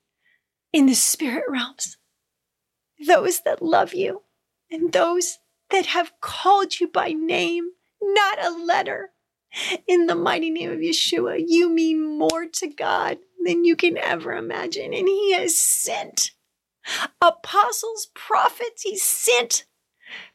in 0.73 0.87
the 0.87 0.95
spirit 0.95 1.45
realms 1.49 1.97
those 3.07 3.41
that 3.41 3.63
love 3.63 3.95
you 3.95 4.23
and 4.71 4.93
those 4.93 5.39
that 5.71 5.87
have 5.87 6.13
called 6.21 6.81
you 6.81 6.89
by 6.89 7.13
name, 7.13 7.71
not 8.01 8.45
a 8.45 8.51
letter. 8.51 9.11
In 9.87 10.07
the 10.07 10.15
mighty 10.15 10.51
name 10.51 10.71
of 10.71 10.79
Yeshua, 10.79 11.43
you 11.47 11.69
mean 11.69 12.19
more 12.19 12.47
to 12.47 12.69
God 12.69 13.19
than 13.45 13.65
you 13.65 13.77
can 13.77 13.99
ever 13.99 14.33
imagine. 14.33 14.95
And 14.95 15.09
He 15.09 15.33
has 15.33 15.59
sent 15.59 16.31
apostles, 17.21 18.09
prophets, 18.15 18.83
He 18.83 18.97
sent 18.97 19.65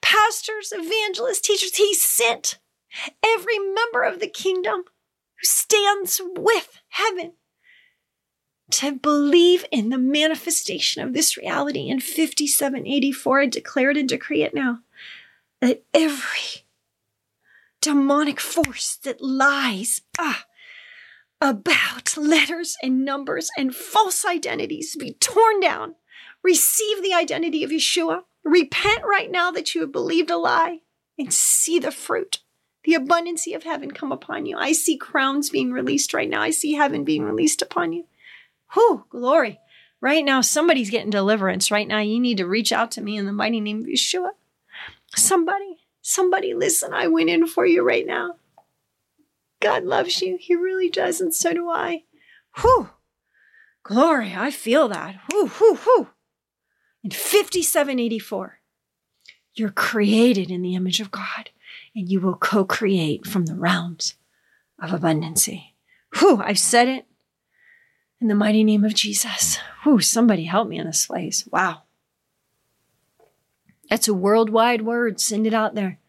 pastors, 0.02 0.74
evangelists, 0.76 1.42
teachers. 1.42 1.76
He 1.76 1.94
sent 1.94 2.60
every 3.24 3.60
member 3.60 4.04
of 4.04 4.20
the 4.20 4.28
kingdom 4.28 4.84
who 5.36 5.46
stands 5.46 6.22
with 6.36 6.80
heaven 6.90 7.34
to 8.70 8.92
believe 8.94 9.66
in 9.72 9.90
the 9.90 9.98
manifestation 9.98 11.02
of 11.02 11.14
this 11.14 11.38
reality 11.38 11.90
in 11.90 12.00
5784. 12.00 13.42
I 13.42 13.46
declare 13.46 13.92
it 13.92 13.98
and 13.98 14.10
decree 14.10 14.44
it 14.44 14.54
now 14.54 14.80
that 15.62 15.84
every 15.94 16.66
demonic 17.82 18.40
force 18.40 18.98
that 19.04 19.22
lies 19.22 20.02
ah, 20.20 20.46
about 21.40 22.18
letters 22.18 22.76
and 22.82 23.06
numbers 23.06 23.50
and 23.58 23.76
false 23.76 24.26
identities 24.26 24.96
be 24.96 25.14
torn 25.14 25.60
down. 25.60 25.96
Receive 26.44 27.02
the 27.02 27.14
identity 27.14 27.64
of 27.64 27.72
Yeshua 27.72 28.24
Repent 28.48 29.04
right 29.04 29.30
now 29.30 29.52
that 29.52 29.76
you 29.76 29.82
have 29.82 29.92
believed 29.92 30.32
a 30.32 30.38
lie 30.38 30.80
and 31.20 31.34
see 31.34 31.80
the 31.80 31.92
fruit, 31.92 32.40
the 32.86 32.94
abundancy 32.94 33.54
of 33.54 33.64
heaven 33.64 33.92
come 33.92 34.14
upon 34.14 34.46
you. 34.46 34.58
I 34.58 34.72
see 34.72 34.96
crowns 34.96 35.50
being 35.50 35.74
released 35.74 36.14
right 36.14 36.30
now. 36.30 36.42
I 36.42 36.52
see 36.52 36.74
heaven 36.74 37.04
being 37.04 37.24
released 37.24 37.62
upon 37.62 37.92
you. 37.92 38.06
Whew, 38.74 39.04
glory. 39.10 39.60
Right 40.00 40.24
now, 40.24 40.40
somebody's 40.40 40.90
getting 40.90 41.10
deliverance. 41.10 41.72
Right 41.72 41.90
now, 41.90 42.00
you 42.00 42.22
need 42.22 42.38
to 42.38 42.48
reach 42.48 42.72
out 42.72 42.90
to 42.92 43.02
me 43.02 43.18
in 43.18 43.26
the 43.26 43.34
mighty 43.34 43.60
name 43.60 43.82
of 43.82 43.88
Yeshua. 43.88 44.30
Somebody, 45.14 45.80
somebody, 46.02 46.54
listen, 46.54 46.94
I 46.94 47.08
went 47.08 47.30
in 47.30 47.48
for 47.48 47.66
you 47.66 47.84
right 47.84 48.08
now. 48.08 48.36
God 49.60 49.84
loves 49.84 50.22
you. 50.22 50.38
He 50.40 50.56
really 50.56 50.90
does, 50.90 51.20
and 51.20 51.36
so 51.36 51.54
do 51.54 51.70
I. 51.70 52.04
Whew. 52.62 52.92
Glory, 53.84 54.34
I 54.38 54.52
feel 54.52 54.88
that. 54.88 55.20
Whew, 55.30 55.48
whew, 55.48 55.76
whew. 55.76 56.08
In 57.04 57.12
5784, 57.12 58.60
you're 59.54 59.70
created 59.70 60.52
in 60.52 60.62
the 60.62 60.76
image 60.76 61.00
of 61.00 61.12
God 61.12 61.50
and 61.96 62.10
you 62.10 62.20
will 62.20 62.36
co 62.36 62.64
create 62.64 63.26
from 63.26 63.46
the 63.46 63.56
realms 63.56 64.16
of 64.80 64.92
abundancy. 64.92 65.74
Whew, 66.18 66.42
I've 66.44 66.60
said 66.60 66.88
it 66.88 67.06
in 68.22 68.28
the 68.28 68.36
mighty 68.36 68.64
name 68.64 68.84
of 68.84 68.94
Jesus. 68.94 69.58
Whew, 69.84 70.00
somebody 70.00 70.46
help 70.46 70.68
me 70.68 70.78
in 70.78 70.86
this 70.86 71.08
place. 71.08 71.48
Wow. 71.52 71.84
That's 73.90 74.08
a 74.08 74.14
worldwide 74.14 74.82
word. 74.82 75.20
Send 75.20 75.48
it 75.48 75.54
out 75.54 75.76
there. 75.76 76.00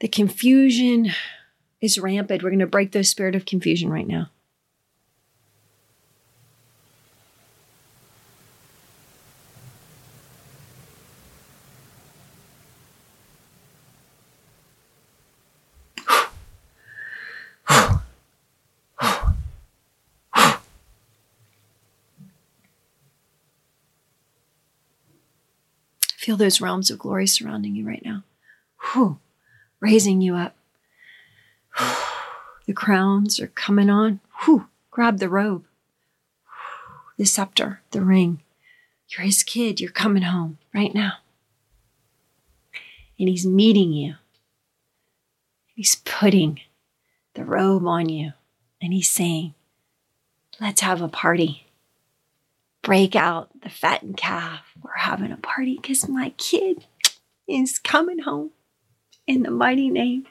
The 0.00 0.08
confusion 0.08 1.12
is 1.80 1.98
rampant. 1.98 2.42
We're 2.42 2.50
going 2.50 2.58
to 2.58 2.66
break 2.66 2.92
the 2.92 3.04
spirit 3.04 3.34
of 3.34 3.46
confusion 3.46 3.90
right 3.90 4.06
now. 4.06 4.30
Feel 26.26 26.36
those 26.36 26.60
realms 26.60 26.90
of 26.90 26.98
glory 26.98 27.28
surrounding 27.28 27.76
you 27.76 27.86
right 27.86 28.04
now. 28.04 28.24
Whew. 28.80 29.20
Raising 29.78 30.20
you 30.20 30.34
up. 30.34 30.56
The 32.66 32.72
crowns 32.72 33.38
are 33.38 33.46
coming 33.46 33.88
on. 33.88 34.18
Whew. 34.40 34.66
Grab 34.90 35.20
the 35.20 35.28
robe. 35.28 35.66
The 37.16 37.26
scepter, 37.26 37.80
the 37.92 38.00
ring. 38.00 38.40
You're 39.08 39.24
his 39.24 39.44
kid. 39.44 39.80
You're 39.80 39.92
coming 39.92 40.24
home 40.24 40.58
right 40.74 40.92
now. 40.92 41.18
And 43.20 43.28
he's 43.28 43.46
meeting 43.46 43.92
you. 43.92 44.16
He's 45.76 45.94
putting 46.04 46.58
the 47.34 47.44
robe 47.44 47.86
on 47.86 48.08
you. 48.08 48.32
And 48.82 48.92
he's 48.92 49.12
saying, 49.12 49.54
Let's 50.60 50.80
have 50.80 51.00
a 51.00 51.06
party. 51.06 51.65
Break 52.86 53.16
out 53.16 53.50
the 53.62 53.68
fattened 53.68 54.16
calf. 54.16 54.60
We're 54.80 54.92
having 54.98 55.32
a 55.32 55.36
party 55.36 55.74
because 55.74 56.08
my 56.08 56.30
kid 56.38 56.86
is 57.48 57.80
coming 57.80 58.20
home 58.20 58.52
in 59.26 59.42
the 59.42 59.50
mighty 59.50 59.90
name 59.90 60.28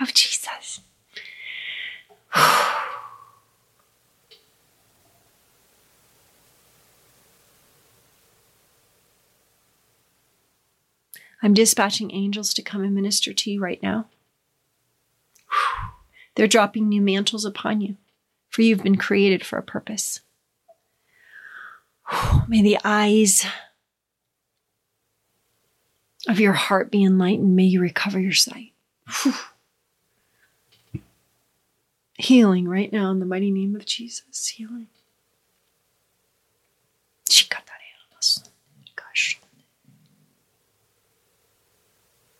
of 0.00 0.14
Jesus. 0.14 0.78
I'm 11.42 11.52
dispatching 11.52 12.12
angels 12.14 12.54
to 12.54 12.62
come 12.62 12.84
and 12.84 12.94
minister 12.94 13.32
to 13.32 13.50
you 13.50 13.60
right 13.60 13.82
now. 13.82 14.06
They're 16.36 16.46
dropping 16.46 16.88
new 16.88 17.02
mantles 17.02 17.44
upon 17.44 17.80
you, 17.80 17.96
for 18.50 18.62
you've 18.62 18.84
been 18.84 18.98
created 18.98 19.44
for 19.44 19.58
a 19.58 19.64
purpose. 19.64 20.20
May 22.48 22.62
the 22.62 22.78
eyes 22.84 23.44
of 26.28 26.38
your 26.40 26.52
heart 26.52 26.90
be 26.90 27.04
enlightened. 27.04 27.56
May 27.56 27.64
you 27.64 27.80
recover 27.80 28.20
your 28.20 28.32
sight. 28.32 28.72
Healing 32.18 32.68
right 32.68 32.92
now 32.92 33.10
in 33.10 33.18
the 33.18 33.26
mighty 33.26 33.50
name 33.50 33.74
of 33.74 33.84
Jesus. 33.86 34.48
Healing. 34.48 34.86
Gosh. 38.94 39.40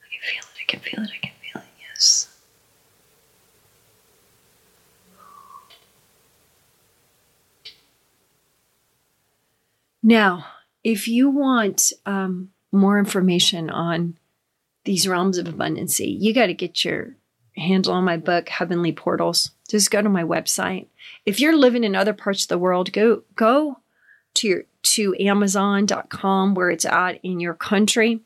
I 0.01 0.07
can 0.12 0.20
feel 0.23 0.43
it. 0.43 0.61
I 0.61 0.64
can 0.68 0.81
feel 0.81 1.03
it. 1.03 1.11
I 1.12 1.18
can 1.18 1.33
feel 1.41 1.62
it. 1.62 1.68
Yes. 1.81 2.32
Now, 10.03 10.47
if 10.83 11.07
you 11.07 11.31
want 11.31 11.93
um, 12.07 12.51
more 12.73 12.99
information 12.99 13.71
on 13.71 14.19
these 14.85 15.07
realms 15.07 15.39
of 15.39 15.47
abundancy, 15.47 16.17
you 16.19 16.35
got 16.35 16.47
to 16.47 16.55
get 16.55 16.85
your 16.85 17.17
handle 17.57 17.93
on 17.93 18.05
my 18.05 18.17
book, 18.17 18.49
Heavenly 18.49 18.93
Portals. 18.93 19.53
Just 19.69 19.91
go 19.91 20.03
to 20.03 20.09
my 20.09 20.25
website. 20.25 20.87
If 21.25 21.39
you're 21.39 21.57
living 21.57 21.85
in 21.85 21.95
other 21.95 22.13
parts 22.13 22.43
of 22.43 22.49
the 22.49 22.59
world, 22.59 22.93
go 22.93 23.23
go 23.37 23.79
to 24.35 24.49
your 24.49 24.65
to 24.83 25.15
Amazon.com 25.21 26.55
where 26.55 26.71
it's 26.71 26.85
at 26.85 27.21
in 27.23 27.39
your 27.39 27.55
country 27.55 28.21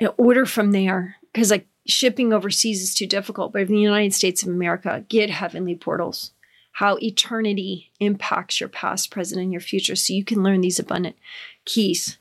and 0.00 0.10
order 0.16 0.46
from 0.46 0.72
there 0.72 1.16
because 1.32 1.50
like 1.50 1.66
shipping 1.86 2.32
overseas 2.32 2.82
is 2.82 2.94
too 2.94 3.06
difficult. 3.06 3.52
But 3.52 3.62
in 3.62 3.68
the 3.68 3.80
United 3.80 4.14
States 4.14 4.42
of 4.42 4.48
America, 4.48 5.04
get 5.08 5.30
Heavenly 5.30 5.74
Portals 5.74 6.32
how 6.78 6.96
eternity 7.02 7.90
impacts 7.98 8.60
your 8.60 8.68
past, 8.68 9.10
present, 9.10 9.42
and 9.42 9.50
your 9.50 9.60
future 9.60 9.96
so 9.96 10.12
you 10.12 10.24
can 10.24 10.44
learn 10.44 10.60
these 10.60 10.78
abundant 10.78 11.16
keys. 11.64 12.18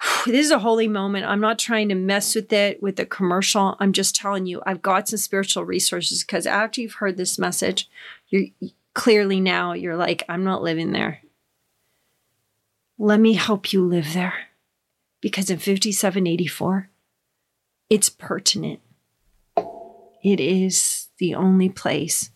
This 0.26 0.46
is 0.46 0.52
a 0.52 0.60
holy 0.60 0.86
moment. 0.86 1.26
I'm 1.26 1.40
not 1.40 1.58
trying 1.58 1.88
to 1.88 1.96
mess 1.96 2.36
with 2.36 2.52
it 2.52 2.80
with 2.80 2.94
the 2.94 3.04
commercial. 3.04 3.76
I'm 3.80 3.92
just 3.92 4.14
telling 4.14 4.46
you, 4.46 4.62
I've 4.64 4.80
got 4.80 5.08
some 5.08 5.16
spiritual 5.16 5.64
resources 5.64 6.22
because 6.22 6.46
after 6.46 6.80
you've 6.80 7.00
heard 7.00 7.16
this 7.16 7.36
message, 7.36 7.90
you're 8.28 8.46
clearly 8.94 9.40
now 9.40 9.72
you're 9.72 9.96
like, 9.96 10.22
I'm 10.28 10.44
not 10.44 10.62
living 10.62 10.92
there. 10.92 11.22
Let 12.98 13.18
me 13.18 13.32
help 13.32 13.72
you 13.72 13.84
live 13.84 14.14
there. 14.14 14.34
Because 15.20 15.50
in 15.50 15.58
5784, 15.58 16.90
it's 17.90 18.08
pertinent. 18.08 18.78
It 20.22 20.38
is 20.38 21.08
the 21.18 21.34
only 21.34 21.68
place 21.68 22.30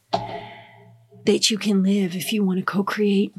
that 1.24 1.50
you 1.50 1.58
can 1.58 1.82
live 1.82 2.14
if 2.14 2.32
you 2.32 2.44
want 2.44 2.58
to 2.58 2.64
co 2.64 2.82
create. 2.82 3.34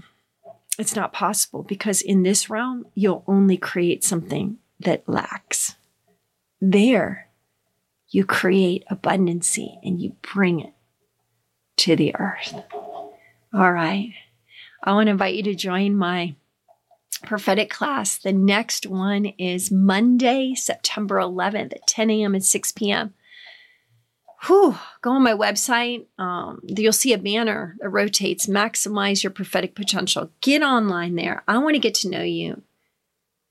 It's 0.78 0.96
not 0.96 1.14
possible 1.14 1.64
because 1.64 2.02
in 2.02 2.24
this 2.24 2.50
realm, 2.50 2.88
you'll 2.96 3.24
only 3.28 3.58
create 3.58 4.04
something 4.04 4.58
that 4.80 5.08
lacks. 5.08 5.76
There, 6.60 7.28
you 8.10 8.26
create 8.26 8.84
abundancy 8.90 9.78
and 9.84 10.02
you 10.02 10.16
bring 10.22 10.60
it 10.60 10.74
to 11.78 11.96
the 11.96 12.16
earth. 12.16 12.54
All 13.54 13.72
right. 13.72 14.14
I 14.84 14.94
want 14.94 15.08
to 15.08 15.12
invite 15.12 15.36
you 15.36 15.44
to 15.44 15.56
join 15.56 15.96
my 15.96 16.36
prophetic 17.26 17.70
class. 17.70 18.18
The 18.18 18.34
next 18.34 18.88
one 18.88 19.26
is 19.26 19.72
Monday, 19.72 20.56
September 20.56 21.18
11th 21.18 21.74
at 21.74 21.88
10 21.88 22.10
a.m. 22.10 22.34
and 22.34 22.44
6 22.44 22.72
p.m 22.72 23.14
whew, 24.46 24.78
go 25.02 25.12
on 25.12 25.24
my 25.24 25.34
website. 25.34 26.06
Um, 26.18 26.62
you'll 26.66 26.94
see 26.94 27.14
a 27.14 27.18
banner 27.18 27.76
that 27.80 27.90
rotates 27.90 28.48
maximize 28.48 29.24
your 29.24 29.32
prophetic 29.32 29.76
potential. 29.76 30.32
Get 30.42 30.64
online 30.64 31.16
there. 31.16 31.44
I 31.48 31.58
want 31.60 31.76
to 31.76 31.80
get 31.80 31.96
to 31.96 32.10
know 32.10 32.24
you. 32.24 32.62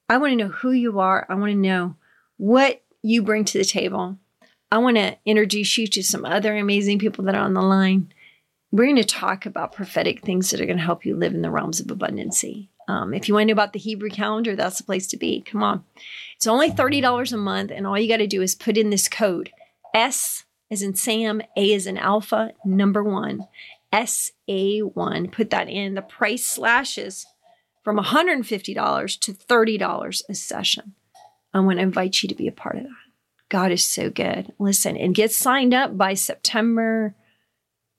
I 0.09 0.18
want 0.18 0.32
to 0.32 0.36
know 0.36 0.49
who 0.49 0.72
you 0.72 0.99
are. 0.99 1.26
I 1.28 1.34
want 1.34 1.53
to 1.53 1.57
know 1.57 1.97
what 2.36 2.82
you 3.03 3.22
bring 3.22 3.45
to 3.45 3.59
the 3.59 3.64
table. 3.64 4.18
I 4.72 4.78
want 4.78 4.97
to 4.97 5.16
introduce 5.24 5.78
you 5.78 5.86
to 5.88 6.03
some 6.03 6.24
other 6.24 6.57
amazing 6.57 6.99
people 6.99 7.24
that 7.24 7.34
are 7.34 7.45
on 7.45 7.55
the 7.55 7.62
line. 7.62 8.12
We're 8.72 8.84
going 8.84 8.97
to 8.97 9.05
talk 9.05 9.47
about 9.47 9.72
prophetic 9.72 10.22
things 10.22 10.51
that 10.51 10.61
are 10.61 10.66
going 10.66 10.78
to 10.78 10.84
help 10.84 11.05
you 11.05 11.16
live 11.16 11.34
in 11.34 11.43
the 11.43 11.51
realms 11.51 11.80
of 11.80 11.86
abundancy. 11.86 12.68
Um, 12.86 13.14
if 13.14 13.28
you 13.28 13.34
want 13.34 13.45
to 13.45 13.47
know 13.49 13.53
about 13.53 13.72
the 13.72 13.78
Hebrew 13.78 14.11
calendar, 14.11 14.57
that's 14.57 14.78
the 14.78 14.84
place 14.84 15.07
to 15.09 15.16
be. 15.16 15.43
Come 15.43 15.62
on. 15.62 15.84
It's 16.36 16.47
only 16.47 16.70
$30 16.70 17.32
a 17.32 17.36
month, 17.36 17.70
and 17.70 17.86
all 17.86 17.99
you 17.99 18.09
got 18.09 18.18
to 18.18 18.26
do 18.26 18.43
is 18.43 18.55
put 18.55 18.76
in 18.76 18.91
this 18.91 19.09
code 19.09 19.51
S 19.95 20.45
as 20.71 20.83
in 20.83 20.95
Sam, 20.95 21.43
A 21.57 21.73
is 21.73 21.87
in 21.87 21.99
Alpha, 21.99 22.53
number 22.64 23.03
one, 23.03 23.49
SA1. 23.93 25.33
Put 25.33 25.51
that 25.51 25.68
in. 25.68 25.95
The 25.95 26.03
price 26.03 26.47
slashes 26.47 27.27
from 27.83 27.99
$150 27.99 29.21
to 29.21 29.33
$30 29.33 30.23
a 30.29 30.35
session. 30.35 30.95
I 31.53 31.61
want 31.61 31.79
to 31.79 31.83
invite 31.83 32.23
you 32.23 32.29
to 32.29 32.35
be 32.35 32.47
a 32.47 32.53
part 32.53 32.77
of 32.77 32.85
that. 32.85 32.91
God 33.49 33.73
is 33.73 33.85
so 33.85 34.11
good. 34.11 34.53
Listen, 34.61 34.97
and 34.97 35.14
get 35.14 35.33
signed 35.33 35.75
up 35.75 35.99
by 35.99 36.14
September 36.14 37.16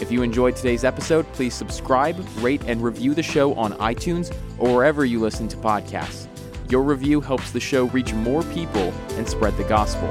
If 0.00 0.12
you 0.12 0.22
enjoyed 0.22 0.54
today's 0.54 0.84
episode, 0.84 1.26
please 1.32 1.52
subscribe, 1.52 2.24
rate, 2.38 2.62
and 2.68 2.80
review 2.80 3.12
the 3.12 3.24
show 3.24 3.54
on 3.54 3.72
iTunes 3.78 4.32
or 4.56 4.72
wherever 4.72 5.04
you 5.04 5.18
listen 5.18 5.48
to 5.48 5.56
podcasts. 5.56 6.28
Your 6.70 6.84
review 6.84 7.20
helps 7.20 7.50
the 7.50 7.58
show 7.58 7.86
reach 7.86 8.12
more 8.12 8.44
people 8.44 8.94
and 9.14 9.28
spread 9.28 9.56
the 9.56 9.64
gospel. 9.64 10.08